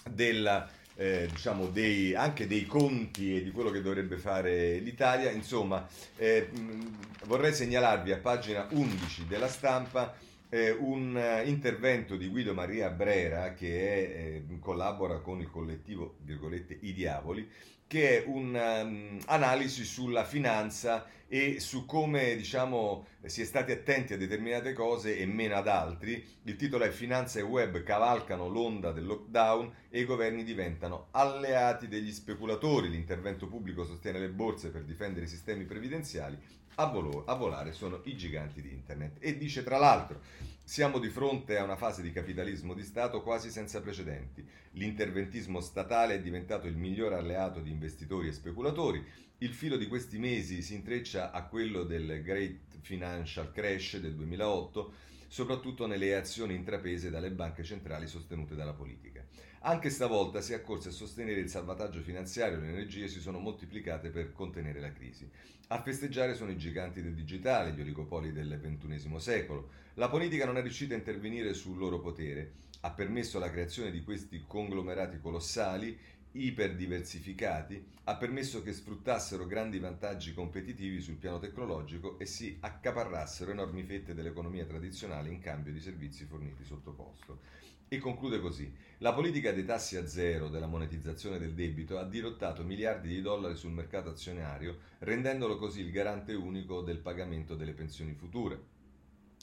della, 0.09 0.69
eh, 0.95 1.27
diciamo 1.31 1.67
dei, 1.67 2.13
anche 2.15 2.47
dei 2.47 2.65
conti 2.65 3.35
e 3.35 3.43
di 3.43 3.51
quello 3.51 3.71
che 3.71 3.81
dovrebbe 3.81 4.17
fare 4.17 4.77
l'Italia. 4.77 5.31
Insomma, 5.31 5.87
eh, 6.17 6.49
mh, 6.51 6.97
vorrei 7.25 7.53
segnalarvi 7.53 8.11
a 8.11 8.17
pagina 8.17 8.67
11 8.71 9.25
della 9.27 9.47
stampa 9.47 10.13
eh, 10.49 10.71
un 10.71 11.17
eh, 11.17 11.47
intervento 11.47 12.15
di 12.15 12.27
Guido 12.27 12.53
Maria 12.53 12.89
Brera 12.89 13.53
che 13.53 13.81
è, 13.81 14.43
eh, 14.49 14.59
collabora 14.59 15.19
con 15.19 15.41
il 15.41 15.49
collettivo 15.49 16.17
virgolette, 16.21 16.77
I 16.81 16.93
Diavoli 16.93 17.49
che 17.87 18.21
è 18.21 18.27
un'analisi 18.27 19.79
um, 19.79 19.85
sulla 19.85 20.25
finanza 20.25 21.07
e 21.29 21.59
su 21.59 21.85
come 21.85 22.35
diciamo, 22.35 23.07
si 23.25 23.41
è 23.41 23.45
stati 23.45 23.71
attenti 23.71 24.13
a 24.13 24.17
determinate 24.17 24.73
cose 24.73 25.17
e 25.17 25.25
meno 25.25 25.55
ad 25.55 25.67
altri. 25.67 26.23
Il 26.43 26.55
titolo 26.57 26.83
è 26.83 26.89
Finanza 26.89 27.39
e 27.39 27.43
web 27.43 27.81
cavalcano 27.83 28.47
l'onda 28.49 28.91
del 28.91 29.05
lockdown 29.05 29.73
e 29.89 30.01
i 30.01 30.05
governi 30.05 30.43
diventano 30.43 31.07
alleati 31.11 31.87
degli 31.87 32.11
speculatori. 32.11 32.89
L'intervento 32.89 33.47
pubblico 33.47 33.85
sostiene 33.85 34.19
le 34.19 34.29
borse 34.29 34.69
per 34.69 34.83
difendere 34.83 35.25
i 35.25 35.29
sistemi 35.29 35.63
previdenziali 35.63 36.37
a, 36.79 36.85
volo- 36.85 37.25
a 37.25 37.33
volare 37.35 37.71
sono 37.71 38.01
i 38.05 38.15
giganti 38.15 38.61
di 38.61 38.71
internet. 38.71 39.17
E 39.19 39.37
dice 39.37 39.63
tra 39.63 39.77
l'altro, 39.77 40.21
siamo 40.63 40.99
di 40.99 41.09
fronte 41.09 41.57
a 41.57 41.63
una 41.63 41.75
fase 41.75 42.01
di 42.01 42.11
capitalismo 42.11 42.73
di 42.73 42.83
Stato 42.83 43.21
quasi 43.21 43.49
senza 43.49 43.81
precedenti. 43.81 44.45
L'interventismo 44.71 45.59
statale 45.59 46.15
è 46.15 46.21
diventato 46.21 46.67
il 46.67 46.75
miglior 46.75 47.13
alleato 47.13 47.61
di 47.61 47.71
investitori 47.71 48.27
e 48.27 48.33
speculatori. 48.33 49.03
Il 49.39 49.53
filo 49.53 49.77
di 49.77 49.87
questi 49.87 50.17
mesi 50.17 50.61
si 50.61 50.75
intreccia 50.75 51.31
a 51.31 51.43
quello 51.45 51.83
del 51.83 52.21
Great 52.23 52.79
Financial 52.81 53.51
Crash 53.51 53.97
del 53.97 54.15
2008, 54.15 54.93
soprattutto 55.27 55.87
nelle 55.87 56.15
azioni 56.15 56.55
intraprese 56.55 57.09
dalle 57.09 57.31
banche 57.31 57.63
centrali 57.63 58.07
sostenute 58.07 58.55
dalla 58.55 58.73
politica. 58.73 59.25
Anche 59.67 59.89
stavolta 59.89 60.39
si 60.39 60.53
è 60.53 60.55
accorsi 60.55 60.87
a 60.87 60.91
sostenere 60.91 61.41
il 61.41 61.49
salvataggio 61.49 61.99
finanziario 61.99 62.57
le 62.57 62.69
energie 62.69 63.09
si 63.09 63.19
sono 63.19 63.37
moltiplicate 63.37 64.11
per 64.11 64.31
contenere 64.31 64.79
la 64.79 64.93
crisi. 64.93 65.29
A 65.67 65.81
festeggiare 65.81 66.35
sono 66.35 66.51
i 66.51 66.57
giganti 66.57 67.01
del 67.01 67.13
digitale, 67.13 67.73
gli 67.73 67.81
oligopoli 67.81 68.31
del 68.31 68.61
XXI 68.61 69.19
secolo. 69.19 69.69
La 69.95 70.07
politica 70.07 70.45
non 70.45 70.55
è 70.55 70.61
riuscita 70.61 70.93
a 70.93 70.97
intervenire 70.97 71.53
sul 71.53 71.77
loro 71.77 71.99
potere, 71.99 72.53
ha 72.79 72.91
permesso 72.91 73.39
la 73.39 73.51
creazione 73.51 73.91
di 73.91 74.05
questi 74.05 74.45
conglomerati 74.47 75.19
colossali, 75.19 75.99
iperdiversificati, 76.31 77.85
ha 78.05 78.15
permesso 78.15 78.63
che 78.63 78.71
sfruttassero 78.71 79.45
grandi 79.45 79.79
vantaggi 79.79 80.33
competitivi 80.33 81.01
sul 81.01 81.15
piano 81.15 81.39
tecnologico 81.39 82.17
e 82.19 82.25
si 82.25 82.55
accaparrassero 82.61 83.51
enormi 83.51 83.83
fette 83.83 84.13
dell'economia 84.13 84.63
tradizionale 84.63 85.27
in 85.27 85.41
cambio 85.41 85.73
di 85.73 85.81
servizi 85.81 86.23
forniti 86.23 86.63
sotto 86.63 86.93
costo. 86.93 87.65
E 87.89 87.99
conclude 87.99 88.41
così. 88.41 88.69
La 88.97 89.13
politica 89.13 89.53
dei 89.53 89.63
tassi 89.63 89.95
a 89.95 90.05
zero 90.05 90.49
della 90.49 90.67
monetizzazione 90.67 91.39
del 91.39 91.53
debito 91.53 91.97
ha 91.97 92.03
dirottato 92.03 92.63
miliardi 92.63 93.07
di 93.07 93.21
dollari 93.21 93.55
sul 93.55 93.71
mercato 93.71 94.09
azionario, 94.09 94.79
rendendolo 94.99 95.57
così 95.57 95.81
il 95.81 95.91
garante 95.91 96.33
unico 96.33 96.81
del 96.81 96.97
pagamento 96.97 97.55
delle 97.55 97.71
pensioni 97.71 98.13
future. 98.13 98.59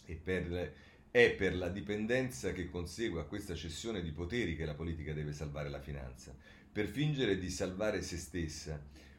E 0.04 0.16
per, 0.16 0.74
è 1.10 1.30
per 1.32 1.56
la 1.56 1.70
dipendenza 1.70 2.52
che 2.52 2.68
consegue 2.68 3.20
a 3.20 3.24
questa 3.24 3.54
cessione 3.54 4.02
di 4.02 4.10
poteri 4.10 4.56
che 4.56 4.66
la 4.66 4.74
politica 4.74 5.14
deve 5.14 5.32
salvare 5.32 5.70
la 5.70 5.80
finanza. 5.80 6.36
Per 6.70 6.86
fingere 6.86 7.38
di 7.38 7.48
salvare 7.48 8.02
se 8.02 8.18
stessa, 8.18 8.78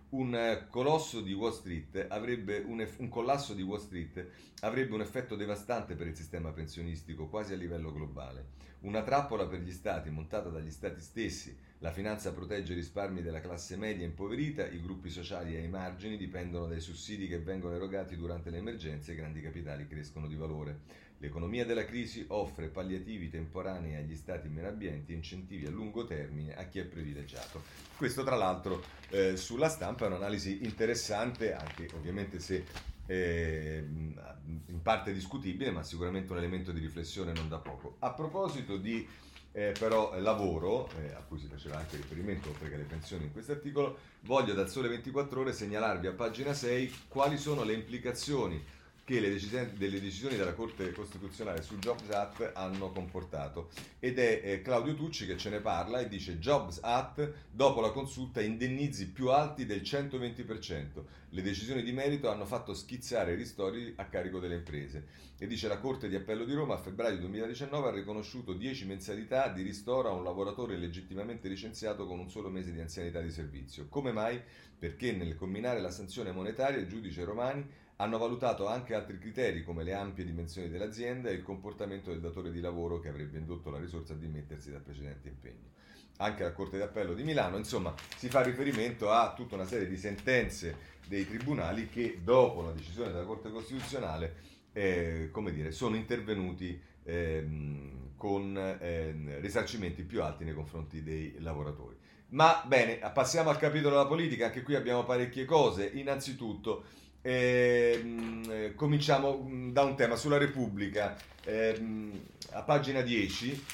un 0.09 0.65
colosso 0.69 1.21
di 1.21 1.33
Wall 1.33 1.51
Street 1.51 2.05
avrebbe 2.09 2.59
un, 2.59 2.87
un, 2.97 3.09
collasso 3.09 3.53
di 3.53 3.61
Wall 3.61 3.79
Street 3.79 4.27
avrebbe 4.61 4.93
un 4.93 5.01
effetto 5.01 5.35
devastante 5.35 5.95
per 5.95 6.07
il 6.07 6.15
sistema 6.15 6.51
pensionistico 6.51 7.27
quasi 7.27 7.53
a 7.53 7.57
livello 7.57 7.91
globale. 7.91 8.63
Una 8.81 9.01
trappola 9.01 9.47
per 9.47 9.61
gli 9.61 9.71
stati 9.71 10.09
montata 10.09 10.49
dagli 10.49 10.69
stati 10.69 11.01
stessi, 11.01 11.57
La 11.79 11.91
finanza 11.91 12.33
protegge 12.33 12.71
i 12.71 12.75
risparmi 12.75 13.21
della 13.21 13.41
classe 13.41 13.75
media 13.75 14.05
impoverita, 14.05 14.65
i 14.65 14.81
gruppi 14.81 15.09
sociali 15.09 15.55
ai 15.55 15.67
margini 15.67 16.17
dipendono 16.17 16.67
dai 16.67 16.79
sussidi 16.79 17.27
che 17.27 17.39
vengono 17.39 17.75
erogati 17.75 18.15
durante 18.15 18.49
le 18.49 18.57
emergenze 18.57 19.11
e 19.11 19.13
i 19.13 19.17
grandi 19.17 19.41
capitali 19.41 19.87
crescono 19.87 20.27
di 20.27 20.35
valore. 20.35 20.79
L'economia 21.19 21.65
della 21.65 21.85
crisi 21.85 22.25
offre 22.29 22.67
palliativi 22.67 23.29
temporanei 23.29 23.95
agli 23.95 24.15
stati 24.15 24.47
meno 24.49 24.67
abbienti 24.67 25.13
e 25.13 25.15
incentivi 25.15 25.65
a 25.65 25.69
lungo 25.69 26.05
termine 26.05 26.55
a 26.55 26.65
chi 26.65 26.79
è 26.79 26.83
privilegiato. 26.83 27.63
Questo 27.95 28.23
tra 28.23 28.35
l'altro 28.35 28.83
eh, 29.09 29.37
sulla 29.37 29.69
stampa 29.69 30.05
è 30.05 30.07
un'analisi 30.07 30.63
interessante, 30.63 31.53
anche 31.53 31.87
ovviamente 31.95 32.39
se 32.39 32.65
eh, 33.05 33.83
in 33.87 34.81
parte 34.81 35.13
discutibile, 35.13 35.71
ma 35.71 35.83
sicuramente 35.83 36.31
un 36.31 36.37
elemento 36.37 36.71
di 36.71 36.79
riflessione 36.79 37.33
non 37.33 37.47
da 37.47 37.57
poco. 37.57 37.95
A 37.99 38.11
proposito 38.11 38.77
di 38.77 39.07
eh, 39.55 39.73
però 39.79 40.19
lavoro, 40.19 40.89
eh, 40.99 41.13
a 41.13 41.23
cui 41.25 41.39
si 41.39 41.47
faceva 41.47 41.77
anche 41.77 41.95
riferimento 41.95 42.49
oltre 42.49 42.67
che 42.67 42.75
alle 42.75 42.83
pensioni 42.83 43.23
in 43.23 43.31
questo 43.31 43.53
articolo, 43.53 43.97
voglio 44.21 44.53
dal 44.53 44.69
Sole 44.69 44.89
24 44.89 45.39
ore 45.39 45.53
segnalarvi 45.53 46.07
a 46.07 46.11
pagina 46.11 46.53
6 46.53 46.93
quali 47.07 47.37
sono 47.37 47.63
le 47.63 47.71
implicazioni 47.71 48.61
che 49.05 49.19
le 49.19 49.29
decisioni, 49.29 49.71
delle 49.77 50.01
decisioni 50.01 50.35
della 50.35 50.55
Corte 50.55 50.91
Costituzionale 50.91 51.61
sul 51.61 51.77
Jobs 51.77 52.09
Act 52.09 52.51
hanno 52.55 52.91
comportato. 52.91 53.69
Ed 53.99 54.17
è 54.17 54.41
eh, 54.43 54.61
Claudio 54.63 54.95
Tucci 54.95 55.27
che 55.27 55.37
ce 55.37 55.51
ne 55.51 55.59
parla 55.59 55.99
e 55.99 56.07
dice 56.07 56.39
Jobs 56.39 56.79
Act 56.81 57.31
dopo 57.51 57.81
la 57.81 57.91
consulta 57.91 58.41
indennizi 58.41 59.11
più 59.11 59.29
alti 59.29 59.67
del 59.67 59.81
120%. 59.81 61.03
Le 61.29 61.41
decisioni 61.43 61.83
di 61.83 61.91
merito 61.91 62.31
hanno 62.31 62.45
fatto 62.45 62.73
schizzare 62.73 63.33
i 63.33 63.35
ristori 63.35 63.93
a 63.97 64.05
carico 64.05 64.39
delle 64.39 64.55
imprese. 64.55 65.05
E 65.37 65.45
dice 65.45 65.67
la 65.67 65.77
Corte 65.77 66.07
di 66.07 66.15
Appello 66.15 66.43
di 66.43 66.53
Roma 66.53 66.73
a 66.73 66.77
febbraio 66.77 67.19
2019 67.19 67.87
ha 67.89 67.91
riconosciuto 67.91 68.53
10 68.53 68.85
mensilità 68.85 69.49
di 69.49 69.61
ristoro 69.61 70.09
a 70.09 70.13
un 70.13 70.23
lavoratore 70.23 70.77
legittimamente 70.77 71.47
licenziato 71.47 72.07
con 72.07 72.17
un 72.17 72.29
solo 72.31 72.49
mese 72.49 72.71
di 72.71 72.79
anzianità 72.79 73.21
di 73.21 73.29
servizio. 73.29 73.85
Come 73.87 74.11
mai? 74.11 74.41
Perché 74.77 75.11
nel 75.11 75.35
combinare 75.35 75.79
la 75.79 75.91
sanzione 75.91 76.31
monetaria 76.31 76.79
il 76.79 76.87
giudice 76.87 77.23
Romani 77.23 77.83
hanno 77.97 78.17
valutato 78.17 78.67
anche 78.67 78.93
altri 78.93 79.17
criteri 79.17 79.63
come 79.63 79.83
le 79.83 79.93
ampie 79.93 80.25
dimensioni 80.25 80.69
dell'azienda 80.69 81.29
e 81.29 81.33
il 81.33 81.43
comportamento 81.43 82.09
del 82.09 82.19
datore 82.19 82.51
di 82.51 82.59
lavoro 82.59 82.99
che 82.99 83.09
avrebbe 83.09 83.37
indotto 83.37 83.69
la 83.69 83.79
risorsa 83.79 84.13
a 84.13 84.17
dimettersi 84.17 84.71
dal 84.71 84.81
precedente 84.81 85.29
impegno. 85.29 85.73
Anche 86.17 86.43
la 86.43 86.53
Corte 86.53 86.77
d'Appello 86.77 87.13
di 87.13 87.23
Milano, 87.23 87.57
insomma, 87.57 87.93
si 88.17 88.29
fa 88.29 88.41
riferimento 88.41 89.11
a 89.11 89.33
tutta 89.33 89.55
una 89.55 89.65
serie 89.65 89.87
di 89.87 89.97
sentenze 89.97 90.93
dei 91.07 91.27
tribunali 91.27 91.89
che 91.89 92.19
dopo 92.23 92.61
la 92.61 92.71
decisione 92.71 93.11
della 93.11 93.25
Corte 93.25 93.49
Costituzionale 93.51 94.53
eh, 94.75 95.29
come 95.31 95.53
dire, 95.53 95.71
sono 95.71 95.95
intervenuti 95.95 96.77
ehm, 97.03 98.13
con 98.17 98.57
eh, 98.57 99.39
risarcimenti 99.39 100.03
più 100.03 100.21
alti 100.21 100.43
nei 100.43 100.53
confronti 100.53 101.01
dei 101.01 101.35
lavoratori. 101.39 101.95
Ma 102.29 102.61
bene, 102.65 102.97
passiamo 103.13 103.49
al 103.49 103.57
capitolo 103.57 103.95
della 103.95 104.07
politica, 104.07 104.47
anche 104.47 104.63
qui 104.63 104.75
abbiamo 104.75 105.05
parecchie 105.05 105.45
cose. 105.45 105.89
Innanzitutto, 105.93 106.83
eh, 107.27 108.73
cominciamo 108.75 109.41
mm, 109.41 109.71
da 109.71 109.81
un 109.81 109.95
tema 109.95 110.15
sulla 110.15 110.37
Repubblica. 110.37 111.15
Eh, 111.43 112.11
a 112.51 112.61
pagina 112.61 113.01
10, 113.01 113.65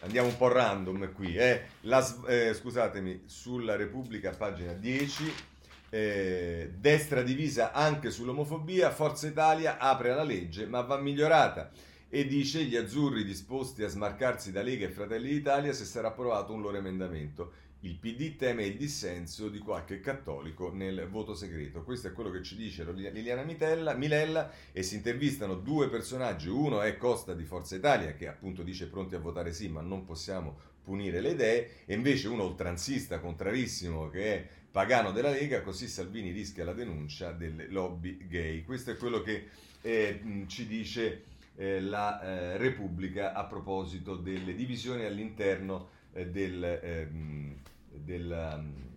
andiamo 0.00 0.26
un 0.26 0.36
po' 0.36 0.48
random 0.48 1.12
qui, 1.12 1.36
eh, 1.36 1.62
la, 1.82 2.04
eh, 2.26 2.54
scusatemi, 2.54 3.22
sulla 3.26 3.76
Repubblica, 3.76 4.30
pagina 4.30 4.72
10, 4.72 5.32
eh, 5.90 6.72
destra 6.76 7.22
divisa 7.22 7.70
anche 7.72 8.10
sull'omofobia, 8.10 8.90
Forza 8.90 9.28
Italia 9.28 9.78
apre 9.78 10.12
la 10.12 10.24
legge 10.24 10.66
ma 10.66 10.80
va 10.82 10.98
migliorata 10.98 11.70
e 12.08 12.26
dice 12.26 12.64
gli 12.64 12.76
azzurri 12.76 13.24
disposti 13.24 13.84
a 13.84 13.88
smarcarsi 13.88 14.50
da 14.50 14.62
Lega 14.62 14.86
e 14.86 14.90
Fratelli 14.90 15.28
d'Italia 15.28 15.72
se 15.72 15.84
sarà 15.84 16.08
approvato 16.08 16.52
un 16.52 16.62
loro 16.62 16.76
emendamento. 16.76 17.52
Il 17.82 17.96
PD 17.96 18.36
teme 18.36 18.66
il 18.66 18.76
dissenso 18.76 19.48
di 19.48 19.58
qualche 19.58 20.00
cattolico 20.00 20.70
nel 20.70 21.08
voto 21.08 21.34
segreto. 21.34 21.82
Questo 21.82 22.08
è 22.08 22.12
quello 22.12 22.30
che 22.30 22.42
ci 22.42 22.54
dice 22.54 22.84
Liliana 22.92 23.42
Mitella, 23.42 23.94
Milella 23.94 24.52
e 24.70 24.82
si 24.82 24.96
intervistano 24.96 25.54
due 25.54 25.88
personaggi. 25.88 26.50
Uno 26.50 26.82
è 26.82 26.98
Costa 26.98 27.32
di 27.32 27.44
Forza 27.44 27.76
Italia 27.76 28.12
che 28.12 28.28
appunto 28.28 28.62
dice 28.62 28.86
pronti 28.88 29.14
a 29.14 29.18
votare 29.18 29.54
sì 29.54 29.68
ma 29.68 29.80
non 29.80 30.04
possiamo 30.04 30.58
punire 30.84 31.22
le 31.22 31.30
idee 31.30 31.70
e 31.86 31.94
invece 31.94 32.28
uno 32.28 32.42
oltranzista 32.42 33.18
contrarissimo 33.18 34.10
che 34.10 34.34
è 34.34 34.46
pagano 34.70 35.10
della 35.10 35.30
Lega 35.30 35.62
così 35.62 35.88
Salvini 35.88 36.32
rischia 36.32 36.64
la 36.64 36.74
denuncia 36.74 37.32
delle 37.32 37.66
lobby 37.68 38.26
gay. 38.28 38.62
Questo 38.62 38.90
è 38.90 38.96
quello 38.98 39.22
che 39.22 39.48
eh, 39.80 40.44
ci 40.48 40.66
dice 40.66 41.22
eh, 41.56 41.80
la 41.80 42.20
eh, 42.20 42.56
Repubblica 42.58 43.32
a 43.32 43.44
proposito 43.44 44.16
delle 44.16 44.54
divisioni 44.54 45.06
all'interno 45.06 45.88
eh, 46.12 46.26
del, 46.26 47.48
del, 47.92 48.54
um, 48.54 48.88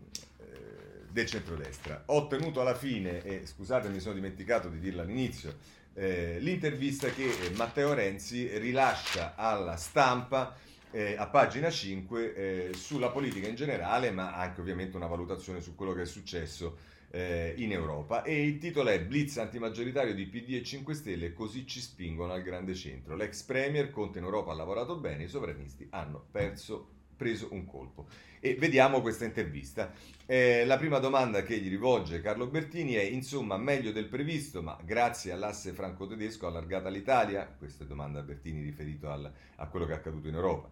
del 1.10 1.26
centrodestra. 1.26 2.04
Ho 2.08 2.18
ottenuto 2.18 2.62
alla 2.62 2.76
fine, 2.76 3.24
e 3.24 3.46
scusate 3.46 3.90
mi 3.90 4.00
sono 4.00 4.16
dimenticato 4.16 4.68
di 4.68 4.80
dirlo 4.80 5.02
all'inizio, 5.02 5.56
eh, 5.94 6.38
l'intervista 6.40 7.10
che 7.10 7.26
eh, 7.26 7.50
Matteo 7.52 7.94
Renzi 7.94 8.58
rilascia 8.58 9.36
alla 9.36 9.76
stampa 9.76 10.56
eh, 10.90 11.16
a 11.18 11.28
pagina 11.28 11.70
5 11.70 12.36
eh, 12.36 12.74
sulla 12.74 13.10
politica 13.10 13.48
in 13.48 13.56
generale, 13.56 14.12
ma 14.12 14.36
anche 14.36 14.62
ovviamente 14.62 14.96
una 14.96 15.08
valutazione 15.08 15.62
su 15.62 15.76
quello 15.76 15.94
che 15.94 16.04
è 16.04 16.06
successo 16.06 16.78
eh, 17.12 17.54
in 17.58 17.72
Europa. 17.72 18.24
E 18.24 18.44
il 18.46 18.58
titolo 18.58 18.90
è 18.90 19.02
Blitz 19.02 19.38
antimaggioritario 19.38 20.14
di 20.14 20.26
PD 20.26 20.56
e 20.56 20.64
5 20.64 20.94
Stelle, 20.94 21.34
così 21.34 21.66
ci 21.68 21.80
spingono 21.80 22.34
al 22.34 22.42
grande 22.42 22.74
centro. 22.74 23.16
L'ex 23.16 23.44
premier 23.44 23.90
Conte 23.92 24.18
in 24.18 24.26
Europa 24.26 24.52
ha 24.52 24.56
lavorato 24.56 24.98
bene, 24.98 25.24
i 25.24 25.28
sovranisti 25.28 25.88
hanno 25.92 26.24
perso 26.32 26.90
preso 27.24 27.48
un 27.52 27.66
colpo. 27.66 28.08
E 28.42 28.56
vediamo 28.56 29.00
questa 29.00 29.24
intervista. 29.24 29.94
Eh, 30.26 30.66
la 30.66 30.78
prima 30.78 31.00
domanda 31.00 31.42
che 31.44 31.58
gli 31.58 31.70
rivolge 31.70 32.20
Carlo 32.20 32.48
Bertini 32.48 32.94
è, 32.94 33.02
insomma, 33.02 33.56
meglio 33.56 33.94
del 33.94 34.08
previsto, 34.08 34.62
ma 34.62 34.78
grazie 34.84 35.32
all'asse 35.32 35.72
franco-tedesco 35.72 36.46
allargata 36.46 36.90
l'Italia? 36.90 37.48
Questa 37.48 37.86
è 37.86 37.88
domanda 37.88 38.20
a 38.20 38.24
Bertini 38.24 38.62
riferito 38.62 39.10
al, 39.10 39.32
a 39.56 39.68
quello 39.68 39.86
che 39.86 39.94
è 39.94 39.96
accaduto 39.96 40.28
in 40.28 40.36
Europa. 40.36 40.70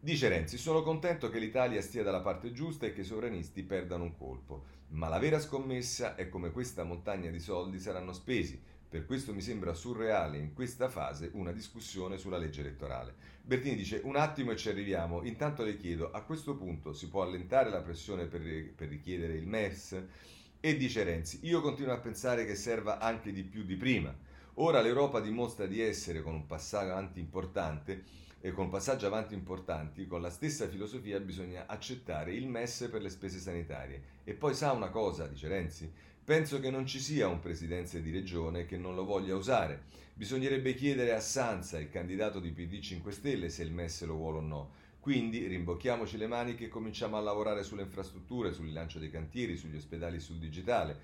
Dice 0.00 0.28
Renzi, 0.28 0.58
sono 0.58 0.82
contento 0.82 1.30
che 1.30 1.38
l'Italia 1.38 1.80
stia 1.80 2.02
dalla 2.02 2.20
parte 2.20 2.50
giusta 2.50 2.86
e 2.86 2.92
che 2.92 3.02
i 3.02 3.04
sovranisti 3.04 3.62
perdano 3.62 4.02
un 4.02 4.16
colpo, 4.16 4.64
ma 4.88 5.06
la 5.06 5.20
vera 5.20 5.38
scommessa 5.38 6.16
è 6.16 6.28
come 6.28 6.50
questa 6.50 6.82
montagna 6.82 7.30
di 7.30 7.38
soldi 7.38 7.78
saranno 7.78 8.12
spesi 8.12 8.60
per 8.92 9.06
questo 9.06 9.32
mi 9.32 9.40
sembra 9.40 9.72
surreale 9.72 10.36
in 10.36 10.52
questa 10.52 10.90
fase 10.90 11.30
una 11.32 11.50
discussione 11.50 12.18
sulla 12.18 12.36
legge 12.36 12.60
elettorale. 12.60 13.14
Bertini 13.40 13.74
dice 13.74 14.02
un 14.04 14.16
attimo 14.16 14.50
e 14.50 14.56
ci 14.56 14.68
arriviamo. 14.68 15.22
Intanto 15.22 15.64
le 15.64 15.78
chiedo, 15.78 16.10
a 16.10 16.20
questo 16.20 16.56
punto 16.56 16.92
si 16.92 17.08
può 17.08 17.22
allentare 17.22 17.70
la 17.70 17.80
pressione 17.80 18.26
per, 18.26 18.42
per 18.76 18.88
richiedere 18.88 19.32
il 19.32 19.46
MES? 19.46 19.98
E 20.60 20.76
dice 20.76 21.04
Renzi, 21.04 21.38
io 21.44 21.62
continuo 21.62 21.94
a 21.94 22.00
pensare 22.00 22.44
che 22.44 22.54
serva 22.54 22.98
anche 22.98 23.32
di 23.32 23.44
più 23.44 23.64
di 23.64 23.76
prima. 23.76 24.14
Ora 24.56 24.82
l'Europa 24.82 25.20
dimostra 25.20 25.64
di 25.64 25.80
essere 25.80 26.20
con 26.20 26.34
un 26.34 26.44
passaggio 26.44 26.90
avanti 26.90 27.18
importante 27.18 28.04
e 28.42 28.52
con 28.52 28.66
un 28.66 28.70
passaggio 28.70 29.06
avanti 29.06 29.32
importanti, 29.32 30.06
con 30.06 30.20
la 30.20 30.28
stessa 30.28 30.68
filosofia 30.68 31.18
bisogna 31.18 31.64
accettare 31.66 32.34
il 32.34 32.46
MES 32.46 32.88
per 32.90 33.00
le 33.00 33.08
spese 33.08 33.38
sanitarie. 33.38 34.02
E 34.22 34.34
poi 34.34 34.52
sa 34.52 34.72
una 34.72 34.90
cosa, 34.90 35.26
dice 35.26 35.48
Renzi, 35.48 35.90
Penso 36.24 36.60
che 36.60 36.70
non 36.70 36.86
ci 36.86 37.00
sia 37.00 37.26
un 37.26 37.40
presidente 37.40 38.00
di 38.00 38.12
regione 38.12 38.64
che 38.64 38.76
non 38.76 38.94
lo 38.94 39.04
voglia 39.04 39.34
usare. 39.34 39.82
Bisognerebbe 40.14 40.72
chiedere 40.74 41.14
a 41.14 41.20
Sanza, 41.20 41.80
il 41.80 41.90
candidato 41.90 42.38
di 42.38 42.52
PD 42.52 42.78
5 42.78 43.10
Stelle, 43.10 43.48
se 43.48 43.64
il 43.64 43.72
MES 43.72 44.04
lo 44.04 44.14
vuole 44.14 44.38
o 44.38 44.40
no. 44.40 44.70
Quindi 45.00 45.44
rimbocchiamoci 45.48 46.16
le 46.16 46.28
maniche 46.28 46.66
e 46.66 46.68
cominciamo 46.68 47.16
a 47.16 47.20
lavorare 47.20 47.64
sulle 47.64 47.82
infrastrutture, 47.82 48.52
sul 48.52 48.66
rilancio 48.66 49.00
dei 49.00 49.10
cantieri, 49.10 49.56
sugli 49.56 49.74
ospedali 49.74 50.20
sul 50.20 50.38
digitale. 50.38 51.00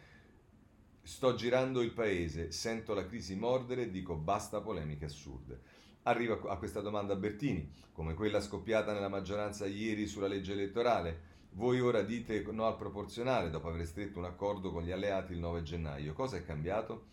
Sto 1.03 1.35
girando 1.35 1.83
il 1.83 1.91
paese, 1.91 2.53
sento 2.53 2.95
la 2.95 3.05
crisi 3.05 3.35
mordere 3.35 3.83
e 3.83 3.91
dico 3.91 4.15
basta 4.15 4.61
polemiche 4.61 5.07
assurde. 5.07 5.61
Arriva 6.03 6.39
a 6.47 6.57
questa 6.59 6.81
domanda 6.81 7.17
Bertini, 7.17 7.69
come 7.91 8.15
quella 8.15 8.41
scoppiata 8.41 8.93
nella 8.93 9.09
maggioranza 9.09 9.67
ieri 9.67 10.07
sulla 10.07 10.29
legge 10.29 10.53
elettorale. 10.53 11.28
Voi 11.51 11.81
ora 11.81 12.03
dite 12.03 12.43
no 12.53 12.67
al 12.67 12.77
proporzionale 12.77 13.51
dopo 13.51 13.69
aver 13.69 13.87
stretto 13.87 14.19
un 14.19 14.27
accordo 14.27 14.71
con 14.71 14.83
gli 14.83 14.91
alleati 14.91 15.33
il 15.33 15.39
9 15.39 15.63
gennaio. 15.63 16.13
Cosa 16.13 16.37
è 16.37 16.45
cambiato? 16.45 17.07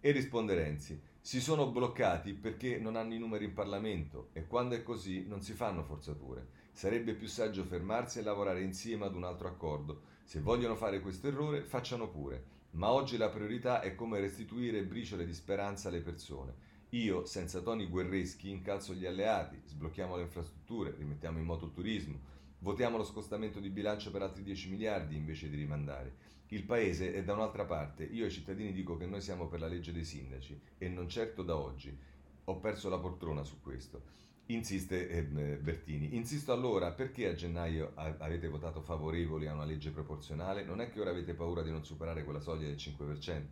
E 0.00 0.10
risponde 0.12 0.54
Renzi, 0.54 0.98
si 1.20 1.40
sono 1.40 1.70
bloccati 1.70 2.32
perché 2.32 2.78
non 2.78 2.96
hanno 2.96 3.12
i 3.12 3.18
numeri 3.18 3.44
in 3.44 3.52
Parlamento 3.52 4.30
e 4.32 4.46
quando 4.46 4.74
è 4.74 4.82
così 4.82 5.26
non 5.26 5.42
si 5.42 5.52
fanno 5.52 5.82
forzature. 5.82 6.46
Sarebbe 6.72 7.12
più 7.12 7.26
saggio 7.26 7.64
fermarsi 7.64 8.18
e 8.18 8.22
lavorare 8.22 8.62
insieme 8.62 9.04
ad 9.04 9.14
un 9.14 9.24
altro 9.24 9.48
accordo. 9.48 10.00
Se 10.24 10.40
vogliono 10.40 10.76
fare 10.76 11.00
questo 11.00 11.28
errore, 11.28 11.64
facciano 11.64 12.08
pure. 12.08 12.58
Ma 12.72 12.90
oggi 12.90 13.16
la 13.18 13.28
priorità 13.28 13.80
è 13.80 13.94
come 13.94 14.20
restituire 14.20 14.84
briciole 14.84 15.26
di 15.26 15.34
speranza 15.34 15.88
alle 15.88 16.00
persone. 16.00 16.54
Io, 16.90 17.24
senza 17.26 17.60
toni 17.60 17.86
guerreschi, 17.86 18.48
incalzo 18.48 18.94
gli 18.94 19.06
alleati, 19.06 19.60
sblocchiamo 19.64 20.16
le 20.16 20.22
infrastrutture, 20.22 20.94
rimettiamo 20.96 21.38
in 21.38 21.44
moto 21.44 21.66
il 21.66 21.72
turismo, 21.72 22.18
Votiamo 22.62 22.98
lo 22.98 23.04
scostamento 23.04 23.58
di 23.58 23.70
bilancio 23.70 24.10
per 24.10 24.20
altri 24.20 24.42
10 24.42 24.68
miliardi 24.68 25.16
invece 25.16 25.48
di 25.48 25.56
rimandare. 25.56 26.14
Il 26.48 26.64
paese 26.64 27.14
è 27.14 27.24
da 27.24 27.32
un'altra 27.32 27.64
parte. 27.64 28.04
Io 28.04 28.24
ai 28.24 28.30
cittadini 28.30 28.72
dico 28.72 28.98
che 28.98 29.06
noi 29.06 29.22
siamo 29.22 29.46
per 29.46 29.60
la 29.60 29.66
legge 29.66 29.92
dei 29.92 30.04
sindaci 30.04 30.60
e 30.76 30.88
non 30.88 31.08
certo 31.08 31.42
da 31.42 31.56
oggi. 31.56 31.96
Ho 32.44 32.56
perso 32.58 32.90
la 32.90 32.98
poltrona 32.98 33.44
su 33.44 33.62
questo. 33.62 34.02
Insiste 34.46 35.08
eh, 35.08 35.22
Bertini. 35.22 36.14
Insisto 36.16 36.52
allora, 36.52 36.92
perché 36.92 37.28
a 37.28 37.34
gennaio 37.34 37.92
avete 37.94 38.48
votato 38.48 38.82
favorevoli 38.82 39.46
a 39.46 39.54
una 39.54 39.64
legge 39.64 39.90
proporzionale? 39.90 40.62
Non 40.62 40.82
è 40.82 40.90
che 40.90 41.00
ora 41.00 41.10
avete 41.10 41.32
paura 41.32 41.62
di 41.62 41.70
non 41.70 41.82
superare 41.82 42.24
quella 42.24 42.40
soglia 42.40 42.66
del 42.66 42.76
5%? 42.76 43.42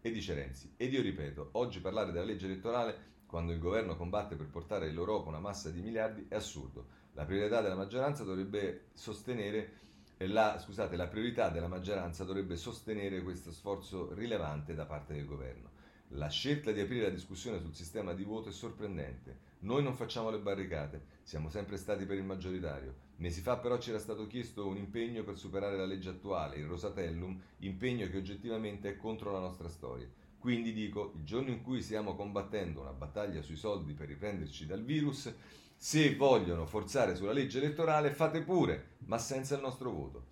E 0.00 0.10
dice 0.10 0.34
Renzi, 0.34 0.72
ed 0.76 0.92
io 0.92 1.02
ripeto, 1.02 1.50
oggi 1.52 1.78
parlare 1.78 2.10
della 2.10 2.24
legge 2.24 2.46
elettorale 2.46 3.14
quando 3.26 3.52
il 3.52 3.60
governo 3.60 3.96
combatte 3.96 4.34
per 4.34 4.48
portare 4.48 4.90
l'Europa 4.90 5.28
una 5.28 5.38
massa 5.38 5.70
di 5.70 5.80
miliardi 5.80 6.26
è 6.28 6.34
assurdo. 6.34 7.04
La 7.16 7.24
priorità 7.24 7.62
della 7.62 7.74
maggioranza 7.74 8.24
dovrebbe 8.24 8.88
sostenere 8.92 9.84
la, 10.18 10.58
scusate, 10.58 10.96
la 10.96 11.06
priorità 11.06 11.48
della 11.48 11.66
maggioranza 11.66 12.24
dovrebbe 12.24 12.56
sostenere 12.56 13.22
questo 13.22 13.52
sforzo 13.52 14.12
rilevante 14.12 14.74
da 14.74 14.84
parte 14.84 15.14
del 15.14 15.24
governo. 15.24 15.70
La 16.08 16.28
scelta 16.28 16.72
di 16.72 16.80
aprire 16.80 17.04
la 17.04 17.14
discussione 17.14 17.58
sul 17.58 17.74
sistema 17.74 18.12
di 18.12 18.22
voto 18.22 18.50
è 18.50 18.52
sorprendente. 18.52 19.54
Noi 19.60 19.82
non 19.82 19.94
facciamo 19.94 20.28
le 20.28 20.40
barricate, 20.40 21.04
siamo 21.22 21.48
sempre 21.48 21.78
stati 21.78 22.04
per 22.04 22.18
il 22.18 22.24
maggioritario. 22.24 22.94
Mesi 23.16 23.40
fa 23.40 23.56
però 23.56 23.78
ci 23.78 23.88
era 23.88 23.98
stato 23.98 24.26
chiesto 24.26 24.66
un 24.66 24.76
impegno 24.76 25.24
per 25.24 25.38
superare 25.38 25.78
la 25.78 25.86
legge 25.86 26.10
attuale, 26.10 26.56
il 26.56 26.66
Rosatellum, 26.66 27.40
impegno 27.60 28.06
che 28.08 28.18
oggettivamente 28.18 28.90
è 28.90 28.96
contro 28.96 29.32
la 29.32 29.40
nostra 29.40 29.70
storia. 29.70 30.06
Quindi 30.38 30.74
dico, 30.74 31.14
il 31.16 31.24
giorno 31.24 31.48
in 31.48 31.62
cui 31.62 31.80
stiamo 31.80 32.14
combattendo 32.14 32.82
una 32.82 32.92
battaglia 32.92 33.40
sui 33.40 33.56
soldi 33.56 33.94
per 33.94 34.06
riprenderci 34.06 34.66
dal 34.66 34.84
virus, 34.84 35.34
se 35.76 36.16
vogliono 36.16 36.66
forzare 36.66 37.14
sulla 37.14 37.32
legge 37.32 37.58
elettorale 37.58 38.12
fate 38.12 38.40
pure, 38.40 38.96
ma 39.06 39.18
senza 39.18 39.54
il 39.54 39.60
nostro 39.60 39.90
voto. 39.90 40.26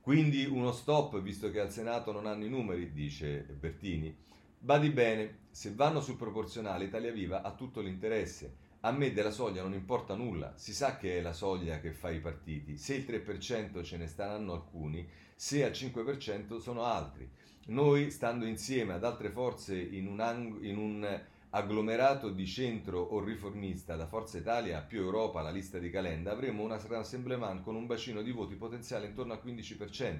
Quindi 0.00 0.44
uno 0.44 0.72
stop, 0.72 1.20
visto 1.20 1.50
che 1.50 1.60
al 1.60 1.70
Senato 1.70 2.12
non 2.12 2.26
hanno 2.26 2.44
i 2.44 2.48
numeri, 2.48 2.92
dice 2.92 3.40
Bertini. 3.42 4.14
Badi 4.58 4.90
bene, 4.90 5.38
se 5.50 5.72
vanno 5.74 6.00
sul 6.00 6.16
proporzionale 6.16 6.84
Italia 6.84 7.12
Viva 7.12 7.42
ha 7.42 7.52
tutto 7.52 7.80
l'interesse. 7.80 8.68
A 8.80 8.92
me 8.92 9.12
della 9.12 9.30
soglia 9.30 9.62
non 9.62 9.74
importa 9.74 10.14
nulla, 10.14 10.54
si 10.56 10.72
sa 10.72 10.96
che 10.96 11.18
è 11.18 11.20
la 11.20 11.34
soglia 11.34 11.80
che 11.80 11.92
fa 11.92 12.10
i 12.10 12.20
partiti. 12.20 12.78
Se 12.78 12.94
il 12.94 13.04
3% 13.06 13.82
ce 13.82 13.96
ne 13.98 14.06
staranno 14.06 14.52
alcuni, 14.52 15.06
se 15.34 15.64
al 15.64 15.72
5% 15.72 16.58
sono 16.58 16.84
altri. 16.84 17.30
Noi, 17.66 18.10
stando 18.10 18.46
insieme 18.46 18.94
ad 18.94 19.04
altre 19.04 19.30
forze 19.30 19.78
in 19.78 20.06
un, 20.06 20.20
ang- 20.20 20.62
in 20.62 20.78
un 20.78 21.20
agglomerato 21.50 22.30
di 22.30 22.46
centro 22.46 23.00
o 23.00 23.22
riformista 23.24 23.96
da 23.96 24.06
Forza 24.06 24.38
Italia 24.38 24.82
più 24.82 25.00
Europa 25.00 25.42
la 25.42 25.50
lista 25.50 25.78
di 25.78 25.90
Calenda, 25.90 26.30
avremo 26.30 26.62
una 26.62 26.80
rassemblement 26.80 27.62
con 27.62 27.74
un 27.74 27.86
bacino 27.86 28.22
di 28.22 28.30
voti 28.30 28.54
potenziale 28.54 29.06
intorno 29.06 29.32
al 29.32 29.42
15%. 29.44 30.18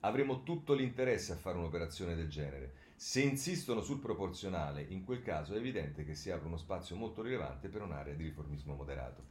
Avremo 0.00 0.44
tutto 0.44 0.72
l'interesse 0.74 1.32
a 1.32 1.36
fare 1.36 1.58
un'operazione 1.58 2.14
del 2.14 2.28
genere. 2.28 2.72
Se 2.94 3.20
insistono 3.20 3.80
sul 3.80 3.98
proporzionale, 3.98 4.86
in 4.88 5.04
quel 5.04 5.22
caso 5.22 5.54
è 5.54 5.56
evidente 5.56 6.04
che 6.04 6.14
si 6.14 6.30
apre 6.30 6.46
uno 6.46 6.56
spazio 6.56 6.94
molto 6.94 7.22
rilevante 7.22 7.68
per 7.68 7.82
un'area 7.82 8.14
di 8.14 8.24
riformismo 8.24 8.74
moderato. 8.74 9.22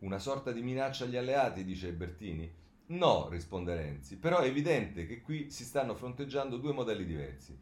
Una 0.00 0.18
sorta 0.18 0.52
di 0.52 0.62
minaccia 0.62 1.04
agli 1.04 1.16
alleati, 1.16 1.64
dice 1.64 1.92
Bertini? 1.92 2.52
No, 2.86 3.28
risponde 3.30 3.74
Renzi, 3.74 4.18
però 4.18 4.40
è 4.40 4.46
evidente 4.46 5.06
che 5.06 5.22
qui 5.22 5.50
si 5.50 5.64
stanno 5.64 5.94
fronteggiando 5.94 6.58
due 6.58 6.74
modelli 6.74 7.06
diversi. 7.06 7.56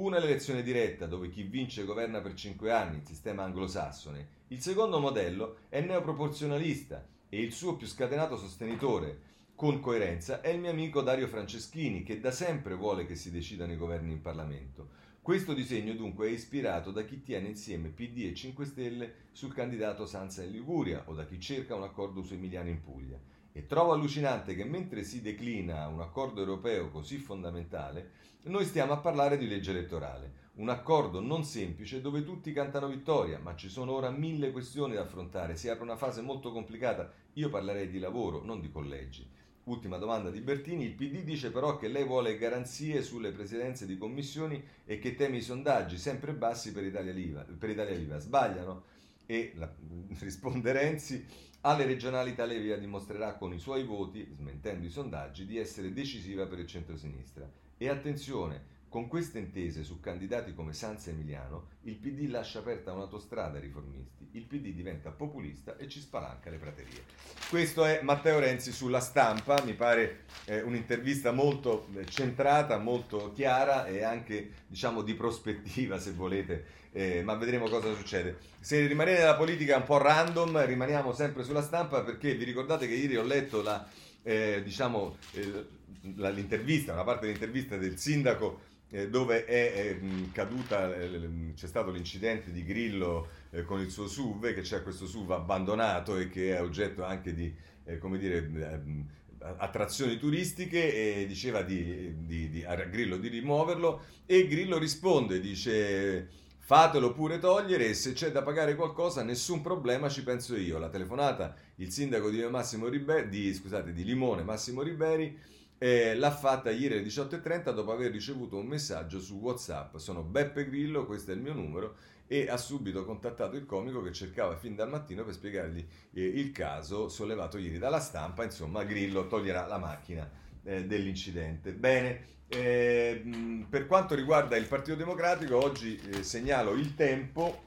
Una 0.00 0.18
è 0.18 0.20
l'elezione 0.20 0.62
diretta, 0.62 1.06
dove 1.06 1.28
chi 1.28 1.42
vince 1.42 1.84
governa 1.84 2.20
per 2.20 2.34
cinque 2.34 2.70
anni, 2.70 2.98
il 2.98 3.04
sistema 3.04 3.42
anglosassone. 3.42 4.28
Il 4.46 4.60
secondo 4.60 5.00
modello 5.00 5.62
è 5.68 5.80
neoproporzionalista 5.80 7.04
e 7.28 7.40
il 7.40 7.52
suo 7.52 7.74
più 7.74 7.88
scatenato 7.88 8.36
sostenitore, 8.36 9.18
con 9.56 9.80
coerenza, 9.80 10.40
è 10.40 10.50
il 10.50 10.60
mio 10.60 10.70
amico 10.70 11.02
Dario 11.02 11.26
Franceschini, 11.26 12.04
che 12.04 12.20
da 12.20 12.30
sempre 12.30 12.76
vuole 12.76 13.06
che 13.06 13.16
si 13.16 13.32
decidano 13.32 13.72
i 13.72 13.76
governi 13.76 14.12
in 14.12 14.20
Parlamento. 14.20 14.88
Questo 15.20 15.52
disegno 15.52 15.92
dunque 15.94 16.28
è 16.28 16.30
ispirato 16.30 16.92
da 16.92 17.02
chi 17.02 17.20
tiene 17.20 17.48
insieme 17.48 17.88
PD 17.88 18.28
e 18.30 18.34
5 18.34 18.64
Stelle 18.66 19.14
sul 19.32 19.52
candidato 19.52 20.06
Sanza 20.06 20.44
in 20.44 20.52
Liguria 20.52 21.02
o 21.06 21.14
da 21.14 21.26
chi 21.26 21.40
cerca 21.40 21.74
un 21.74 21.82
accordo 21.82 22.22
su 22.22 22.34
Emiliano 22.34 22.68
in 22.68 22.80
Puglia. 22.82 23.18
E 23.50 23.66
trovo 23.66 23.90
allucinante 23.90 24.54
che 24.54 24.64
mentre 24.64 25.02
si 25.02 25.20
declina 25.20 25.88
un 25.88 26.00
accordo 26.00 26.38
europeo 26.38 26.90
così 26.90 27.16
fondamentale, 27.16 28.26
noi 28.42 28.64
stiamo 28.64 28.92
a 28.92 28.98
parlare 28.98 29.36
di 29.36 29.48
legge 29.48 29.70
elettorale. 29.70 30.46
Un 30.58 30.68
accordo 30.70 31.20
non 31.20 31.44
semplice 31.44 32.00
dove 32.00 32.24
tutti 32.24 32.52
cantano 32.52 32.88
vittoria, 32.88 33.38
ma 33.38 33.54
ci 33.54 33.68
sono 33.68 33.92
ora 33.92 34.10
mille 34.10 34.50
questioni 34.50 34.94
da 34.94 35.02
affrontare, 35.02 35.56
si 35.56 35.68
apre 35.68 35.84
una 35.84 35.96
fase 35.96 36.20
molto 36.20 36.50
complicata. 36.50 37.12
Io 37.34 37.48
parlerei 37.48 37.88
di 37.88 37.98
lavoro, 37.98 38.42
non 38.42 38.60
di 38.60 38.70
collegi. 38.70 39.28
Ultima 39.64 39.98
domanda 39.98 40.30
di 40.30 40.40
Bertini, 40.40 40.84
il 40.84 40.94
PD 40.94 41.22
dice 41.22 41.50
però 41.50 41.76
che 41.76 41.88
lei 41.88 42.04
vuole 42.04 42.38
garanzie 42.38 43.02
sulle 43.02 43.32
presidenze 43.32 43.86
di 43.86 43.98
commissioni 43.98 44.62
e 44.84 44.98
che 44.98 45.14
teme 45.14 45.36
i 45.36 45.42
sondaggi 45.42 45.98
sempre 45.98 46.32
bassi 46.32 46.72
per 46.72 46.84
Italia 46.84 47.12
Viva. 47.12 47.44
Per 47.44 47.68
Italia 47.68 47.94
Viva. 47.94 48.18
Sbagliano? 48.18 48.84
E 49.26 49.52
la, 49.56 49.70
risponde 50.20 50.72
Renzi, 50.72 51.24
alle 51.60 51.84
regionali 51.84 52.30
Italia 52.30 52.58
Viva 52.58 52.76
dimostrerà 52.76 53.34
con 53.34 53.52
i 53.52 53.58
suoi 53.58 53.84
voti, 53.84 54.26
smentendo 54.34 54.86
i 54.86 54.90
sondaggi, 54.90 55.44
di 55.44 55.58
essere 55.58 55.92
decisiva 55.92 56.46
per 56.46 56.60
il 56.60 56.66
centro-sinistra. 56.66 57.48
E 57.80 57.88
attenzione, 57.88 58.60
con 58.88 59.06
queste 59.06 59.38
intese 59.38 59.84
su 59.84 60.00
candidati 60.00 60.52
come 60.52 60.72
Sanza 60.72 61.10
Emiliano, 61.10 61.68
il 61.82 61.94
PD 61.94 62.28
lascia 62.28 62.58
aperta 62.58 62.92
un'autostrada 62.92 63.56
ai 63.56 63.62
riformisti, 63.62 64.30
il 64.32 64.46
PD 64.46 64.72
diventa 64.72 65.10
populista 65.10 65.76
e 65.76 65.86
ci 65.86 66.00
spalanca 66.00 66.50
le 66.50 66.56
praterie. 66.56 67.04
Questo 67.48 67.84
è 67.84 68.00
Matteo 68.02 68.40
Renzi 68.40 68.72
sulla 68.72 68.98
stampa, 68.98 69.62
mi 69.64 69.74
pare 69.74 70.24
eh, 70.46 70.60
un'intervista 70.62 71.30
molto 71.30 71.86
eh, 71.94 72.04
centrata, 72.06 72.78
molto 72.78 73.30
chiara 73.32 73.86
e 73.86 74.02
anche 74.02 74.50
diciamo 74.66 75.02
di 75.02 75.14
prospettiva 75.14 76.00
se 76.00 76.10
volete, 76.10 76.64
eh, 76.90 77.22
ma 77.22 77.34
vedremo 77.34 77.68
cosa 77.68 77.94
succede. 77.94 78.38
Se 78.58 78.84
rimanete 78.88 79.20
nella 79.20 79.36
politica 79.36 79.76
un 79.76 79.84
po' 79.84 79.98
random, 79.98 80.64
rimaniamo 80.66 81.12
sempre 81.12 81.44
sulla 81.44 81.62
stampa 81.62 82.02
perché 82.02 82.34
vi 82.34 82.42
ricordate 82.42 82.88
che 82.88 82.94
ieri 82.94 83.16
ho 83.16 83.22
letto 83.22 83.62
la, 83.62 83.88
eh, 84.22 84.62
diciamo, 84.62 85.16
eh, 85.32 85.66
l'intervista, 86.00 86.92
una 86.92 87.04
parte 87.04 87.26
dell'intervista 87.26 87.76
del 87.76 87.98
sindaco 87.98 88.66
eh, 88.90 89.08
dove 89.08 89.44
è, 89.44 89.72
è 89.74 89.98
caduta, 90.32 90.94
eh, 90.94 91.52
c'è 91.54 91.66
stato 91.66 91.90
l'incidente 91.90 92.50
di 92.50 92.64
Grillo 92.64 93.28
eh, 93.50 93.64
con 93.64 93.80
il 93.80 93.90
suo 93.90 94.06
SUV, 94.06 94.52
che 94.54 94.62
c'è 94.62 94.82
questo 94.82 95.06
SUV 95.06 95.32
abbandonato 95.32 96.16
e 96.16 96.28
che 96.28 96.56
è 96.56 96.62
oggetto 96.62 97.04
anche 97.04 97.34
di, 97.34 97.54
eh, 97.84 97.98
come 97.98 98.18
dire, 98.18 98.38
ehm, 98.38 99.06
attrazioni 99.40 100.18
turistiche 100.18 101.20
e 101.20 101.26
diceva 101.26 101.62
di, 101.62 102.26
di, 102.26 102.48
di, 102.48 102.64
a 102.64 102.74
Grillo 102.74 103.16
di 103.18 103.28
rimuoverlo 103.28 104.02
e 104.26 104.46
Grillo 104.48 104.78
risponde, 104.78 105.38
dice 105.38 106.28
fatelo 106.58 107.12
pure 107.12 107.38
togliere 107.38 107.86
e 107.88 107.94
se 107.94 108.12
c'è 108.12 108.30
da 108.30 108.42
pagare 108.42 108.74
qualcosa 108.74 109.22
nessun 109.22 109.60
problema 109.62 110.08
ci 110.08 110.22
penso 110.22 110.56
io. 110.56 110.78
La 110.78 110.90
telefonata, 110.90 111.54
il 111.78 111.92
sindaco 111.92 112.30
di, 112.30 112.44
Riberi, 112.44 113.28
di, 113.28 113.54
scusate, 113.54 113.92
di 113.92 114.04
Limone 114.04 114.42
Massimo 114.42 114.82
Riberi 114.82 115.36
eh, 115.78 116.16
l'ha 116.16 116.32
fatta 116.32 116.70
ieri 116.70 116.94
alle 116.94 117.06
18.30 117.06 117.72
dopo 117.72 117.92
aver 117.92 118.10
ricevuto 118.10 118.56
un 118.56 118.66
messaggio 118.66 119.20
su 119.20 119.36
WhatsApp. 119.36 119.96
Sono 119.96 120.22
Beppe 120.22 120.68
Grillo, 120.68 121.06
questo 121.06 121.30
è 121.30 121.34
il 121.34 121.40
mio 121.40 121.54
numero 121.54 121.96
e 122.26 122.48
ha 122.48 122.56
subito 122.56 123.04
contattato 123.04 123.56
il 123.56 123.64
comico 123.64 124.02
che 124.02 124.12
cercava 124.12 124.56
fin 124.56 124.74
dal 124.74 124.90
mattino 124.90 125.24
per 125.24 125.32
spiegargli 125.32 125.86
eh, 126.12 126.22
il 126.22 126.52
caso 126.52 127.08
sollevato 127.08 127.58
ieri 127.58 127.78
dalla 127.78 128.00
stampa. 128.00 128.42
Insomma, 128.42 128.82
Grillo 128.84 129.28
toglierà 129.28 129.66
la 129.66 129.78
macchina 129.78 130.28
eh, 130.64 130.84
dell'incidente. 130.84 131.72
Bene, 131.72 132.36
eh, 132.48 133.64
per 133.68 133.86
quanto 133.86 134.16
riguarda 134.16 134.56
il 134.56 134.66
Partito 134.66 134.96
Democratico, 134.96 135.62
oggi 135.62 135.96
eh, 136.10 136.22
segnalo 136.24 136.72
il 136.72 136.94
tempo. 136.96 137.66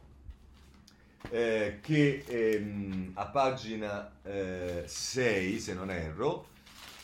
Eh, 1.30 1.80
che 1.82 2.24
ehm, 2.28 3.12
a 3.14 3.28
pagina 3.28 4.12
6, 4.86 5.60
se 5.60 5.74
non 5.74 5.90
erro, 5.90 6.50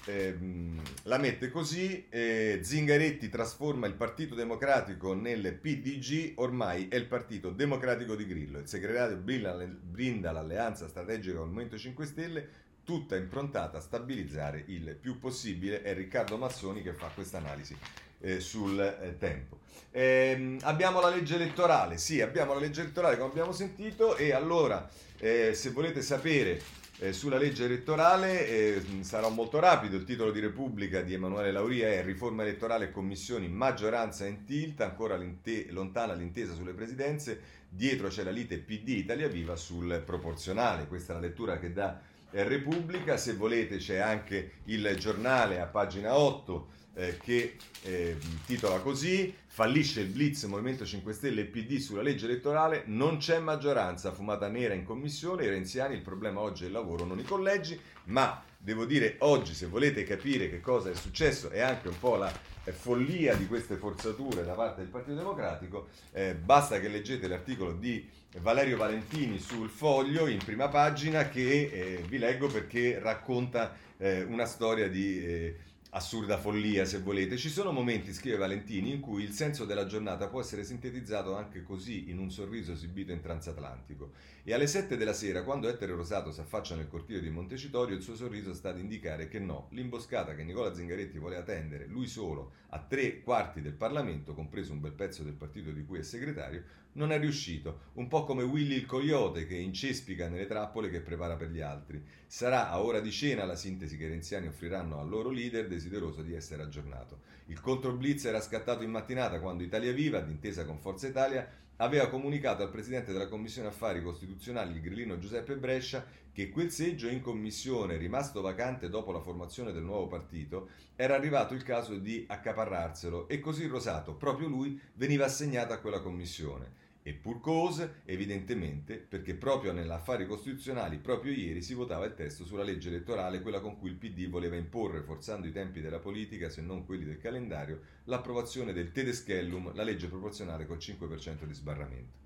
ehm, 0.06 0.82
la 1.04 1.18
mette 1.18 1.50
così, 1.50 2.06
eh, 2.10 2.60
Zingaretti 2.62 3.30
trasforma 3.30 3.88
il 3.88 3.94
Partito 3.94 4.36
Democratico 4.36 5.14
nel 5.14 5.54
PDG, 5.54 6.34
ormai 6.36 6.88
è 6.90 6.96
il 6.96 7.06
Partito 7.06 7.52
Democratico 7.52 8.16
di 8.16 8.26
Grillo. 8.26 8.60
Il 8.60 8.68
segretario 8.68 9.18
brinda 9.18 10.32
l'alleanza 10.32 10.88
strategica 10.88 11.38
con 11.38 11.48
il 11.48 11.54
Movimento 11.54 11.78
5 11.78 12.06
Stelle, 12.06 12.50
tutta 12.84 13.16
improntata 13.18 13.78
a 13.78 13.82
stabilizzare 13.82 14.64
il 14.68 14.98
più 15.00 15.20
possibile. 15.20 15.82
È 15.82 15.94
Riccardo 15.94 16.38
Mazzoni 16.38 16.82
che 16.82 16.94
fa 16.94 17.08
questa 17.14 17.38
analisi 17.38 17.76
eh, 18.22 18.40
sul 18.40 18.80
eh, 18.80 19.18
tempo. 19.18 19.60
Eh, 19.92 20.58
abbiamo 20.62 21.00
la 21.00 21.10
legge 21.10 21.36
elettorale, 21.36 21.98
sì, 21.98 22.22
abbiamo 22.22 22.54
la 22.54 22.60
legge 22.60 22.82
elettorale 22.82 23.18
come 23.18 23.30
abbiamo 23.30 23.52
sentito 23.52 24.16
e 24.16 24.32
allora 24.32 24.88
eh, 25.18 25.54
se 25.54 25.72
volete 25.72 26.02
sapere 26.02 26.62
eh, 27.00 27.14
sulla 27.14 27.38
legge 27.38 27.66
elettorale 27.66 28.48
eh, 28.48 28.84
sarò 29.02 29.30
molto 29.30 29.60
rapido, 29.60 29.96
il 29.96 30.04
titolo 30.04 30.32
di 30.32 30.40
Repubblica 30.40 31.02
di 31.02 31.14
Emanuele 31.14 31.52
Lauria 31.52 31.90
è 31.90 32.04
Riforma 32.04 32.42
elettorale 32.42 32.86
e 32.86 32.92
commissioni, 32.92 33.48
maggioranza 33.48 34.26
in 34.26 34.46
tilt, 34.46 34.82
ancora 34.82 35.16
l'inte- 35.16 35.68
lontana 35.70 36.14
l'intesa 36.14 36.54
sulle 36.54 36.74
presidenze, 36.74 37.40
dietro 37.70 38.08
c'è 38.08 38.24
la 38.24 38.32
lite 38.32 38.58
PD 38.58 38.90
Italia 38.90 39.28
Viva 39.28 39.56
sul 39.56 40.02
proporzionale, 40.04 40.88
questa 40.88 41.14
è 41.14 41.16
la 41.16 41.22
lettura 41.22 41.60
che 41.60 41.72
dà 41.72 42.00
Repubblica, 42.32 43.18
se 43.18 43.34
volete 43.34 43.78
c'è 43.78 43.98
anche 43.98 44.60
il 44.66 44.96
giornale 44.98 45.60
a 45.60 45.66
pagina 45.66 46.18
8 46.18 46.68
eh, 46.98 47.18
che 47.18 47.56
eh, 47.84 48.18
titola 48.46 48.80
così, 48.80 49.34
fallisce 49.46 50.02
il 50.02 50.08
blitz 50.08 50.44
Movimento 50.44 50.86
5 50.86 51.14
Stelle 51.14 51.42
e 51.42 51.46
PD 51.46 51.78
sulla 51.78 52.02
legge 52.02 52.26
elettorale, 52.26 52.84
non 52.88 53.18
c'è 53.18 53.40
maggioranza, 53.40 54.12
fumata 54.12 54.48
nera 54.48 54.74
in 54.74 54.84
commissione, 54.84 55.46
i 55.46 55.50
renziani, 55.50 55.96
il 55.96 56.02
problema 56.02 56.42
oggi 56.42 56.64
è 56.64 56.68
il 56.68 56.74
lavoro, 56.74 57.06
non 57.06 57.20
i 57.20 57.24
collegi, 57.24 57.80
ma 58.06 58.44
devo 58.58 58.86
dire 58.86 59.16
oggi 59.20 59.54
se 59.54 59.68
volete 59.68 60.04
capire 60.04 60.50
che 60.50 60.60
cosa 60.60 60.90
è 60.90 60.96
successo 60.96 61.52
e 61.52 61.62
anche 61.62 61.88
un 61.88 62.00
po' 62.00 62.16
la 62.16 62.30
eh, 62.30 62.57
follia 62.72 63.36
di 63.36 63.48
queste 63.48 63.76
forzature 63.76 64.44
da 64.44 64.54
parte 64.54 64.82
del 64.82 64.90
Partito 64.90 65.16
Democratico, 65.16 65.88
eh, 66.12 66.36
basta 66.36 66.80
che 66.80 66.88
leggete 66.88 67.28
l'articolo 67.28 67.74
di 67.74 68.08
Valerio 68.40 68.78
Valentini 68.78 69.40
sul 69.40 69.70
foglio 69.70 70.28
in 70.28 70.40
prima 70.40 70.68
pagina 70.68 71.30
che 71.30 71.70
eh, 71.72 72.04
vi 72.08 72.18
leggo 72.18 72.48
perché 72.48 73.00
racconta 73.00 73.76
eh, 73.98 74.24
una 74.24 74.46
storia 74.46 74.88
di 74.90 75.24
eh, 75.24 75.56
assurda 75.92 76.38
follia 76.38 76.86
se 76.86 77.00
volete. 77.00 77.38
Ci 77.38 77.50
sono 77.50 77.72
momenti, 77.72 78.14
scrive 78.14 78.38
Valentini, 78.38 78.92
in 78.92 79.00
cui 79.00 79.24
il 79.24 79.32
senso 79.32 79.66
della 79.66 79.86
giornata 79.86 80.28
può 80.28 80.42
essere 80.42 80.64
sintetizzato 80.64 81.36
anche 81.36 81.64
così 81.64 82.10
in 82.10 82.20
un 82.20 82.30
sorriso 82.30 82.74
esibito 82.74 83.12
in 83.12 83.22
transatlantico. 83.22 84.12
E 84.50 84.54
alle 84.54 84.68
7 84.68 84.96
della 84.96 85.12
sera, 85.12 85.44
quando 85.44 85.68
Ettore 85.68 85.92
Rosato 85.92 86.32
si 86.32 86.40
affaccia 86.40 86.78
nel 86.78 86.88
cortile 86.88 87.20
di 87.20 87.30
Montecitorio, 87.30 87.98
il 87.98 88.02
suo 88.02 88.16
sorriso 88.16 88.54
sta 88.54 88.70
ad 88.70 88.80
indicare 88.80 89.28
che 89.28 89.40
no, 89.40 89.68
l'imboscata 89.72 90.36
che 90.36 90.46
Nicola 90.46 90.74
Zingaretti 90.74 91.18
voleva 91.18 91.44
tendere, 91.44 91.86
lui 91.86 92.08
solo, 92.08 92.54
a 92.70 92.80
tre 92.80 93.24
quarti 93.24 93.60
del 93.62 93.74
Parlamento, 93.74 94.34
compreso 94.34 94.72
un 94.72 94.80
bel 94.80 94.94
pezzo 94.94 95.24
del 95.24 95.34
partito 95.34 95.72
di 95.72 95.84
cui 95.84 96.00
è 96.00 96.02
segretario, 96.02 96.64
non 96.94 97.12
è 97.12 97.20
riuscito, 97.20 97.92
un 97.96 98.08
po' 98.08 98.24
come 98.24 98.44
Willy 98.44 98.76
il 98.76 98.86
coyote 98.86 99.46
che 99.46 99.56
incespica 99.56 100.30
nelle 100.30 100.46
trappole 100.46 100.90
che 100.90 101.02
prepara 101.02 101.36
per 101.36 101.50
gli 101.50 101.60
altri. 101.60 102.02
Sarà 102.26 102.70
a 102.70 102.82
ora 102.82 103.02
di 103.02 103.12
cena 103.12 103.44
la 103.44 103.58
sintesi 103.58 103.98
che 103.98 104.06
i 104.06 104.10
renziani 104.10 104.48
offriranno 104.48 105.02
al 105.02 105.10
loro 105.10 105.30
leader 105.30 105.68
desideroso 105.68 106.22
di 106.22 106.34
essere 106.34 106.64
aggiornato. 106.64 107.20
Il 107.48 107.60
controblitz 107.60 108.24
era 108.24 108.40
scattato 108.40 108.82
in 108.82 108.92
mattinata 108.92 109.42
quando 109.42 109.64
Italia 109.64 109.92
Viva, 109.92 110.22
d'intesa 110.22 110.64
con 110.64 110.80
Forza 110.80 111.06
Italia, 111.06 111.66
aveva 111.78 112.10
comunicato 112.10 112.64
al 112.64 112.70
presidente 112.70 113.12
della 113.12 113.28
Commissione 113.28 113.68
Affari 113.68 114.02
Costituzionali, 114.02 114.74
il 114.74 114.82
grillino 114.82 115.20
Giuseppe 115.20 115.56
Brescia, 115.56 116.06
che 116.32 116.50
quel 116.50 116.72
seggio 116.72 117.08
in 117.08 117.22
commissione, 117.22 117.98
rimasto 117.98 118.42
vacante 118.42 118.90
dopo 118.90 119.12
la 119.12 119.22
formazione 119.22 119.72
del 119.72 119.84
nuovo 119.84 120.08
partito, 120.08 120.70
era 120.96 121.16
arrivato 121.16 121.54
il 121.54 121.64
caso 121.64 121.96
di 121.96 122.26
accaparrarselo 122.28 123.28
e 123.28 123.40
così 123.40 123.66
Rosato, 123.68 124.14
proprio 124.14 124.48
lui, 124.48 124.80
veniva 124.94 125.26
assegnato 125.26 125.74
a 125.74 125.78
quella 125.78 126.00
commissione. 126.00 126.86
E 127.08 127.14
pur 127.14 127.40
cause, 127.40 128.02
evidentemente, 128.04 128.98
perché 128.98 129.34
proprio 129.34 129.72
nell'affari 129.72 130.28
costituzionali, 130.28 130.98
proprio 130.98 131.32
ieri, 131.32 131.62
si 131.62 131.74
votava 131.74 132.04
il 132.04 132.14
testo 132.14 132.44
sulla 132.44 132.64
legge 132.64 132.90
elettorale, 132.90 133.42
quella 133.42 133.62
con 133.62 133.78
cui 133.78 133.92
il 133.92 133.96
PD 133.96 134.28
voleva 134.28 134.58
imporre, 134.58 135.00
forzando 135.00 135.48
i 135.48 135.54
tempi 135.54 135.80
della 135.80 136.00
politica, 136.00 136.50
se 136.50 136.62
non 136.62 136.84
quelli 136.84 137.06
del 137.06 137.18
calendario, 137.18 137.80
l'approvazione 138.04 138.74
del 138.74 138.92
Tedeschellum, 138.92 139.74
la 139.74 139.84
legge 139.84 140.10
proporzionale 140.10 140.66
col 140.66 140.80
5% 140.80 141.46
di 141.46 141.54
sbarramento. 141.54 142.26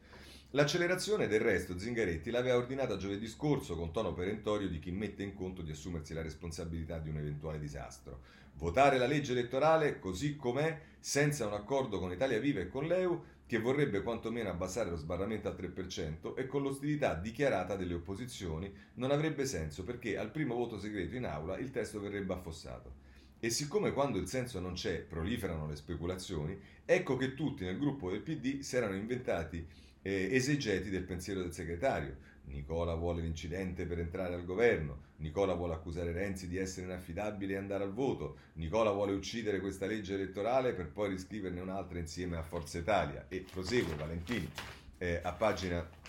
L'accelerazione 0.53 1.27
del 1.27 1.41
resto 1.41 1.77
Zingaretti 1.77 2.32
l'aveva 2.32 2.57
ordinata 2.57 2.97
giovedì 2.97 3.27
scorso 3.27 3.75
con 3.75 3.93
tono 3.93 4.15
perentorio 4.15 4.67
di 4.67 4.79
chi 4.79 4.89
mette 4.89 5.21
in 5.21 5.36
conto 5.36 5.61
di 5.61 5.69
assumersi 5.69 6.15
la 6.15 6.23
responsabilità 6.23 6.97
di 6.97 7.09
un 7.09 7.17
eventuale 7.17 7.59
disastro. 7.59 8.19
Votare 8.55 8.97
la 8.97 9.07
legge 9.07 9.32
elettorale 9.32 9.99
così 9.99 10.36
com'è, 10.36 10.77
senza 10.99 11.47
un 11.47 11.53
accordo 11.53 11.99
con 11.99 12.11
Italia 12.11 12.39
Viva 12.39 12.59
e 12.59 12.67
con 12.67 12.86
l'EU, 12.86 13.23
che 13.52 13.60
vorrebbe 13.60 14.02
quantomeno 14.02 14.47
abbassare 14.47 14.89
lo 14.89 14.95
sbarramento 14.95 15.49
al 15.49 15.58
3% 15.60 16.38
e 16.38 16.47
con 16.47 16.62
l'ostilità 16.62 17.16
dichiarata 17.16 17.76
delle 17.76 17.95
opposizioni 17.95 18.74
non 18.93 19.12
avrebbe 19.12 19.45
senso 19.45 19.84
perché 19.84 20.18
al 20.18 20.32
primo 20.32 20.56
voto 20.56 20.80
segreto 20.80 21.18
in 21.18 21.26
aula 21.26 21.58
il 21.58 21.70
testo 21.70 21.99
verrebbe 21.99 22.32
affossato. 22.32 22.93
E 23.41 23.49
siccome 23.49 23.91
quando 23.91 24.20
il 24.20 24.30
senso 24.30 24.62
non 24.62 24.76
c'è 24.76 25.02
proliferano 25.02 25.68
le 25.68 25.76
speculazioni, 25.76 26.58
ecco 26.86 27.18
che 27.18 27.34
tutti 27.34 27.66
nel 27.66 27.78
gruppo 27.78 28.10
del 28.10 28.22
PD 28.22 28.62
si 28.62 28.78
erano 28.78 28.95
inventati 28.95 29.68
eh, 30.02 30.30
esegeti 30.32 30.89
del 30.89 31.04
pensiero 31.04 31.41
del 31.41 31.52
segretario, 31.52 32.16
Nicola 32.46 32.96
vuole 32.96 33.22
l'incidente 33.22 33.86
per 33.86 34.00
entrare 34.00 34.34
al 34.34 34.46
governo, 34.46 35.10
Nicola 35.18 35.54
vuole 35.54 35.74
accusare 35.74 36.12
Renzi 36.12 36.48
di 36.48 36.58
essere 36.58 36.86
inaffidabile 36.86 37.54
e 37.54 37.58
andare 37.58 37.84
al 37.84 37.94
voto, 37.94 38.38
Nicola 38.54 38.92
vuole 38.92 39.14
uccidere 39.14 39.60
questa 39.60 39.86
legge 39.86 40.16
elettorale 40.16 40.74
per 40.74 40.89
poi 40.89 41.10
riscriverne 41.10 41.62
un'altra 41.62 42.00
insieme 42.00 42.38
a 42.38 42.44
Forza 42.44 42.78
Italia. 42.78 43.26
E 43.30 43.46
prosegue 43.50 43.96
Valentini 43.96 44.50
eh, 44.98 45.20
a 45.24 45.32
pagina 45.34 46.00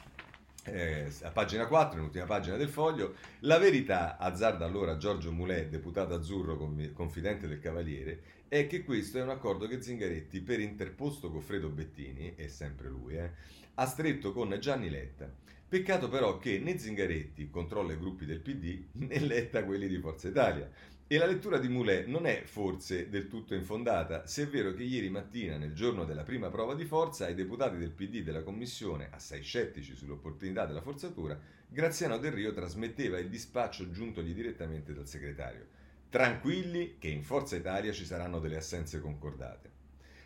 eh, 0.65 1.11
a 1.23 1.31
pagina 1.31 1.67
4, 1.67 1.99
l'ultima 1.99 2.25
pagina 2.25 2.57
del 2.57 2.69
foglio, 2.69 3.17
la 3.41 3.59
verità, 3.59 4.17
azzarda 4.17 4.65
allora 4.65 4.97
Giorgio 4.97 5.33
Moulet, 5.33 5.69
deputato 5.69 6.15
azzurro 6.15 6.57
confidente 6.93 7.49
del 7.49 7.59
Cavaliere, 7.59 8.23
è 8.47 8.67
che 8.67 8.85
questo 8.85 9.19
è 9.19 9.23
un 9.23 9.31
accordo 9.31 9.67
che 9.67 9.83
Zingaretti, 9.83 10.41
per 10.41 10.61
interposto 10.61 11.31
Goffredo 11.31 11.69
Bettini, 11.69 12.35
è 12.37 12.47
sempre 12.47 12.89
lui, 12.89 13.17
eh, 13.17 13.31
ha 13.75 13.87
stretto 13.87 14.33
con 14.33 14.57
Gianni 14.61 14.89
Letta. 14.89 15.31
Peccato 15.73 16.11
però 16.11 16.37
che 16.37 16.59
né 16.59 16.77
Zingaretti 16.77 17.49
controlla 17.49 17.95
i 17.95 17.99
gruppi 17.99 18.27
del 18.27 18.41
PD 18.41 18.89
né 18.93 19.19
Letta 19.21 19.65
quelli 19.65 19.89
di 19.89 19.97
Forza 19.97 20.29
Italia. 20.29 20.71
E 21.07 21.17
la 21.17 21.25
lettura 21.25 21.57
di 21.57 21.69
Moulet 21.69 22.09
non 22.09 22.27
è 22.27 22.43
forse 22.45 23.09
del 23.09 23.27
tutto 23.27 23.55
infondata, 23.55 24.27
se 24.27 24.43
è 24.43 24.47
vero 24.49 24.75
che 24.75 24.83
ieri 24.83 25.09
mattina, 25.09 25.57
nel 25.57 25.73
giorno 25.73 26.05
della 26.05 26.25
prima 26.25 26.51
prova 26.51 26.75
di 26.75 26.85
forza, 26.85 27.25
ai 27.25 27.35
deputati 27.35 27.79
del 27.79 27.93
PD 27.93 28.23
della 28.23 28.43
Commissione, 28.43 29.09
assai 29.13 29.41
scettici 29.41 29.95
sull'opportunità 29.95 30.67
della 30.67 30.83
forzatura, 30.83 31.41
Graziano 31.67 32.19
Del 32.19 32.33
Rio 32.33 32.53
trasmetteva 32.53 33.19
il 33.19 33.31
dispaccio 33.31 33.91
giuntogli 33.91 34.35
direttamente 34.35 34.93
dal 34.93 35.09
segretario. 35.09 35.67
Tranquilli 36.11 36.97
che 36.99 37.09
in 37.09 37.23
Forza 37.23 37.57
Italia 37.57 37.93
ci 37.93 38.05
saranno 38.05 38.41
delle 38.41 38.59
assenze 38.59 39.01
concordate. 39.01 39.71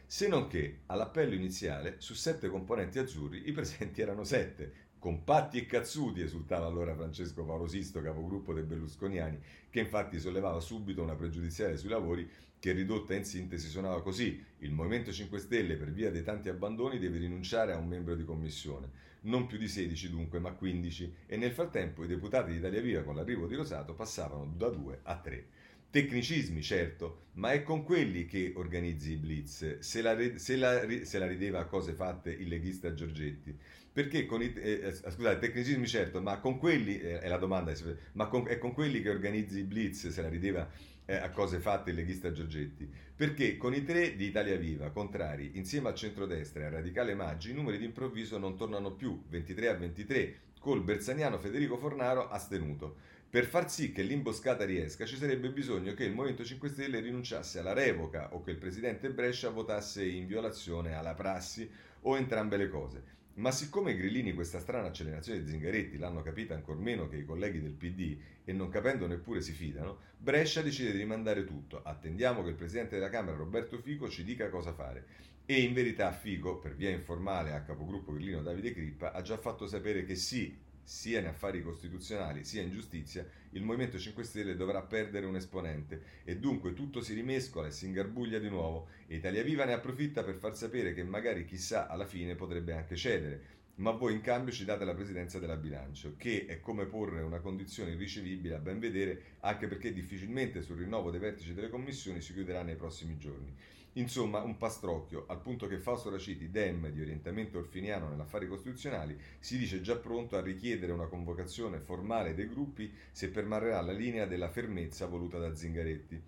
Se 0.09 0.28
non 0.28 0.47
che, 0.47 0.82
all'appello 0.86 1.34
iniziale, 1.34 1.97
su 1.99 2.14
sette 2.14 2.49
componenti 2.49 3.01
azzurri, 3.01 3.49
i 3.49 3.53
presenti 3.53 4.01
erano 4.01 4.22
sette, 4.22 4.86
compatti 5.07 5.59
e 5.59 5.67
cazzuti, 5.67 6.21
esultava 6.21 6.67
allora 6.67 6.93
Francesco 6.93 7.45
Paolo 7.45 7.69
Sisto, 7.69 8.03
capogruppo 8.03 8.53
dei 8.53 8.65
berlusconiani, 8.65 9.39
che 9.71 9.79
infatti 9.79 10.19
sollevava 10.19 10.59
subito 10.59 11.01
una 11.01 11.15
pregiudiziale 11.15 11.77
sui 11.77 11.91
lavori 11.91 12.29
che 12.59 12.73
ridotta 12.73 13.15
in 13.15 13.25
sintesi 13.25 13.69
suonava 13.69 14.03
così: 14.03 14.45
il 14.59 14.73
Movimento 14.73 15.13
5 15.13 15.39
Stelle, 15.39 15.77
per 15.77 15.93
via 15.93 16.11
dei 16.11 16.25
tanti 16.25 16.49
abbandoni, 16.49 16.99
deve 16.99 17.19
rinunciare 17.19 17.73
a 17.73 17.77
un 17.77 17.87
membro 17.87 18.17
di 18.17 18.25
commissione. 18.25 19.05
Non 19.21 19.47
più 19.47 19.59
di 19.59 19.69
16 19.69 20.11
dunque, 20.11 20.41
ma 20.41 20.51
15, 20.51 21.15
e 21.27 21.37
nel 21.37 21.53
frattempo 21.53 22.03
i 22.03 22.09
deputati 22.09 22.51
di 22.51 22.57
Italia 22.57 22.81
Viva 22.81 23.03
con 23.03 23.15
l'arrivo 23.15 23.47
di 23.47 23.55
Rosato 23.55 23.95
passavano 23.95 24.55
da 24.57 24.71
2 24.71 25.01
a 25.05 25.17
3. 25.21 25.47
Tecnicismi, 25.89 26.63
certo, 26.63 27.27
ma 27.35 27.53
è 27.53 27.63
con 27.63 27.85
quelli 27.85 28.27
che 28.27 28.53
organizzi 28.57 29.13
i 29.13 29.17
blitz. 29.17 29.79
Se 29.79 30.03
la, 30.03 30.17
se 30.37 30.57
la, 30.57 30.85
se 31.05 31.19
la 31.21 31.27
rideva 31.29 31.61
a 31.61 31.67
cose 31.67 31.93
fatte 31.93 32.33
il 32.33 32.49
leghista 32.49 32.93
Giorgetti 32.93 33.57
perché 33.97 34.26
con 34.26 34.42
i, 34.42 34.53
eh, 34.55 34.80
eh, 34.82 34.92
scusate, 34.92 35.38
tecnicismi 35.38 35.86
certo, 35.86 36.20
ma 36.20 36.38
con 36.38 36.59
quelli, 36.59 37.01
eh, 37.01 37.18
è 37.18 37.28
la 37.28 37.38
domanda, 37.38 37.72
ma 38.12 38.26
con, 38.26 38.47
è 38.47 38.59
con 38.59 38.74
quelli 38.74 39.01
che 39.01 39.09
organizzi 39.09 39.62
blitz, 39.62 40.09
se 40.09 40.20
la 40.20 40.28
rideva 40.28 40.68
eh, 41.07 41.16
a 41.16 41.30
cose 41.30 41.61
fatte 41.61 41.88
il 41.88 41.97
leghista 41.97 42.30
Giorgetti, 42.30 42.86
perché 43.16 43.57
con 43.57 43.72
i 43.72 43.84
tre 43.84 44.14
di 44.14 44.26
Italia 44.26 44.59
Viva 44.59 44.90
contrari, 44.90 45.53
insieme 45.55 45.88
al 45.88 45.94
centrodestra 45.94 46.61
e 46.61 46.64
al 46.66 46.72
radicale 46.72 47.14
Maggi, 47.14 47.53
i 47.53 47.55
numeri 47.55 47.78
d'improvviso 47.78 48.36
non 48.36 48.55
tornano 48.55 48.92
più, 48.92 49.22
23 49.30 49.68
a 49.68 49.74
23, 49.76 50.34
col 50.61 50.82
bersaniano 50.82 51.38
Federico 51.38 51.78
Fornaro 51.78 52.28
astenuto. 52.28 52.97
Per 53.30 53.47
far 53.47 53.70
sì 53.70 53.92
che 53.92 54.03
l'imboscata 54.03 54.66
riesca 54.66 55.07
ci 55.07 55.16
sarebbe 55.16 55.49
bisogno 55.49 55.94
che 55.94 56.05
il 56.05 56.12
Movimento 56.12 56.44
5 56.44 56.68
Stelle 56.68 57.01
rinunciasse 57.01 57.61
alla 57.61 57.72
revoca 57.72 58.34
o 58.34 58.42
che 58.42 58.51
il 58.51 58.59
presidente 58.59 59.09
Brescia 59.09 59.49
votasse 59.49 60.05
in 60.05 60.26
violazione 60.26 60.92
alla 60.92 61.14
prassi 61.14 61.66
o 62.03 62.18
entrambe 62.18 62.59
le 62.59 62.68
cose. 62.68 63.14
Ma 63.37 63.51
siccome 63.51 63.91
i 63.91 63.97
grillini 63.97 64.32
questa 64.32 64.61
strana 64.61 64.89
accelerazione 64.89 65.43
di 65.43 65.51
Zingaretti 65.51 65.99
l'hanno 65.99 66.22
capita 66.22 66.55
ancor 66.55 66.78
meno 66.78 67.07
che 67.07 67.16
i 67.16 67.24
colleghi 67.26 67.61
del 67.61 67.74
PD 67.74 68.16
e 68.45 68.53
non 68.55 68.70
capendo 68.70 69.07
neppure 69.07 69.43
si 69.43 69.53
fidano, 69.53 69.99
Brescia 70.16 70.62
decide 70.62 70.93
di 70.93 70.99
rimandare 70.99 71.45
tutto. 71.45 71.82
Attendiamo 71.82 72.43
che 72.43 72.51
il 72.51 72.55
presidente 72.55 72.95
della 72.95 73.11
Camera 73.11 73.37
Roberto 73.37 73.78
Fico 73.78 74.09
ci 74.09 74.24
dica 74.24 74.49
cosa 74.49 74.72
fare. 74.72 75.05
E 75.45 75.61
in 75.61 75.74
verità 75.74 76.11
Fico, 76.12 76.57
per 76.57 76.74
via 76.74 76.89
informale 76.89 77.53
a 77.53 77.61
capogruppo 77.61 78.14
grillino 78.14 78.41
Davide 78.41 78.72
Crippa, 78.72 79.12
ha 79.12 79.20
già 79.20 79.37
fatto 79.37 79.66
sapere 79.66 80.07
che 80.07 80.14
sì, 80.14 80.57
sia 80.87 81.18
in 81.18 81.26
affari 81.26 81.64
costituzionali 81.64 82.45
sia 82.45 82.62
in 82.62 82.70
giustizia, 82.70 83.26
il 83.51 83.62
Movimento 83.62 83.99
5 83.99 84.22
Stelle 84.22 84.55
dovrà 84.55 84.82
perdere 84.82 85.26
un 85.26 85.34
esponente 85.34 86.01
e 86.22 86.37
dunque 86.37 86.74
tutto 86.74 87.01
si 87.01 87.12
rimescola 87.12 87.66
e 87.66 87.72
si 87.72 87.87
ingarbuglia 87.87 88.39
di 88.39 88.49
nuovo 88.49 88.87
e 89.09 89.16
Italia 89.16 89.43
Viva 89.43 89.64
ne 89.64 89.72
approfitta 89.72 90.22
per 90.22 90.37
far 90.37 90.57
sapere 90.57 90.95
che 90.95 91.03
magari 91.03 91.45
chissà 91.45 91.89
alla 91.89 92.07
fine 92.07 92.37
potrebbe 92.37 92.72
anche 92.72 92.95
cedere. 92.95 93.55
Ma 93.78 93.91
voi 93.91 94.12
in 94.12 94.20
cambio 94.20 94.55
ci 94.55 94.64
date 94.64 94.84
la 94.84 94.95
presidenza 94.95 95.41
della 95.41 95.57
bilancio, 95.57 96.14
che 96.16 96.47
è 96.47 96.61
come 96.61 96.87
porre 96.87 97.20
una 97.20 97.41
condizione 97.41 97.91
irricevibile 97.91 98.55
a 98.55 98.59
ben 98.59 98.78
vedere, 98.78 99.37
anche 99.41 99.66
perché 99.66 99.93
difficilmente 99.93 100.62
sul 100.62 100.78
rinnovo 100.78 101.11
dei 101.11 101.20
vertici 101.20 101.53
delle 101.53 101.68
commissioni 101.68 102.20
si 102.20 102.32
chiuderà 102.32 102.62
nei 102.62 102.76
prossimi 102.76 103.18
giorni. 103.18 103.53
Insomma, 103.97 104.42
un 104.42 104.59
pastrocchio, 104.59 105.24
al 105.26 105.40
punto 105.40 105.66
che 105.66 105.78
Fausto 105.78 106.11
Raciti, 106.11 106.51
dem 106.51 106.90
di 106.90 107.01
orientamento 107.01 107.57
orfiniano 107.57 108.09
nell'affari 108.09 108.47
costituzionali, 108.47 109.18
si 109.38 109.57
dice 109.57 109.80
già 109.80 109.97
pronto 109.97 110.36
a 110.36 110.42
richiedere 110.42 110.92
una 110.92 111.07
convocazione 111.07 111.78
formale 111.78 112.34
dei 112.34 112.47
gruppi 112.47 112.92
se 113.11 113.30
permarrà 113.30 113.80
la 113.80 113.92
linea 113.92 114.26
della 114.26 114.51
fermezza 114.51 115.07
voluta 115.07 115.38
da 115.38 115.55
Zingaretti. 115.55 116.22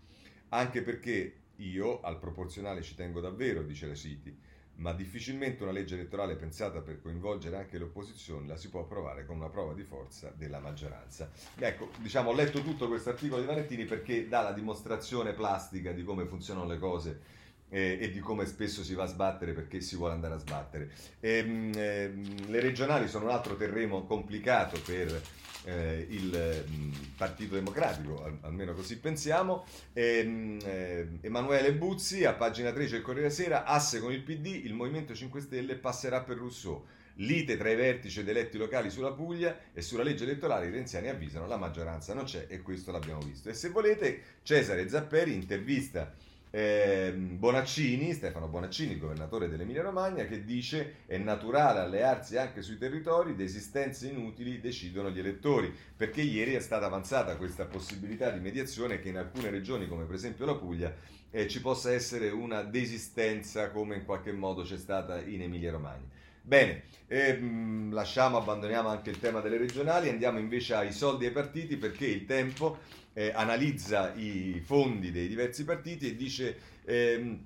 Anche 0.50 0.80
perché 0.80 1.34
io 1.56 2.00
al 2.00 2.18
proporzionale 2.18 2.80
ci 2.80 2.94
tengo 2.94 3.20
davvero, 3.20 3.62
dice 3.62 3.86
la 3.86 3.94
City, 3.94 4.34
ma 4.76 4.94
difficilmente 4.94 5.62
una 5.62 5.72
legge 5.72 5.94
elettorale 5.94 6.36
pensata 6.36 6.80
per 6.80 7.02
coinvolgere 7.02 7.56
anche 7.56 7.76
le 7.76 7.84
opposizioni 7.84 8.46
la 8.46 8.56
si 8.56 8.70
può 8.70 8.80
approvare 8.80 9.26
con 9.26 9.36
una 9.36 9.50
prova 9.50 9.74
di 9.74 9.82
forza 9.82 10.32
della 10.34 10.60
maggioranza. 10.60 11.30
Ecco, 11.58 11.90
diciamo, 11.98 12.30
ho 12.30 12.34
letto 12.34 12.62
tutto 12.62 12.88
questo 12.88 13.10
articolo 13.10 13.42
di 13.42 13.46
Vanettini 13.46 13.84
perché 13.84 14.26
dà 14.26 14.40
la 14.40 14.52
dimostrazione 14.52 15.34
plastica 15.34 15.92
di 15.92 16.02
come 16.02 16.24
funzionano 16.24 16.66
le 16.66 16.78
cose 16.78 17.36
eh, 17.68 17.98
e 18.00 18.10
di 18.10 18.20
come 18.20 18.46
spesso 18.46 18.82
si 18.82 18.94
va 18.94 19.04
a 19.04 19.06
sbattere 19.06 19.52
perché 19.52 19.80
si 19.80 19.96
vuole 19.96 20.14
andare 20.14 20.34
a 20.34 20.38
sbattere. 20.38 20.90
E, 21.20 21.38
ehm, 21.38 21.72
ehm, 21.74 22.50
le 22.50 22.60
regionali 22.60 23.08
sono 23.08 23.26
un 23.26 23.30
altro 23.30 23.56
terreno 23.56 24.04
complicato 24.04 24.80
per 24.84 25.20
eh, 25.64 26.06
il 26.08 26.64
mh, 26.66 26.72
mm, 26.72 26.92
Partito 27.16 27.54
Democratico, 27.54 28.24
al, 28.24 28.38
almeno 28.42 28.72
così 28.72 28.98
pensiamo. 28.98 29.64
E, 29.92 30.24
mh, 30.24 30.58
eh, 30.64 31.08
Emanuele 31.20 31.74
Buzzi, 31.74 32.24
a 32.24 32.32
pagina 32.32 32.72
13 32.72 32.92
del 32.92 33.02
Corriere 33.02 33.30
Sera, 33.30 33.64
asse 33.64 34.00
con 34.00 34.12
il 34.12 34.22
PD, 34.22 34.46
il 34.64 34.74
Movimento 34.74 35.14
5 35.14 35.40
Stelle 35.40 35.76
passerà 35.76 36.22
per 36.22 36.38
Rousseau. 36.38 36.84
Lite 37.20 37.56
tra 37.56 37.68
i 37.68 37.74
vertici 37.74 38.20
ed 38.20 38.28
eletti 38.28 38.56
locali 38.58 38.90
sulla 38.90 39.10
Puglia 39.10 39.58
e 39.72 39.82
sulla 39.82 40.04
legge 40.04 40.22
elettorale 40.22 40.68
i 40.68 40.70
renziani 40.70 41.08
avvisano 41.08 41.48
la 41.48 41.56
maggioranza 41.56 42.14
non 42.14 42.22
c'è 42.22 42.46
e 42.48 42.62
questo 42.62 42.92
l'abbiamo 42.92 43.20
visto. 43.22 43.48
E 43.48 43.54
se 43.54 43.70
volete, 43.70 44.22
Cesare 44.44 44.88
Zapperi 44.88 45.34
intervista 45.34 46.14
eh, 46.59 47.12
Bonaccini, 47.12 48.12
Stefano 48.12 48.48
Bonaccini, 48.48 48.98
governatore 48.98 49.48
dell'Emilia 49.48 49.82
Romagna, 49.82 50.24
che 50.24 50.44
dice 50.44 50.96
è 51.06 51.16
naturale 51.16 51.78
allearsi 51.78 52.36
anche 52.36 52.62
sui 52.62 52.78
territori, 52.78 53.36
di 53.36 53.44
esistenze 53.44 54.09
inutili 54.09 54.59
decidono 54.59 55.11
gli 55.11 55.20
elettori, 55.20 55.72
perché 55.96 56.20
ieri 56.20 56.54
è 56.54 56.61
stata 56.61 56.86
avanzata 56.86 57.36
questa 57.36 57.66
possibilità 57.66 58.30
di 58.30 58.40
mediazione 58.40 58.98
che 58.98 59.09
in 59.09 59.18
alcune 59.18 59.50
regioni, 59.50 59.86
come 59.86 60.04
per 60.04 60.16
esempio 60.16 60.46
la 60.46 60.56
Puglia, 60.56 60.92
eh, 61.30 61.46
ci 61.46 61.61
possa 61.61 61.92
essere 61.92 62.30
una 62.30 62.62
desistenza 62.62 63.70
come 63.70 63.94
in 63.94 64.04
qualche 64.04 64.32
modo 64.32 64.62
c'è 64.62 64.78
stata 64.78 65.20
in 65.20 65.42
Emilia 65.42 65.70
Romagna. 65.70 66.09
Bene, 66.42 66.84
ehm, 67.06 67.92
lasciamo, 67.92 68.38
abbandoniamo 68.38 68.88
anche 68.88 69.11
il 69.11 69.20
tema 69.20 69.40
delle 69.40 69.59
regionali, 69.59 70.09
andiamo 70.09 70.38
invece 70.38 70.74
ai 70.74 70.92
soldi 70.92 71.26
ai 71.26 71.30
partiti 71.30 71.76
perché 71.76 72.06
il 72.06 72.24
tempo 72.24 72.78
eh, 73.18 73.32
analizza 73.34 74.14
i 74.14 74.62
fondi 74.64 75.10
dei 75.10 75.26
diversi 75.26 75.64
partiti 75.64 76.06
e 76.06 76.14
dice 76.14 76.56
ehm, 76.84 77.44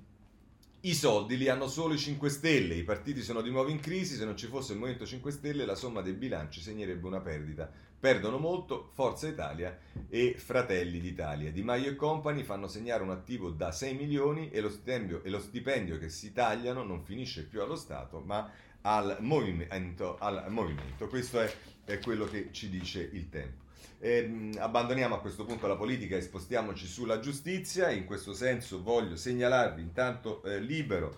i 0.81 0.93
soldi 0.93 1.35
li 1.35 1.49
hanno 1.49 1.67
solo 1.67 1.95
i 1.95 1.97
5 1.97 2.29
Stelle, 2.29 2.75
i 2.75 2.83
partiti 2.83 3.23
sono 3.23 3.41
di 3.41 3.49
nuovo 3.49 3.71
in 3.71 3.79
crisi, 3.79 4.15
se 4.15 4.23
non 4.23 4.37
ci 4.37 4.45
fosse 4.45 4.73
il 4.73 4.77
Movimento 4.77 5.07
5 5.07 5.31
Stelle 5.31 5.65
la 5.65 5.73
somma 5.73 6.01
dei 6.01 6.13
bilanci 6.13 6.61
segnerebbe 6.61 7.07
una 7.07 7.21
perdita. 7.21 7.71
Perdono 7.99 8.37
molto 8.37 8.91
Forza 8.93 9.27
Italia 9.27 9.75
e 10.09 10.35
Fratelli 10.37 10.99
d'Italia. 10.99 11.51
Di 11.51 11.63
Maio 11.63 11.89
e 11.89 11.95
Company 11.95 12.43
fanno 12.43 12.67
segnare 12.67 13.01
un 13.01 13.11
attivo 13.11 13.49
da 13.49 13.71
6 13.71 13.95
milioni 13.95 14.51
e 14.51 14.59
lo, 14.59 14.69
stipendio, 14.69 15.23
e 15.23 15.29
lo 15.29 15.39
stipendio 15.39 15.97
che 15.97 16.09
si 16.09 16.33
tagliano 16.33 16.83
non 16.83 17.03
finisce 17.03 17.45
più 17.45 17.61
allo 17.61 17.77
Stato 17.77 18.19
ma 18.19 18.51
al 18.81 19.17
movimento. 19.21 20.17
Al 20.19 20.45
movimento. 20.49 21.07
Questo 21.07 21.39
è, 21.39 21.51
è 21.85 21.97
quello 21.99 22.25
che 22.25 22.49
ci 22.51 22.69
dice 22.69 23.09
il 23.11 23.29
tempo. 23.29 23.62
Eh, 24.05 24.49
abbandoniamo 24.57 25.15
a 25.15 25.21
questo 25.21 25.45
punto 25.45 25.65
la 25.65 25.77
politica 25.77 26.17
e 26.17 26.21
spostiamoci 26.21 26.85
sulla 26.87 27.21
giustizia. 27.21 27.89
In 27.89 28.03
questo 28.03 28.33
senso 28.33 28.83
voglio 28.83 29.15
segnalarvi 29.15 29.81
intanto 29.81 30.43
eh, 30.43 30.59
Libero 30.59 31.15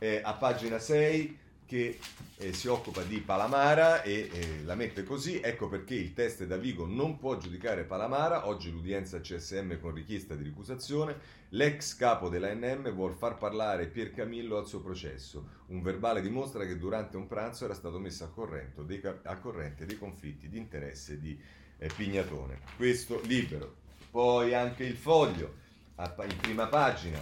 eh, 0.00 0.20
a 0.20 0.32
pagina 0.34 0.80
6 0.80 1.38
che 1.64 1.96
eh, 2.38 2.52
si 2.52 2.66
occupa 2.66 3.02
di 3.02 3.20
Palamara 3.20 4.02
e 4.02 4.30
eh, 4.32 4.64
la 4.64 4.74
mette 4.74 5.04
così, 5.04 5.40
ecco 5.40 5.68
perché 5.68 5.94
il 5.94 6.12
test 6.12 6.44
da 6.44 6.56
Vigo 6.56 6.86
non 6.86 7.18
può 7.18 7.38
giudicare 7.38 7.84
Palamara, 7.84 8.48
oggi 8.48 8.72
l'udienza 8.72 9.20
CSM 9.20 9.78
con 9.78 9.94
richiesta 9.94 10.34
di 10.34 10.42
ricusazione, 10.42 11.16
l'ex 11.50 11.94
capo 11.94 12.28
dell'ANM 12.28 12.90
vuol 12.90 13.14
far 13.14 13.38
parlare 13.38 13.86
Pier 13.86 14.12
Camillo 14.12 14.56
al 14.56 14.66
suo 14.66 14.80
processo, 14.80 15.62
un 15.66 15.82
verbale 15.82 16.20
dimostra 16.20 16.66
che 16.66 16.78
durante 16.78 17.16
un 17.16 17.28
pranzo 17.28 17.64
era 17.64 17.74
stato 17.74 18.00
messo 18.00 18.24
a 18.24 18.82
dei, 18.82 19.00
a 19.22 19.38
corrente 19.38 19.86
dei 19.86 19.96
conflitti 19.96 20.48
di 20.48 20.58
interesse 20.58 21.20
di 21.20 21.62
eh, 21.78 21.90
Pignatone. 21.94 22.60
Questo 22.76 23.20
libero. 23.24 23.82
Poi 24.10 24.54
anche 24.54 24.84
il 24.84 24.96
foglio, 24.96 25.54
in 25.96 26.36
prima 26.40 26.66
pagina, 26.66 27.18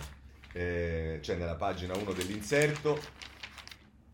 eh, 0.52 1.18
cioè 1.22 1.36
nella 1.36 1.54
pagina 1.54 1.96
1 1.96 2.12
dell'inserto, 2.12 3.00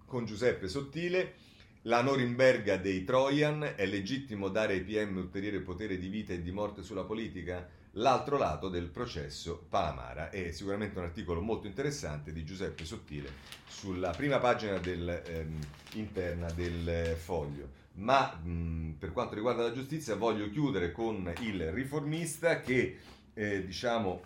con 0.07 0.25
Giuseppe 0.25 0.69
Sottile. 0.69 1.47
La 1.83 2.03
Norimberga 2.03 2.77
dei 2.77 3.05
Trojan, 3.05 3.75
è 3.77 3.87
legittimo 3.87 4.49
dare 4.49 4.75
ai 4.75 4.81
PM 4.83 5.17
ulteriore 5.17 5.61
potere 5.61 5.97
di 5.97 6.09
vita 6.09 6.33
e 6.33 6.43
di 6.43 6.51
morte 6.51 6.83
sulla 6.83 7.05
politica? 7.05 7.67
L'altro 7.93 8.37
lato 8.37 8.69
del 8.69 8.89
processo 8.89 9.65
Palamara 9.69 10.31
è 10.31 10.51
sicuramente 10.53 10.99
un 10.99 11.05
articolo 11.05 11.41
molto 11.41 11.67
interessante 11.67 12.33
di 12.33 12.45
Giuseppe 12.45 12.85
Sottile 12.85 13.31
sulla 13.67 14.11
prima 14.11 14.39
pagina 14.39 14.79
del, 14.79 15.09
ehm, 15.25 15.59
interna 15.95 16.51
del 16.51 17.17
foglio. 17.17 17.87
Ma 17.99 18.33
mh, 18.33 18.97
per 18.99 19.13
quanto 19.13 19.35
riguarda 19.35 19.63
la 19.63 19.73
giustizia 19.73 20.15
voglio 20.15 20.49
chiudere 20.51 20.93
con 20.93 21.33
il 21.41 21.73
riformista 21.73 22.61
che 22.61 22.99
eh, 23.35 23.65
diciamo 23.65 24.23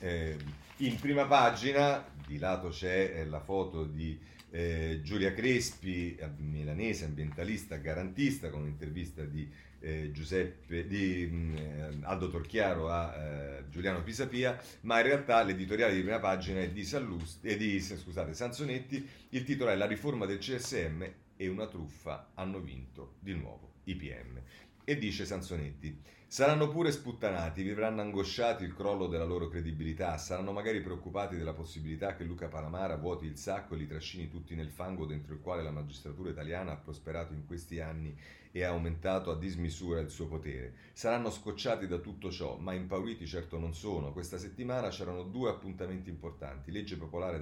eh, 0.00 0.36
in 0.78 0.98
prima 0.98 1.26
pagina 1.26 2.04
di 2.26 2.38
lato 2.38 2.68
c'è 2.68 3.14
eh, 3.16 3.24
la 3.26 3.40
foto 3.40 3.84
di 3.84 4.18
eh, 4.50 5.00
Giulia 5.02 5.32
Crespi, 5.32 6.18
milanese, 6.38 7.06
ambientalista, 7.06 7.76
garantista, 7.76 8.50
con 8.50 8.62
un'intervista 8.62 9.22
di, 9.22 9.48
eh, 9.80 10.10
Giuseppe, 10.12 10.86
di 10.86 11.26
mh, 11.26 11.56
eh, 11.56 11.98
Aldo 12.02 12.28
Torchiaro 12.28 12.90
a 12.90 13.14
eh, 13.14 13.64
Giuliano 13.70 14.02
Pisapia, 14.02 14.60
ma 14.82 14.98
in 14.98 15.06
realtà 15.06 15.42
l'editoriale 15.42 15.94
di 15.94 16.02
prima 16.02 16.18
pagina 16.18 16.60
è 16.60 16.68
di, 16.68 16.84
Sallusti, 16.84 17.48
eh, 17.48 17.56
di 17.56 17.80
scusate, 17.80 18.34
Sansonetti, 18.34 19.08
il 19.30 19.44
titolo 19.44 19.70
è 19.70 19.76
La 19.76 19.86
riforma 19.86 20.26
del 20.26 20.38
CSM 20.38 21.04
e 21.42 21.48
una 21.48 21.66
truffa 21.66 22.30
hanno 22.34 22.60
vinto 22.60 23.14
di 23.18 23.34
nuovo 23.34 23.72
i 23.84 23.96
PM. 23.96 24.40
E 24.84 24.96
dice 24.96 25.24
Sansonetti, 25.24 26.00
saranno 26.28 26.68
pure 26.68 26.92
sputtanati, 26.92 27.64
vivranno 27.64 28.00
angosciati 28.00 28.62
il 28.62 28.74
crollo 28.74 29.08
della 29.08 29.24
loro 29.24 29.48
credibilità, 29.48 30.16
saranno 30.18 30.52
magari 30.52 30.80
preoccupati 30.80 31.36
della 31.36 31.52
possibilità 31.52 32.14
che 32.14 32.22
Luca 32.22 32.46
Palamara 32.46 32.96
vuoti 32.96 33.26
il 33.26 33.36
sacco 33.36 33.74
e 33.74 33.78
li 33.78 33.88
trascini 33.88 34.28
tutti 34.28 34.54
nel 34.54 34.70
fango 34.70 35.04
dentro 35.04 35.34
il 35.34 35.40
quale 35.40 35.64
la 35.64 35.72
magistratura 35.72 36.30
italiana 36.30 36.72
ha 36.72 36.76
prosperato 36.76 37.32
in 37.32 37.44
questi 37.44 37.80
anni 37.80 38.16
e 38.52 38.62
ha 38.62 38.68
aumentato 38.68 39.32
a 39.32 39.36
dismisura 39.36 39.98
il 39.98 40.10
suo 40.10 40.28
potere. 40.28 40.74
Saranno 40.92 41.30
scocciati 41.30 41.88
da 41.88 41.98
tutto 41.98 42.30
ciò, 42.30 42.56
ma 42.56 42.72
impauriti 42.72 43.26
certo 43.26 43.58
non 43.58 43.74
sono. 43.74 44.12
Questa 44.12 44.38
settimana 44.38 44.90
c'erano 44.90 45.24
due 45.24 45.50
appuntamenti 45.50 46.08
importanti, 46.08 46.70
legge 46.70 46.96
popolare, 46.96 47.40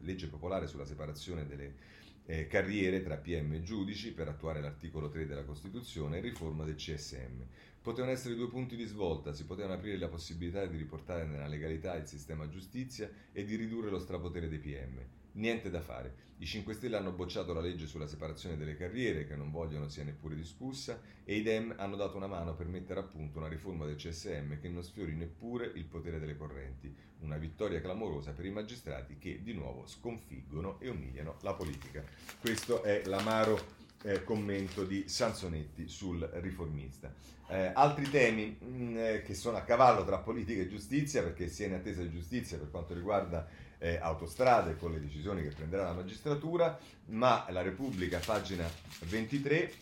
legge 0.00 0.28
popolare 0.28 0.66
sulla 0.66 0.86
separazione 0.86 1.46
delle 1.46 1.96
eh, 2.30 2.46
carriere 2.46 3.02
tra 3.02 3.16
PM 3.16 3.54
e 3.54 3.62
giudici 3.62 4.12
per 4.12 4.28
attuare 4.28 4.60
l'articolo 4.60 5.08
3 5.08 5.26
della 5.26 5.44
Costituzione 5.44 6.18
e 6.18 6.20
riforma 6.20 6.64
del 6.64 6.74
CSM. 6.74 7.40
Potevano 7.80 8.12
essere 8.12 8.34
due 8.34 8.48
punti 8.48 8.76
di 8.76 8.84
svolta, 8.84 9.32
si 9.32 9.46
potevano 9.46 9.74
aprire 9.74 9.96
la 9.96 10.08
possibilità 10.08 10.66
di 10.66 10.76
riportare 10.76 11.24
nella 11.24 11.46
legalità 11.46 11.94
il 11.96 12.06
sistema 12.06 12.46
giustizia 12.46 13.10
e 13.32 13.44
di 13.44 13.56
ridurre 13.56 13.88
lo 13.88 13.98
strapotere 13.98 14.48
dei 14.48 14.58
PM. 14.58 15.00
Niente 15.32 15.70
da 15.70 15.80
fare. 15.80 16.26
I 16.40 16.46
5 16.46 16.72
Stelle 16.72 16.96
hanno 16.96 17.10
bocciato 17.10 17.52
la 17.52 17.60
legge 17.60 17.86
sulla 17.86 18.06
separazione 18.06 18.56
delle 18.56 18.76
carriere, 18.76 19.26
che 19.26 19.34
non 19.34 19.50
vogliono 19.50 19.88
sia 19.88 20.04
neppure 20.04 20.36
discussa, 20.36 21.00
e 21.24 21.36
i 21.36 21.42
Dem 21.42 21.74
hanno 21.76 21.96
dato 21.96 22.16
una 22.16 22.28
mano 22.28 22.54
per 22.54 22.66
mettere 22.66 23.00
a 23.00 23.02
punto 23.02 23.38
una 23.38 23.48
riforma 23.48 23.84
del 23.84 23.96
CSM 23.96 24.60
che 24.60 24.68
non 24.68 24.84
sfiori 24.84 25.14
neppure 25.14 25.66
il 25.74 25.84
potere 25.84 26.20
delle 26.20 26.36
correnti. 26.36 26.94
Una 27.20 27.36
vittoria 27.36 27.80
clamorosa 27.80 28.30
per 28.30 28.46
i 28.46 28.50
magistrati 28.50 29.18
che 29.18 29.42
di 29.42 29.52
nuovo 29.52 29.86
sconfiggono 29.88 30.78
e 30.78 30.88
umiliano 30.88 31.38
la 31.40 31.54
politica. 31.54 32.04
Questo 32.40 32.84
è 32.84 33.02
l'amaro 33.06 33.76
eh, 34.02 34.22
commento 34.22 34.84
di 34.84 35.08
Sansonetti 35.08 35.88
sul 35.88 36.20
riformista. 36.34 37.12
Eh, 37.48 37.72
altri 37.74 38.08
temi 38.10 38.56
mh, 38.60 38.66
mm, 38.66 38.96
eh, 38.96 39.22
che 39.22 39.34
sono 39.34 39.56
a 39.56 39.62
cavallo 39.62 40.04
tra 40.04 40.18
politica 40.18 40.62
e 40.62 40.68
giustizia, 40.68 41.22
perché 41.22 41.48
si 41.48 41.64
è 41.64 41.66
in 41.66 41.74
attesa 41.74 42.02
di 42.02 42.10
giustizia 42.10 42.58
per 42.58 42.70
quanto 42.70 42.94
riguarda 42.94 43.48
eh, 43.78 43.98
autostrade 44.00 44.76
con 44.76 44.92
le 44.92 45.00
decisioni 45.00 45.42
che 45.42 45.54
prenderà 45.54 45.84
la 45.84 45.94
magistratura, 45.94 46.78
ma 47.06 47.46
la 47.50 47.62
Repubblica, 47.62 48.20
pagina 48.24 48.68
23, 49.00 49.72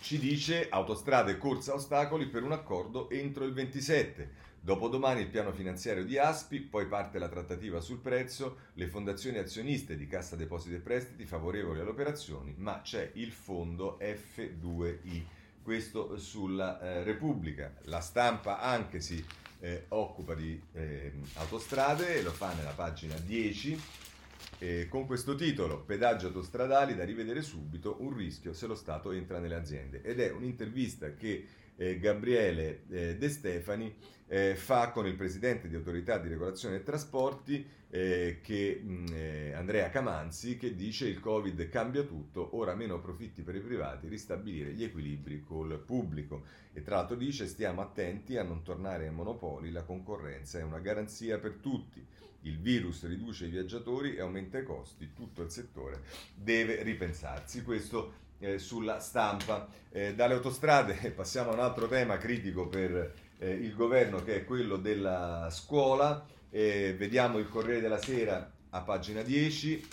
ci 0.00 0.18
dice 0.18 0.68
autostrade 0.68 1.38
corsa 1.38 1.74
ostacoli 1.74 2.26
per 2.26 2.42
un 2.42 2.52
accordo 2.52 3.08
entro 3.10 3.44
il 3.44 3.52
27. 3.52 4.50
Dopodomani 4.64 5.22
il 5.22 5.28
piano 5.28 5.52
finanziario 5.52 6.04
di 6.04 6.18
Aspi, 6.18 6.60
poi 6.60 6.86
parte 6.86 7.18
la 7.18 7.28
trattativa 7.28 7.80
sul 7.80 7.98
prezzo, 7.98 8.58
le 8.74 8.86
fondazioni 8.86 9.38
azioniste 9.38 9.96
di 9.96 10.06
Cassa 10.06 10.36
Depositi 10.36 10.74
e 10.74 10.78
Prestiti 10.78 11.24
favorevoli 11.24 11.80
alle 11.80 11.90
operazioni, 11.90 12.54
ma 12.58 12.80
c'è 12.80 13.10
il 13.14 13.32
fondo 13.32 13.98
F2I. 14.00 15.24
Questo 15.62 16.16
sulla 16.16 16.80
eh, 16.80 17.02
Repubblica. 17.02 17.74
La 17.86 18.00
stampa 18.00 18.60
anche 18.60 19.00
si 19.00 19.24
eh, 19.62 19.84
occupa 19.88 20.34
di 20.34 20.60
eh, 20.72 21.12
autostrade 21.34 22.16
e 22.16 22.22
lo 22.22 22.32
fa 22.32 22.52
nella 22.54 22.72
pagina 22.72 23.14
10 23.14 23.80
eh, 24.58 24.88
con 24.88 25.06
questo 25.06 25.36
titolo 25.36 25.80
Pedaggi 25.80 26.24
autostradali 26.26 26.96
da 26.96 27.04
rivedere 27.04 27.42
subito, 27.42 27.96
un 28.00 28.14
rischio 28.14 28.52
se 28.52 28.66
lo 28.66 28.74
Stato 28.74 29.12
entra 29.12 29.38
nelle 29.38 29.54
aziende 29.54 30.02
ed 30.02 30.18
è 30.18 30.32
un'intervista 30.32 31.14
che 31.14 31.46
eh, 31.76 31.98
Gabriele 31.98 32.82
eh, 32.88 33.16
De 33.16 33.28
Stefani 33.28 33.94
eh, 34.32 34.56
fa 34.56 34.90
con 34.90 35.06
il 35.06 35.14
presidente 35.14 35.68
di 35.68 35.74
autorità 35.74 36.16
di 36.16 36.28
regolazione 36.28 36.76
dei 36.76 36.84
trasporti 36.84 37.66
eh, 37.90 38.38
che, 38.42 38.80
mh, 38.82 39.06
eh, 39.12 39.52
Andrea 39.52 39.90
Camanzi 39.90 40.56
che 40.56 40.74
dice 40.74 41.06
il 41.06 41.20
Covid 41.20 41.68
cambia 41.68 42.02
tutto, 42.02 42.56
ora 42.56 42.74
meno 42.74 42.98
profitti 42.98 43.42
per 43.42 43.56
i 43.56 43.60
privati, 43.60 44.08
ristabilire 44.08 44.72
gli 44.72 44.84
equilibri 44.84 45.42
col 45.42 45.78
pubblico 45.84 46.44
e 46.72 46.82
tra 46.82 46.96
l'altro 46.96 47.16
dice 47.16 47.46
stiamo 47.46 47.82
attenti 47.82 48.38
a 48.38 48.42
non 48.42 48.62
tornare 48.62 49.06
ai 49.06 49.12
monopoli, 49.12 49.70
la 49.70 49.82
concorrenza 49.82 50.58
è 50.58 50.62
una 50.62 50.78
garanzia 50.78 51.38
per 51.38 51.58
tutti. 51.60 52.02
Il 52.44 52.58
virus 52.58 53.06
riduce 53.06 53.44
i 53.44 53.50
viaggiatori 53.50 54.16
e 54.16 54.20
aumenta 54.20 54.58
i 54.58 54.64
costi, 54.64 55.12
tutto 55.12 55.42
il 55.42 55.50
settore 55.50 56.00
deve 56.34 56.82
ripensarsi. 56.82 57.62
Questo 57.62 58.14
eh, 58.42 58.58
sulla 58.58 58.98
stampa. 58.98 59.68
Eh, 59.90 60.14
dalle 60.14 60.34
autostrade 60.34 60.94
passiamo 61.14 61.50
a 61.50 61.54
un 61.54 61.60
altro 61.60 61.86
tema 61.86 62.18
critico 62.18 62.66
per 62.68 63.14
eh, 63.38 63.50
il 63.50 63.74
governo 63.74 64.22
che 64.22 64.36
è 64.36 64.44
quello 64.44 64.76
della 64.76 65.48
scuola. 65.50 66.26
vediamo 66.50 67.38
il 67.38 67.48
Corriere 67.48 67.80
della 67.80 68.00
Sera 68.00 68.50
a 68.70 68.80
pagina 68.82 69.22
10. 69.22 69.88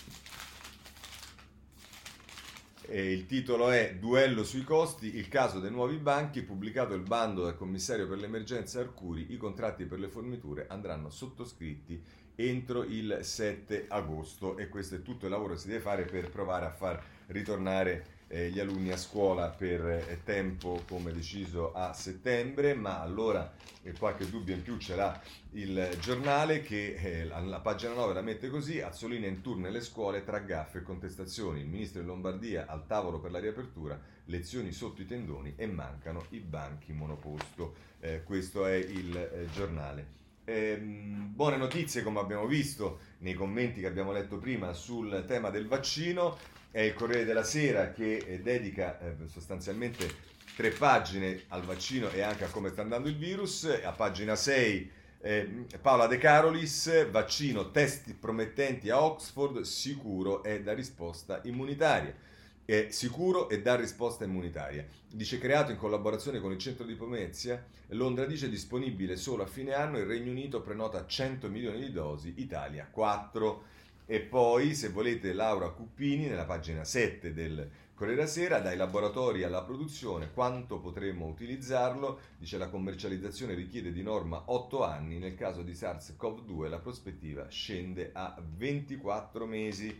il 2.91 3.25
titolo 3.27 3.69
è 3.69 3.95
Duello 3.99 4.43
sui 4.43 4.63
costi, 4.63 5.15
il 5.15 5.27
caso 5.27 5.59
dei 5.59 5.69
nuovi 5.69 5.97
banchi, 5.97 6.41
pubblicato 6.41 6.95
il 6.95 7.03
bando 7.03 7.45
del 7.45 7.55
commissario 7.55 8.07
per 8.07 8.17
l'emergenza 8.17 8.79
Arcuri, 8.79 9.31
i 9.31 9.37
contratti 9.37 9.85
per 9.85 9.99
le 9.99 10.09
forniture 10.09 10.65
andranno 10.67 11.09
sottoscritti 11.09 12.03
entro 12.39 12.83
il 12.83 13.19
7 13.21 13.85
agosto 13.89 14.57
e 14.57 14.69
questo 14.69 14.95
è 14.95 15.01
tutto 15.01 15.25
il 15.25 15.31
lavoro 15.31 15.53
che 15.53 15.59
si 15.59 15.67
deve 15.67 15.81
fare 15.81 16.05
per 16.05 16.29
provare 16.29 16.65
a 16.65 16.71
far 16.71 17.03
ritornare 17.27 18.18
eh, 18.29 18.49
gli 18.49 18.59
alunni 18.59 18.91
a 18.91 18.97
scuola 18.97 19.49
per 19.49 19.85
eh, 19.85 20.21
tempo 20.23 20.83
come 20.87 21.11
deciso 21.11 21.73
a 21.73 21.93
settembre, 21.93 22.73
ma 22.73 23.01
allora 23.01 23.51
eh, 23.83 23.91
qualche 23.93 24.29
dubbio 24.29 24.55
in 24.55 24.61
più 24.61 24.77
ce 24.77 24.95
l'ha 24.95 25.21
il 25.53 25.97
giornale 25.99 26.61
che 26.61 26.93
eh, 26.93 27.25
la 27.25 27.59
pagina 27.59 27.93
9 27.93 28.13
la 28.13 28.21
mette 28.21 28.49
così, 28.49 28.81
Azzolina 28.81 29.25
in 29.25 29.41
tour 29.41 29.57
nelle 29.57 29.81
scuole 29.81 30.23
tra 30.23 30.39
gaffe 30.39 30.79
e 30.79 30.83
contestazioni, 30.83 31.61
il 31.61 31.67
ministro 31.67 32.01
di 32.01 32.07
Lombardia 32.07 32.67
al 32.67 32.85
tavolo 32.85 33.19
per 33.19 33.31
la 33.31 33.39
riapertura, 33.39 33.99
lezioni 34.25 34.71
sotto 34.71 35.01
i 35.01 35.05
tendoni 35.05 35.53
e 35.55 35.65
mancano 35.65 36.25
i 36.29 36.39
banchi 36.39 36.93
monoposto. 36.93 37.87
Eh, 37.99 38.23
questo 38.23 38.65
è 38.65 38.75
il 38.75 39.15
eh, 39.17 39.47
giornale. 39.51 40.17
Eh, 40.45 40.77
buone 40.77 41.57
notizie 41.57 42.01
come 42.03 42.19
abbiamo 42.19 42.47
visto 42.47 42.99
nei 43.19 43.33
commenti 43.33 43.81
che 43.81 43.87
abbiamo 43.87 44.11
letto 44.11 44.37
prima 44.37 44.73
sul 44.73 45.25
tema 45.27 45.49
del 45.49 45.67
vaccino, 45.67 46.37
è 46.71 46.81
il 46.81 46.93
Corriere 46.93 47.25
della 47.25 47.43
Sera 47.43 47.91
che 47.91 48.17
eh, 48.17 48.39
dedica 48.39 48.99
eh, 48.99 49.15
sostanzialmente 49.27 50.37
tre 50.55 50.69
pagine 50.71 51.43
al 51.47 51.63
vaccino 51.63 52.09
e 52.09 52.21
anche 52.21 52.43
a 52.43 52.49
come 52.49 52.69
sta 52.69 52.81
andando 52.81 53.09
il 53.09 53.17
virus. 53.17 53.63
A 53.83 53.91
pagina 53.91 54.35
6 54.35 54.91
eh, 55.21 55.65
Paola 55.81 56.07
De 56.07 56.17
Carolis, 56.17 57.09
vaccino, 57.09 57.71
test 57.71 58.13
promettenti 58.13 58.89
a 58.89 59.03
Oxford, 59.03 59.61
sicuro 59.61 60.43
è 60.43 60.61
da 60.61 60.73
risposta 60.73 61.41
immunitaria. 61.43 62.15
È 62.63 62.87
sicuro 62.91 63.49
e 63.49 63.61
dà 63.61 63.75
risposta 63.75 64.23
immunitaria. 64.25 64.85
Dice 65.11 65.39
creato 65.39 65.71
in 65.71 65.77
collaborazione 65.77 66.39
con 66.39 66.51
il 66.51 66.59
centro 66.59 66.85
di 66.85 66.93
Pomezia, 66.93 67.65
Londra 67.87 68.25
dice 68.25 68.47
disponibile 68.47 69.15
solo 69.15 69.41
a 69.41 69.47
fine 69.47 69.73
anno, 69.73 69.97
il 69.97 70.05
Regno 70.05 70.29
Unito 70.29 70.61
prenota 70.61 71.05
100 71.05 71.49
milioni 71.49 71.79
di 71.79 71.91
dosi, 71.91 72.35
Italia 72.37 72.87
4. 72.89 73.63
E 74.11 74.21
poi, 74.21 74.73
se 74.73 74.89
volete, 74.89 75.33
Laura 75.33 75.69
Cuppini, 75.69 76.25
nella 76.25 76.45
pagina 76.45 76.83
7 76.83 77.31
del 77.31 77.69
Corriere 77.93 78.25
Sera, 78.25 78.57
dai 78.57 78.75
laboratori 78.75 79.43
alla 79.43 79.61
produzione, 79.61 80.31
quanto 80.33 80.79
potremmo 80.79 81.27
utilizzarlo? 81.27 82.17
Dice 82.39 82.57
la 82.57 82.69
commercializzazione 82.69 83.53
richiede 83.53 83.91
di 83.91 84.01
norma 84.01 84.45
8 84.47 84.83
anni, 84.83 85.19
nel 85.19 85.35
caso 85.35 85.61
di 85.61 85.73
SARS-CoV-2 85.73 86.69
la 86.69 86.79
prospettiva 86.79 87.49
scende 87.49 88.09
a 88.11 88.35
24 88.43 89.45
mesi. 89.45 89.95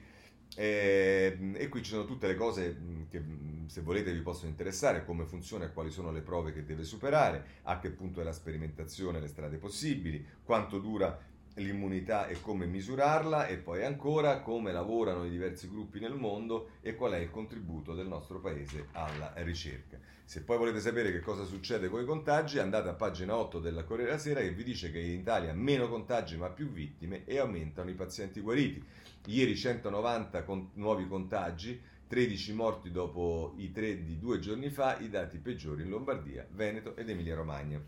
E, 0.55 1.38
ehm, 1.38 1.55
e, 1.60 1.68
qui 1.68 1.84
ci 1.84 1.91
sono 1.91 2.05
tutte 2.05 2.26
le 2.26 2.36
cose 2.36 3.05
che 3.12 3.24
se 3.68 3.82
volete 3.82 4.12
vi 4.12 4.22
possono 4.22 4.49
interessare, 4.49 5.05
come 5.05 5.26
funziona 5.26 5.66
e 5.66 5.72
quali 5.72 5.91
sono 5.91 6.12
le 6.12 6.22
prove 6.22 6.51
che 6.51 6.66
deve 6.66 6.84
superare, 6.84 7.60
a 7.62 7.78
che 7.78 7.91
punto 7.91 8.22
è 8.22 8.24
la 8.24 8.32
sperimentazione, 8.32 9.20
le 9.20 9.28
strade 9.28 9.57
possibili, 9.57 10.26
quanto 10.43 10.80
dura 10.80 11.28
l'immunità 11.60 12.28
e 12.28 12.41
come 12.41 12.66
misurarla 12.66 13.47
e 13.47 13.57
poi 13.57 13.84
ancora 13.84 14.41
come 14.41 14.72
lavorano 14.72 15.26
i 15.26 15.30
diversi 15.30 15.70
gruppi 15.70 15.99
nel 15.99 16.16
mondo 16.16 16.72
e 16.82 16.95
qual 16.95 17.14
è 17.14 17.18
il 17.18 17.30
contributo 17.30 17.93
del 17.93 18.07
nostro 18.07 18.39
paese 18.39 18.88
alla 18.93 19.34
ricerca. 19.38 19.99
Se 20.24 20.43
poi 20.43 20.57
volete 20.57 20.80
sapere 20.80 21.12
che 21.12 21.22
cosa 21.22 21.43
succede 21.43 21.89
con 21.89 22.01
i 22.01 22.05
contagi, 22.05 22.60
andate 22.60 22.89
a 22.89 22.93
pagina 22.93 23.36
8 23.36 23.60
della 23.60 23.84
Corriere 23.84 24.12
della 24.12 24.22
Sera 24.22 24.41
che 24.41 24.51
vi 24.51 24.64
dice 24.64 24.91
che 24.91 24.99
in 24.99 25.20
Italia 25.20 25.53
meno 25.53 25.89
contagi 25.89 26.38
ma 26.38 26.49
più 26.49 26.70
vittime 26.70 27.26
e 27.26 27.39
aumentano 27.39 27.89
i 27.89 27.95
pazienti 27.95 28.39
guariti. 28.39 28.84
Ieri 29.26 29.55
190 29.55 30.43
con- 30.43 30.70
nuovi 30.74 31.07
contagi, 31.07 31.82
13 32.07 32.53
morti 32.53 32.91
dopo 32.91 33.53
i 33.57 33.72
3 33.72 34.03
di 34.03 34.18
due 34.18 34.39
giorni 34.39 34.70
fa, 34.70 34.97
i 34.99 35.10
dati 35.10 35.38
peggiori 35.39 35.84
in 35.84 35.89
Lombardia, 35.89 36.47
Veneto 36.51 36.95
ed 36.95 37.10
Emilia 37.10 37.36
Romagna. 37.36 37.82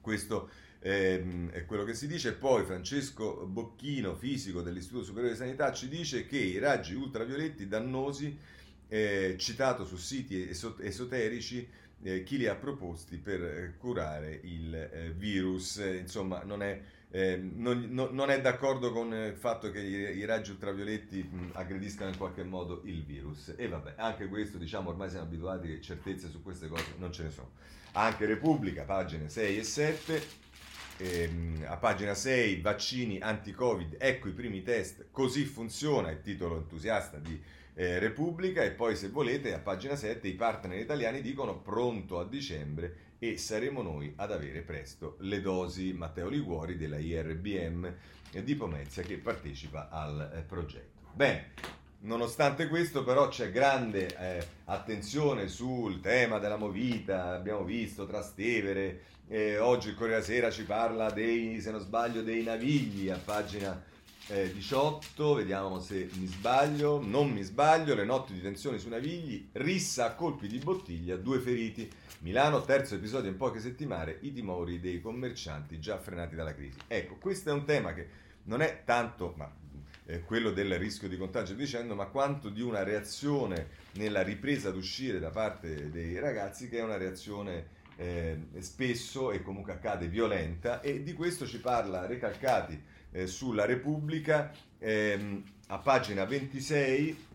Questo 0.00 0.50
ehm, 0.80 1.50
è 1.50 1.64
quello 1.64 1.84
che 1.84 1.94
si 1.94 2.06
dice. 2.06 2.34
Poi 2.34 2.64
Francesco 2.64 3.46
Bocchino, 3.46 4.14
fisico 4.14 4.62
dell'Istituto 4.62 5.04
Superiore 5.04 5.34
di 5.34 5.38
Sanità, 5.38 5.72
ci 5.72 5.88
dice 5.88 6.26
che 6.26 6.38
i 6.38 6.58
raggi 6.58 6.94
ultravioletti 6.94 7.68
dannosi, 7.68 8.36
eh, 8.88 9.36
citato 9.38 9.84
su 9.84 9.96
siti 9.96 10.48
esoterici, 10.48 11.68
eh, 12.02 12.22
chi 12.22 12.36
li 12.36 12.46
ha 12.46 12.54
proposti 12.54 13.16
per 13.16 13.74
curare 13.78 14.40
il 14.44 14.74
eh, 14.74 15.12
virus. 15.16 15.76
insomma, 15.76 16.42
non 16.44 16.62
è, 16.62 16.80
ehm, 17.10 17.52
non, 17.56 17.86
non, 17.90 18.14
non 18.14 18.30
è, 18.30 18.40
d'accordo 18.40 18.92
con 18.92 19.12
il 19.12 19.36
fatto 19.36 19.70
che 19.70 19.80
i, 19.80 20.18
i 20.18 20.24
raggi 20.24 20.52
ultravioletti 20.52 21.22
mh, 21.22 21.50
aggrediscano 21.54 22.10
in 22.10 22.16
qualche 22.16 22.44
modo 22.44 22.82
il 22.84 23.04
virus. 23.04 23.54
E 23.56 23.68
vabbè, 23.68 23.94
anche 23.96 24.28
questo, 24.28 24.58
diciamo, 24.58 24.90
ormai 24.90 25.10
siamo 25.10 25.24
abituati 25.26 25.66
che 25.68 25.80
certezze 25.80 26.28
su 26.28 26.42
queste 26.42 26.68
cose 26.68 26.94
non 26.98 27.12
ce 27.12 27.24
ne 27.24 27.30
sono. 27.30 27.50
Anche 27.92 28.26
Repubblica, 28.26 28.84
pagine 28.84 29.28
6 29.28 29.58
e 29.58 29.62
7 29.64 30.46
ehm, 30.98 31.64
a 31.66 31.76
pagina 31.76 32.14
6, 32.14 32.60
vaccini 32.60 33.18
anti-Covid, 33.18 33.96
ecco 33.98 34.28
i 34.28 34.32
primi 34.32 34.62
test, 34.62 35.06
così 35.10 35.44
funziona 35.44 36.10
il 36.10 36.20
titolo 36.20 36.56
entusiasta 36.56 37.18
di 37.18 37.40
eh, 37.74 37.98
Repubblica 37.98 38.62
e 38.62 38.72
poi 38.72 38.96
se 38.96 39.08
volete 39.08 39.54
a 39.54 39.60
pagina 39.60 39.94
7 39.94 40.26
i 40.26 40.34
partner 40.34 40.78
italiani 40.78 41.20
dicono 41.20 41.58
pronto 41.60 42.18
a 42.18 42.26
dicembre 42.26 43.06
e 43.20 43.36
saremo 43.36 43.82
noi 43.82 44.12
ad 44.16 44.32
avere 44.32 44.62
presto 44.62 45.16
le 45.20 45.40
dosi 45.40 45.92
Matteo 45.92 46.28
Liguori 46.28 46.76
della 46.76 46.98
IRBM 46.98 47.94
di 48.42 48.54
Pomezia 48.56 49.02
che 49.02 49.18
partecipa 49.18 49.88
al 49.90 50.32
eh, 50.34 50.40
progetto. 50.42 51.10
Bene, 51.14 51.52
Nonostante 52.00 52.68
questo, 52.68 53.02
però, 53.02 53.26
c'è 53.26 53.50
grande 53.50 54.06
eh, 54.16 54.46
attenzione 54.66 55.48
sul 55.48 56.00
tema 56.00 56.38
della 56.38 56.56
movita. 56.56 57.34
Abbiamo 57.34 57.64
visto 57.64 58.06
Trastevere, 58.06 59.02
eh, 59.26 59.58
oggi 59.58 59.88
il 59.88 59.96
Corriere 59.96 60.22
Sera 60.22 60.50
ci 60.50 60.62
parla 60.62 61.10
dei, 61.10 61.60
se 61.60 61.72
non 61.72 61.80
sbaglio, 61.80 62.22
dei 62.22 62.44
navigli 62.44 63.10
a 63.10 63.18
pagina 63.18 63.82
eh, 64.28 64.52
18. 64.52 65.34
Vediamo 65.34 65.80
se 65.80 66.08
mi 66.14 66.26
sbaglio. 66.26 67.00
Non 67.04 67.30
mi 67.30 67.42
sbaglio. 67.42 67.96
Le 67.96 68.04
notti 68.04 68.32
di 68.32 68.40
tensione 68.40 68.78
sui 68.78 68.90
navigli. 68.90 69.48
Rissa 69.52 70.06
a 70.06 70.14
colpi 70.14 70.46
di 70.46 70.58
bottiglia, 70.58 71.16
due 71.16 71.40
feriti. 71.40 71.90
Milano, 72.20 72.62
terzo 72.62 72.94
episodio 72.94 73.28
in 73.28 73.36
poche 73.36 73.58
settimane. 73.58 74.18
I 74.20 74.32
timori 74.32 74.78
dei 74.78 75.00
commercianti 75.00 75.80
già 75.80 75.98
frenati 75.98 76.36
dalla 76.36 76.54
crisi. 76.54 76.78
Ecco, 76.86 77.16
questo 77.16 77.50
è 77.50 77.52
un 77.52 77.64
tema 77.64 77.92
che 77.92 78.26
non 78.44 78.62
è 78.62 78.82
tanto, 78.84 79.34
ma 79.36 79.50
eh, 80.08 80.22
quello 80.22 80.50
del 80.50 80.78
rischio 80.78 81.06
di 81.06 81.18
contagio 81.18 81.52
dicendo, 81.52 81.94
ma 81.94 82.06
quanto 82.06 82.48
di 82.48 82.62
una 82.62 82.82
reazione 82.82 83.68
nella 83.92 84.22
ripresa 84.22 84.70
ad 84.70 84.76
uscire 84.76 85.18
da 85.18 85.28
parte 85.28 85.90
dei 85.90 86.18
ragazzi 86.18 86.68
che 86.68 86.78
è 86.78 86.82
una 86.82 86.96
reazione 86.96 87.76
eh, 87.96 88.38
spesso 88.60 89.32
e 89.32 89.42
comunque 89.42 89.72
accade 89.72 90.08
violenta. 90.08 90.80
E 90.80 91.02
di 91.02 91.12
questo 91.12 91.46
ci 91.46 91.60
parla 91.60 92.06
Recalcati 92.06 92.80
eh, 93.12 93.26
sulla 93.26 93.66
Repubblica 93.66 94.50
ehm, 94.78 95.42
a 95.66 95.78
pagina 95.78 96.24
26 96.24 97.26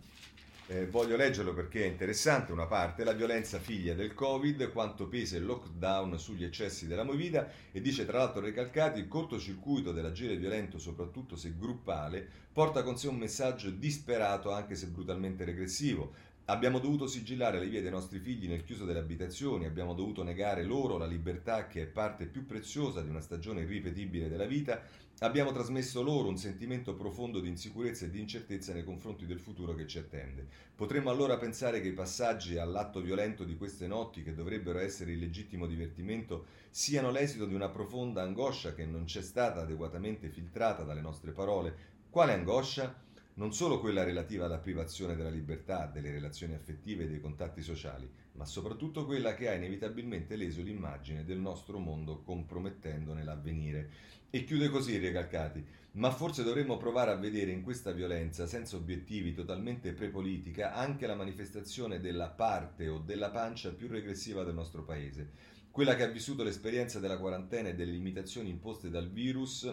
eh, 0.73 0.87
voglio 0.87 1.15
leggerlo 1.15 1.53
perché 1.53 1.83
è 1.83 1.87
interessante 1.87 2.51
una 2.51 2.65
parte, 2.65 3.03
la 3.03 3.13
violenza 3.13 3.59
figlia 3.59 3.93
del 3.93 4.15
Covid, 4.15 4.71
quanto 4.71 5.07
pesa 5.07 5.37
il 5.37 5.45
lockdown 5.45 6.17
sugli 6.17 6.43
eccessi 6.43 6.87
della 6.87 7.03
movida 7.03 7.47
e 7.71 7.79
dice 7.79 8.05
tra 8.07 8.17
l'altro 8.17 8.41
Recalcati 8.41 8.99
il 8.99 9.07
cortocircuito 9.07 9.91
dell'agire 9.91 10.35
violento, 10.35 10.79
soprattutto 10.79 11.35
se 11.35 11.53
gruppale, 11.55 12.27
porta 12.51 12.81
con 12.81 12.97
sé 12.97 13.07
un 13.07 13.17
messaggio 13.17 13.69
disperato 13.69 14.51
anche 14.51 14.73
se 14.75 14.87
brutalmente 14.87 15.45
regressivo 15.45 16.31
Abbiamo 16.47 16.79
dovuto 16.79 17.07
sigillare 17.07 17.57
le 17.57 17.69
vie 17.69 17.81
dei 17.81 17.89
nostri 17.89 18.19
figli 18.19 18.49
nel 18.49 18.65
chiuso 18.65 18.83
delle 18.83 18.99
abitazioni, 18.99 19.65
abbiamo 19.65 19.93
dovuto 19.93 20.23
negare 20.23 20.63
loro 20.63 20.97
la 20.97 21.05
libertà 21.05 21.67
che 21.67 21.83
è 21.83 21.85
parte 21.85 22.25
più 22.25 22.45
preziosa 22.45 23.01
di 23.01 23.07
una 23.07 23.21
stagione 23.21 23.61
irripetibile 23.61 24.27
della 24.27 24.43
vita, 24.43 24.81
abbiamo 25.19 25.53
trasmesso 25.53 26.01
loro 26.03 26.27
un 26.27 26.35
sentimento 26.35 26.95
profondo 26.95 27.39
di 27.39 27.47
insicurezza 27.47 28.03
e 28.03 28.09
di 28.09 28.19
incertezza 28.19 28.73
nei 28.73 28.83
confronti 28.83 29.25
del 29.25 29.39
futuro 29.39 29.73
che 29.73 29.87
ci 29.87 29.99
attende. 29.99 30.45
Potremmo 30.75 31.09
allora 31.09 31.37
pensare 31.37 31.79
che 31.79 31.87
i 31.87 31.93
passaggi 31.93 32.57
all'atto 32.57 32.99
violento 32.99 33.45
di 33.45 33.55
queste 33.55 33.87
notti, 33.87 34.21
che 34.21 34.35
dovrebbero 34.35 34.79
essere 34.79 35.13
il 35.13 35.19
legittimo 35.19 35.65
divertimento, 35.65 36.47
siano 36.69 37.09
l'esito 37.09 37.45
di 37.45 37.53
una 37.53 37.69
profonda 37.69 38.21
angoscia 38.21 38.73
che 38.73 38.85
non 38.85 39.05
c'è 39.05 39.21
stata 39.21 39.61
adeguatamente 39.61 40.27
filtrata 40.27 40.83
dalle 40.83 40.99
nostre 40.99 41.31
parole. 41.31 41.73
Quale 42.09 42.33
angoscia? 42.33 42.93
Non 43.35 43.51
solo 43.53 43.79
quella 43.79 44.03
relativa 44.03 44.45
alla 44.45 44.59
privazione 44.59 45.15
della 45.15 45.29
libertà, 45.29 45.87
delle 45.87 46.11
relazioni 46.11 46.53
affettive 46.53 47.05
e 47.05 47.07
dei 47.07 47.19
contatti 47.19 47.61
sociali, 47.61 48.07
ma 48.33 48.45
soprattutto 48.45 49.05
quella 49.05 49.33
che 49.33 49.49
ha 49.49 49.53
inevitabilmente 49.53 50.35
leso 50.35 50.61
l'immagine 50.61 51.23
del 51.25 51.39
nostro 51.39 51.79
mondo 51.79 52.21
compromettendone 52.21 53.23
l'avvenire. 53.23 53.89
E 54.29 54.43
chiude 54.43 54.69
così 54.69 54.97
Recalcati, 54.97 55.63
ma 55.93 56.11
forse 56.11 56.43
dovremmo 56.43 56.77
provare 56.77 57.11
a 57.11 57.15
vedere 57.15 57.51
in 57.51 57.61
questa 57.61 57.91
violenza 57.91 58.47
senza 58.47 58.75
obiettivi 58.75 59.33
totalmente 59.33 59.93
prepolitica 59.93 60.73
anche 60.73 61.05
la 61.05 61.15
manifestazione 61.15 61.99
della 61.99 62.29
parte 62.29 62.87
o 62.87 62.97
della 62.99 63.29
pancia 63.29 63.73
più 63.73 63.87
regressiva 63.87 64.43
del 64.43 64.55
nostro 64.55 64.83
paese, 64.83 65.29
quella 65.69 65.95
che 65.95 66.03
ha 66.03 66.07
vissuto 66.07 66.43
l'esperienza 66.43 66.99
della 66.99 67.17
quarantena 67.17 67.69
e 67.69 67.75
delle 67.75 67.91
limitazioni 67.91 68.49
imposte 68.49 68.89
dal 68.89 69.09
virus 69.09 69.71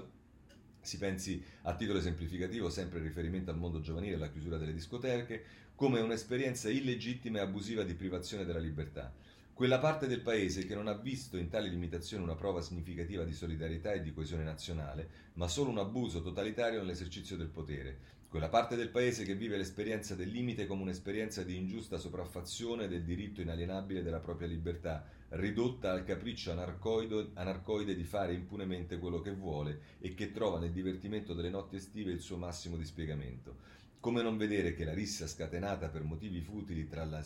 si 0.81 0.99
pensi 0.99 1.43
a 1.63 1.75
titolo 1.75 1.99
esemplificativo, 1.99 2.71
sempre 2.71 2.99
in 2.99 3.05
riferimento 3.05 3.51
al 3.51 3.59
mondo 3.59 3.81
giovanile 3.81 4.13
e 4.13 4.17
alla 4.17 4.31
chiusura 4.31 4.57
delle 4.57 4.73
discoteche, 4.73 5.45
come 5.75 6.01
un'esperienza 6.01 6.69
illegittima 6.69 7.39
e 7.39 7.43
abusiva 7.43 7.83
di 7.83 7.95
privazione 7.95 8.45
della 8.45 8.59
libertà. 8.59 9.13
Quella 9.61 9.79
parte 9.79 10.07
del 10.07 10.23
paese 10.23 10.65
che 10.65 10.75
non 10.75 10.89
ha 10.89 10.95
visto 10.95 11.37
in 11.37 11.51
tali 11.51 11.69
limitazioni 11.69 12.23
una 12.23 12.35
prova 12.35 12.63
significativa 12.63 13.25
di 13.25 13.35
solidarietà 13.35 13.93
e 13.93 14.01
di 14.01 14.11
coesione 14.11 14.43
nazionale, 14.43 15.07
ma 15.35 15.49
solo 15.49 15.69
un 15.69 15.77
abuso 15.77 16.23
totalitario 16.23 16.79
nell'esercizio 16.79 17.37
del 17.37 17.49
potere, 17.49 17.99
quella 18.27 18.49
parte 18.49 18.75
del 18.75 18.89
paese 18.89 19.23
che 19.23 19.35
vive 19.35 19.59
l'esperienza 19.59 20.15
del 20.15 20.31
limite 20.31 20.67
come 20.67 20.81
un'esperienza 20.81 21.43
di 21.43 21.59
ingiusta 21.59 21.99
sopraffazione 21.99 22.89
del 22.89 23.05
diritto 23.05 23.43
inalienabile 23.43 24.03
della 24.03 24.21
propria 24.21 24.49
libertà, 24.49 25.07
ridotta 25.29 25.93
al 25.93 26.05
capriccio 26.05 26.53
anarcoide 26.53 27.95
di 27.95 28.05
fare 28.05 28.33
impunemente 28.33 28.99
quello 28.99 29.21
che 29.21 29.35
vuole 29.35 29.81
e 30.01 30.15
che 30.15 30.31
trova 30.31 30.59
nel 30.59 30.73
divertimento 30.73 31.35
delle 31.35 31.51
notti 31.51 31.77
estive 31.77 32.13
il 32.13 32.21
suo 32.21 32.39
massimo 32.39 32.79
dispiegamento. 32.79 33.57
Come 34.01 34.23
non 34.23 34.39
vedere 34.39 34.73
che 34.73 34.85
la 34.87 34.95
rissa 34.95 35.27
scatenata 35.27 35.91
per 35.91 36.03
motivi 36.03 36.41
futili 36.41 36.89
tra 36.89 37.05
la, 37.05 37.23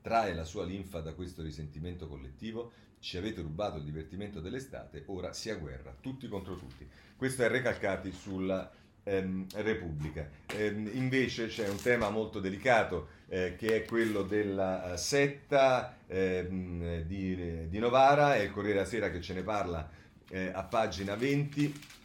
trae 0.00 0.34
la 0.34 0.44
sua 0.44 0.64
linfa 0.64 1.00
da 1.00 1.14
questo 1.14 1.42
risentimento 1.42 2.06
collettivo? 2.06 2.72
Ci 2.98 3.16
avete 3.16 3.40
rubato 3.40 3.78
il 3.78 3.84
divertimento 3.84 4.40
dell'estate, 4.40 5.04
ora 5.06 5.32
sia 5.32 5.54
guerra, 5.56 5.94
tutti 6.00 6.28
contro 6.28 6.56
tutti. 6.56 6.86
Questo 7.16 7.42
è 7.42 7.48
Recalcati 7.48 8.12
sulla 8.12 8.70
ehm, 9.04 9.46
Repubblica. 9.54 10.28
Ehm, 10.54 10.90
invece 10.92 11.46
c'è 11.46 11.68
un 11.68 11.80
tema 11.80 12.10
molto 12.10 12.40
delicato 12.40 13.18
eh, 13.28 13.54
che 13.56 13.76
è 13.76 13.84
quello 13.84 14.22
della 14.22 14.92
uh, 14.92 14.96
setta 14.96 15.96
ehm, 16.06 17.02
di, 17.02 17.68
di, 17.68 17.78
Novara, 17.78 18.34
è 18.36 18.40
il 18.40 18.50
Corriere 18.50 18.78
della 18.78 18.88
Sera 18.88 19.10
che 19.10 19.20
ce 19.20 19.34
ne 19.34 19.42
parla 19.42 19.88
eh, 20.28 20.50
a 20.52 20.62
pagina 20.64 21.14
20. 21.14 21.98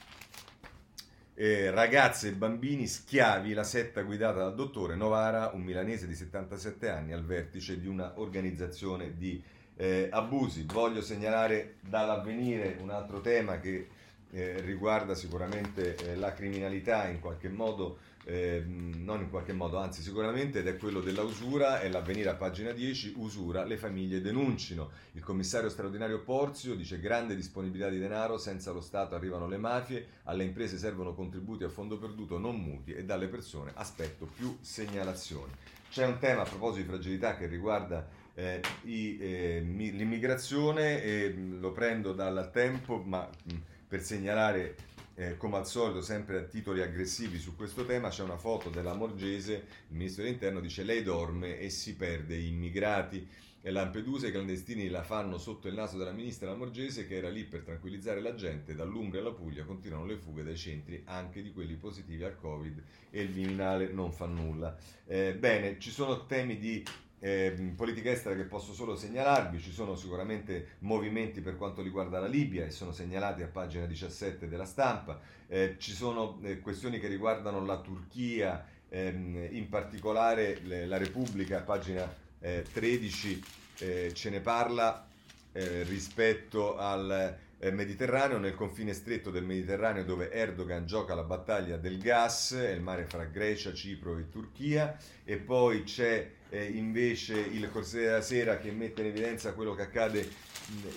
Eh, 1.38 1.70
ragazze 1.70 2.30
e 2.30 2.32
bambini 2.32 2.88
schiavi, 2.88 3.52
la 3.52 3.66
setta 3.66 4.04
guidata 4.04 4.38
dal 4.38 4.56
dottore 4.56 4.96
Novara, 4.96 5.52
un 5.54 5.64
milanese 5.64 6.08
di 6.08 6.16
77 6.16 6.88
anni, 6.88 7.12
al 7.12 7.26
vertice 7.26 7.78
di 7.78 7.88
una 7.88 8.14
organizzazione 8.16 9.18
di 9.18 9.44
eh, 9.76 10.08
abusi. 10.10 10.64
Voglio 10.66 11.02
segnalare 11.02 11.76
dall'avvenire 11.82 12.78
un 12.80 12.90
altro 12.90 13.20
tema 13.20 13.60
che 13.60 13.90
eh, 14.32 14.62
riguarda 14.62 15.14
sicuramente 15.14 15.98
eh, 15.98 16.16
la 16.16 16.32
criminalità 16.32 17.06
in 17.10 17.20
qualche 17.20 17.50
modo, 17.50 17.98
eh, 18.26 18.64
non 18.66 19.22
in 19.22 19.30
qualche 19.30 19.54
modo, 19.54 19.78
anzi 19.78 20.02
sicuramente, 20.02 20.60
ed 20.60 20.68
è 20.68 20.78
quello 20.78 21.00
della 21.00 21.22
usura, 21.22 21.80
è 21.80 21.90
l'avvenire 21.90 22.30
a 22.30 22.36
pagina 22.36 22.72
10, 22.72 23.14
usura, 23.18 23.64
le 23.64 23.78
famiglie 23.78 24.20
denunciano. 24.20 24.90
Il 25.14 25.22
commissario 25.22 25.70
straordinario 25.70 26.22
Porzio 26.22 26.76
dice 26.76 27.00
grande 27.00 27.36
disponibilità 27.36 27.90
di 27.90 28.00
denaro, 28.00 28.38
senza 28.38 28.72
lo 28.72 28.82
Stato 28.82 29.16
arrivano 29.16 29.48
le 29.48 29.58
mafie, 29.58 30.08
alle 30.24 30.44
imprese 30.44 30.78
servono 30.78 31.14
contributi 31.14 31.64
a 31.64 31.70
fondo 31.70 31.98
perduto, 31.98 32.40
non 32.40 32.60
muti 32.60 32.94
e 32.94 33.06
dalle 33.06 33.28
persone 33.28 33.72
aspetto 33.76 34.26
più 34.26 34.58
segnalazioni. 34.60 35.52
C'è 35.90 36.06
un 36.06 36.18
tema 36.18 36.42
a 36.42 36.46
proposito 36.46 36.82
di 36.82 36.90
fragilità 36.90 37.38
che 37.38 37.46
riguarda 37.46 38.06
eh, 38.34 38.60
i, 38.84 39.18
eh, 39.20 39.60
l'immigrazione 39.62 41.02
e 41.02 41.34
lo 41.34 41.72
prendo 41.72 42.12
dal 42.14 42.50
tempo, 42.52 43.02
ma... 43.06 43.30
Mh, 43.44 43.74
per 43.88 44.02
segnalare 44.02 44.76
eh, 45.16 45.38
come 45.38 45.57
al 45.57 45.68
solito 45.68 46.01
sempre 46.01 46.39
a 46.39 46.43
titoli 46.43 46.82
aggressivi 46.82 47.39
su 47.39 47.55
questo 47.55 47.86
tema 47.86 48.09
c'è 48.09 48.24
una 48.24 48.38
foto 48.38 48.70
della 48.70 48.93
Morgese, 48.93 49.53
il 49.89 49.95
ministro 49.95 50.24
dell'interno 50.24 50.59
dice 50.59 50.84
lei 50.84 51.03
dorme 51.03 51.59
e 51.59 51.70
si 51.70 51.95
perde 51.95 52.38
immigrati 52.38 53.28
e 53.68 53.72
Lampedusa 53.72 54.28
i 54.28 54.32
clandestini 54.32 54.89
la 54.89 55.01
fanno 55.01 55.39
sotto 55.39 55.68
il 55.68 55.74
naso 55.74 55.97
della 55.97 56.11
ministra 56.11 56.51
Lamorgese 56.51 57.07
che 57.07 57.16
era 57.16 57.30
lì 57.30 57.45
per 57.45 57.61
tranquillizzare 57.61 58.22
la 58.22 58.36
gente, 58.36 58.76
dall'Umbria 58.76 59.22
alla 59.22 59.32
Puglia 59.32 59.63
continuano 59.63 60.05
le 60.05 60.18
fughe 60.18 60.43
dai 60.43 60.55
centri 60.55 61.01
anche 61.05 61.41
di 61.41 61.51
quelli 61.51 61.74
positivi 61.74 62.24
al 62.24 62.38
Covid 62.38 62.84
e 63.09 63.22
il 63.24 63.30
Viminale 63.30 63.88
non 63.88 64.11
fa 64.11 64.28
nulla. 64.28 64.78
Eh, 65.07 65.34
bene, 65.34 65.80
ci 65.80 65.89
sono 65.89 66.28
temi 66.28 66.59
di 66.59 66.84
eh, 67.20 67.74
politica 67.76 68.11
estera 68.11 68.36
che 68.36 68.43
posso 68.43 68.74
solo 68.74 68.95
segnalarvi, 68.95 69.59
ci 69.59 69.72
sono 69.72 69.95
sicuramente 69.95 70.76
movimenti 70.80 71.41
per 71.41 71.57
quanto 71.57 71.82
riguarda 71.82 72.20
la 72.20 72.28
Libia 72.28 72.66
e 72.66 72.72
sono 72.72 72.91
segnalati 72.91 73.41
a 73.41 73.47
pagina 73.47 73.86
17 73.86 74.47
della 74.47 74.66
stampa, 74.66 75.20
eh, 75.47 75.76
ci 75.80 75.91
sono 75.91 76.39
eh, 76.43 76.59
questioni 76.59 76.99
che 76.99 77.07
riguardano 77.07 77.63
la 77.66 77.80
Turchia, 77.80 78.66
ehm, 78.89 79.47
in 79.51 79.70
particolare 79.70 80.59
le, 80.63 80.86
la 80.86 80.97
Repubblica 80.97 81.59
a 81.59 81.61
pagina 81.61 82.24
13 82.39 83.43
eh, 83.80 84.05
eh, 84.07 84.13
ce 84.13 84.30
ne 84.30 84.39
parla 84.39 85.07
eh, 85.51 85.84
rispetto 85.84 86.78
al 86.78 87.38
Mediterraneo, 87.72 88.38
nel 88.38 88.53
confine 88.53 88.93
stretto 88.93 89.32
del 89.32 89.43
Mediterraneo 89.43 90.03
dove 90.03 90.30
Erdogan 90.32 90.86
gioca 90.86 91.16
la 91.16 91.24
battaglia 91.24 91.78
del 91.78 91.97
gas, 91.97 92.51
il 92.51 92.82
mare 92.82 93.05
fra 93.05 93.24
Grecia, 93.24 93.74
Cipro 93.74 94.18
e 94.20 94.30
Turchia, 94.30 94.95
e 95.24 95.38
poi 95.38 95.84
c'è 95.84 96.30
eh, 96.56 96.66
invece 96.66 97.38
il 97.38 97.70
Corriere 97.70 98.06
della 98.06 98.22
Sera 98.22 98.58
che 98.58 98.72
mette 98.72 99.01
in 99.01 99.08
evidenza 99.08 99.53
quello 99.53 99.76
che 99.76 99.84
accade 99.84 100.28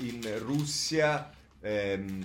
in 0.00 0.38
Russia. 0.38 1.30
Ehm, 1.61 2.24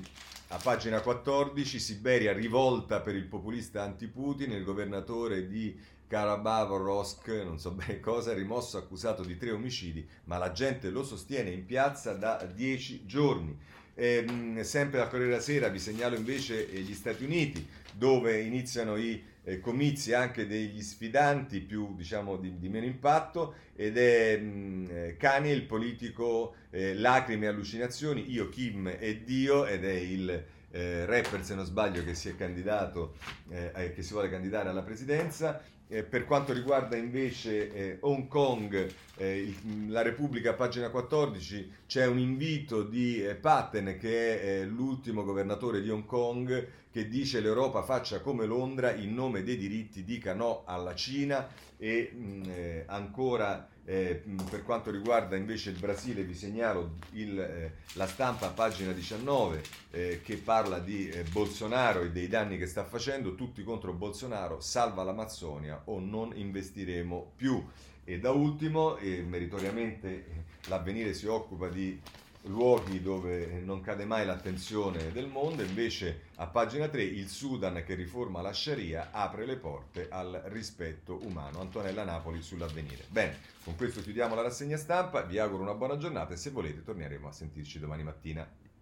a 0.49 0.57
pagina 0.57 1.01
14, 1.01 1.79
Siberia 1.79 2.31
rivolta 2.31 3.01
per 3.01 3.15
il 3.15 3.25
populista 3.25 3.81
anti-Putin, 3.81 4.51
il 4.51 4.63
governatore 4.63 5.47
di 5.47 5.75
Karabavorosk, 6.05 7.27
non 7.43 7.57
so 7.57 7.71
bene 7.71 7.99
cosa, 7.99 8.33
rimosso 8.33 8.77
accusato 8.77 9.23
di 9.23 9.35
tre 9.35 9.49
omicidi, 9.49 10.07
ma 10.25 10.37
la 10.37 10.51
gente 10.51 10.91
lo 10.91 11.03
sostiene 11.03 11.49
in 11.49 11.65
piazza 11.65 12.13
da 12.13 12.47
dieci 12.53 13.03
giorni. 13.07 13.57
Ehm, 13.95 14.61
sempre 14.61 15.01
al 15.01 15.09
Corriere 15.09 15.31
della 15.31 15.41
Sera 15.41 15.69
vi 15.69 15.79
segnalo 15.79 16.15
invece 16.15 16.67
gli 16.67 16.93
Stati 16.93 17.23
Uniti, 17.23 17.67
dove 17.91 18.41
iniziano 18.41 18.95
i 18.95 19.23
eh, 19.43 19.59
comizi 19.59 20.13
anche 20.13 20.47
degli 20.47 20.81
sfidanti 20.81 21.59
più 21.61 21.95
diciamo 21.95 22.37
di, 22.37 22.57
di 22.57 22.69
meno 22.69 22.85
impatto 22.85 23.55
ed 23.75 23.97
è 23.97 24.37
mh, 24.37 24.45
mm, 24.45 24.85
eh, 24.89 25.17
Kanye 25.17 25.51
il 25.51 25.63
politico 25.63 26.55
eh, 26.69 26.95
lacrime 26.95 27.45
e 27.45 27.49
allucinazioni 27.49 28.31
io 28.31 28.49
Kim 28.49 28.87
e 28.99 29.23
Dio 29.23 29.65
ed 29.65 29.85
è 29.85 29.93
il 29.93 30.45
eh, 30.71 31.05
rapper 31.05 31.43
se 31.43 31.55
non 31.55 31.65
sbaglio 31.65 32.03
che 32.03 32.15
si 32.15 32.29
è 32.29 32.35
candidato 32.35 33.15
eh, 33.49 33.93
che 33.93 34.01
si 34.01 34.13
vuole 34.13 34.29
candidare 34.29 34.69
alla 34.69 34.81
presidenza 34.81 35.61
eh, 35.93 36.01
per 36.01 36.25
quanto 36.25 36.53
riguarda 36.53 36.95
invece 36.95 37.71
eh, 37.71 37.97
Hong 38.01 38.27
Kong, 38.27 38.91
eh, 39.17 39.37
il, 39.41 39.91
la 39.91 40.01
Repubblica, 40.01 40.53
pagina 40.53 40.89
14, 40.89 41.71
c'è 41.85 42.07
un 42.07 42.17
invito 42.17 42.81
di 42.81 43.23
eh, 43.23 43.35
Patten, 43.35 43.97
che 43.99 44.41
è 44.41 44.61
eh, 44.61 44.65
l'ultimo 44.65 45.23
governatore 45.23 45.81
di 45.81 45.91
Hong 45.91 46.05
Kong, 46.05 46.67
che 46.91 47.07
dice 47.07 47.41
l'Europa 47.41 47.83
faccia 47.83 48.21
come 48.21 48.47
Londra, 48.47 48.91
in 48.91 49.13
nome 49.13 49.43
dei 49.43 49.55
diritti 49.55 50.03
dica 50.03 50.33
no 50.33 50.63
alla 50.65 50.95
Cina 50.95 51.47
e 51.77 52.11
mh, 52.11 52.23
mm, 52.23 52.43
eh, 52.47 52.83
ancora 52.87 53.67
eh, 53.85 54.23
per 54.49 54.63
quanto 54.63 54.91
riguarda 54.91 55.35
invece 55.35 55.69
il 55.69 55.77
Brasile 55.77 56.23
vi 56.23 56.35
segnalo 56.35 56.97
il, 57.11 57.37
eh, 57.37 57.73
la 57.93 58.07
stampa 58.07 58.49
pagina 58.49 58.93
19 58.93 59.61
eh, 59.91 60.21
che 60.23 60.37
parla 60.37 60.79
di 60.79 61.09
eh, 61.09 61.23
Bolsonaro 61.23 62.01
e 62.01 62.11
dei 62.11 62.27
danni 62.27 62.57
che 62.57 62.67
sta 62.67 62.85
facendo, 62.85 63.35
tutti 63.35 63.63
contro 63.63 63.93
Bolsonaro, 63.93 64.61
salva 64.61 65.03
l'Amazzonia 65.03 65.81
o 65.85 65.99
non 65.99 66.31
investiremo 66.33 67.33
più. 67.35 67.65
E 68.05 68.19
da 68.19 68.31
ultimo, 68.31 68.97
meritoriamente, 68.99 70.25
l'avvenire 70.67 71.13
si 71.13 71.25
occupa 71.25 71.69
di 71.69 71.97
luoghi 72.43 73.01
dove 73.01 73.61
non 73.63 73.81
cade 73.81 74.05
mai 74.05 74.25
l'attenzione 74.25 75.11
del 75.11 75.27
mondo, 75.27 75.61
invece 75.61 76.29
a 76.35 76.47
pagina 76.47 76.87
3 76.87 77.03
il 77.03 77.27
Sudan 77.27 77.83
che 77.85 77.95
riforma 77.95 78.41
la 78.41 78.53
Sharia 78.53 79.09
apre 79.11 79.45
le 79.45 79.57
porte 79.57 80.07
al 80.09 80.43
rispetto 80.45 81.19
umano. 81.23 81.59
Antonella 81.59 82.03
Napoli 82.03 82.41
sull'avvenire. 82.41 83.05
Bene, 83.09 83.37
con 83.63 83.75
questo 83.75 84.01
chiudiamo 84.01 84.35
la 84.35 84.41
rassegna 84.41 84.77
stampa, 84.77 85.21
vi 85.21 85.39
auguro 85.39 85.63
una 85.63 85.73
buona 85.73 85.97
giornata 85.97 86.33
e 86.33 86.37
se 86.37 86.49
volete 86.49 86.83
torneremo 86.83 87.27
a 87.27 87.31
sentirci 87.31 87.79
domani 87.79 88.03
mattina. 88.03 88.62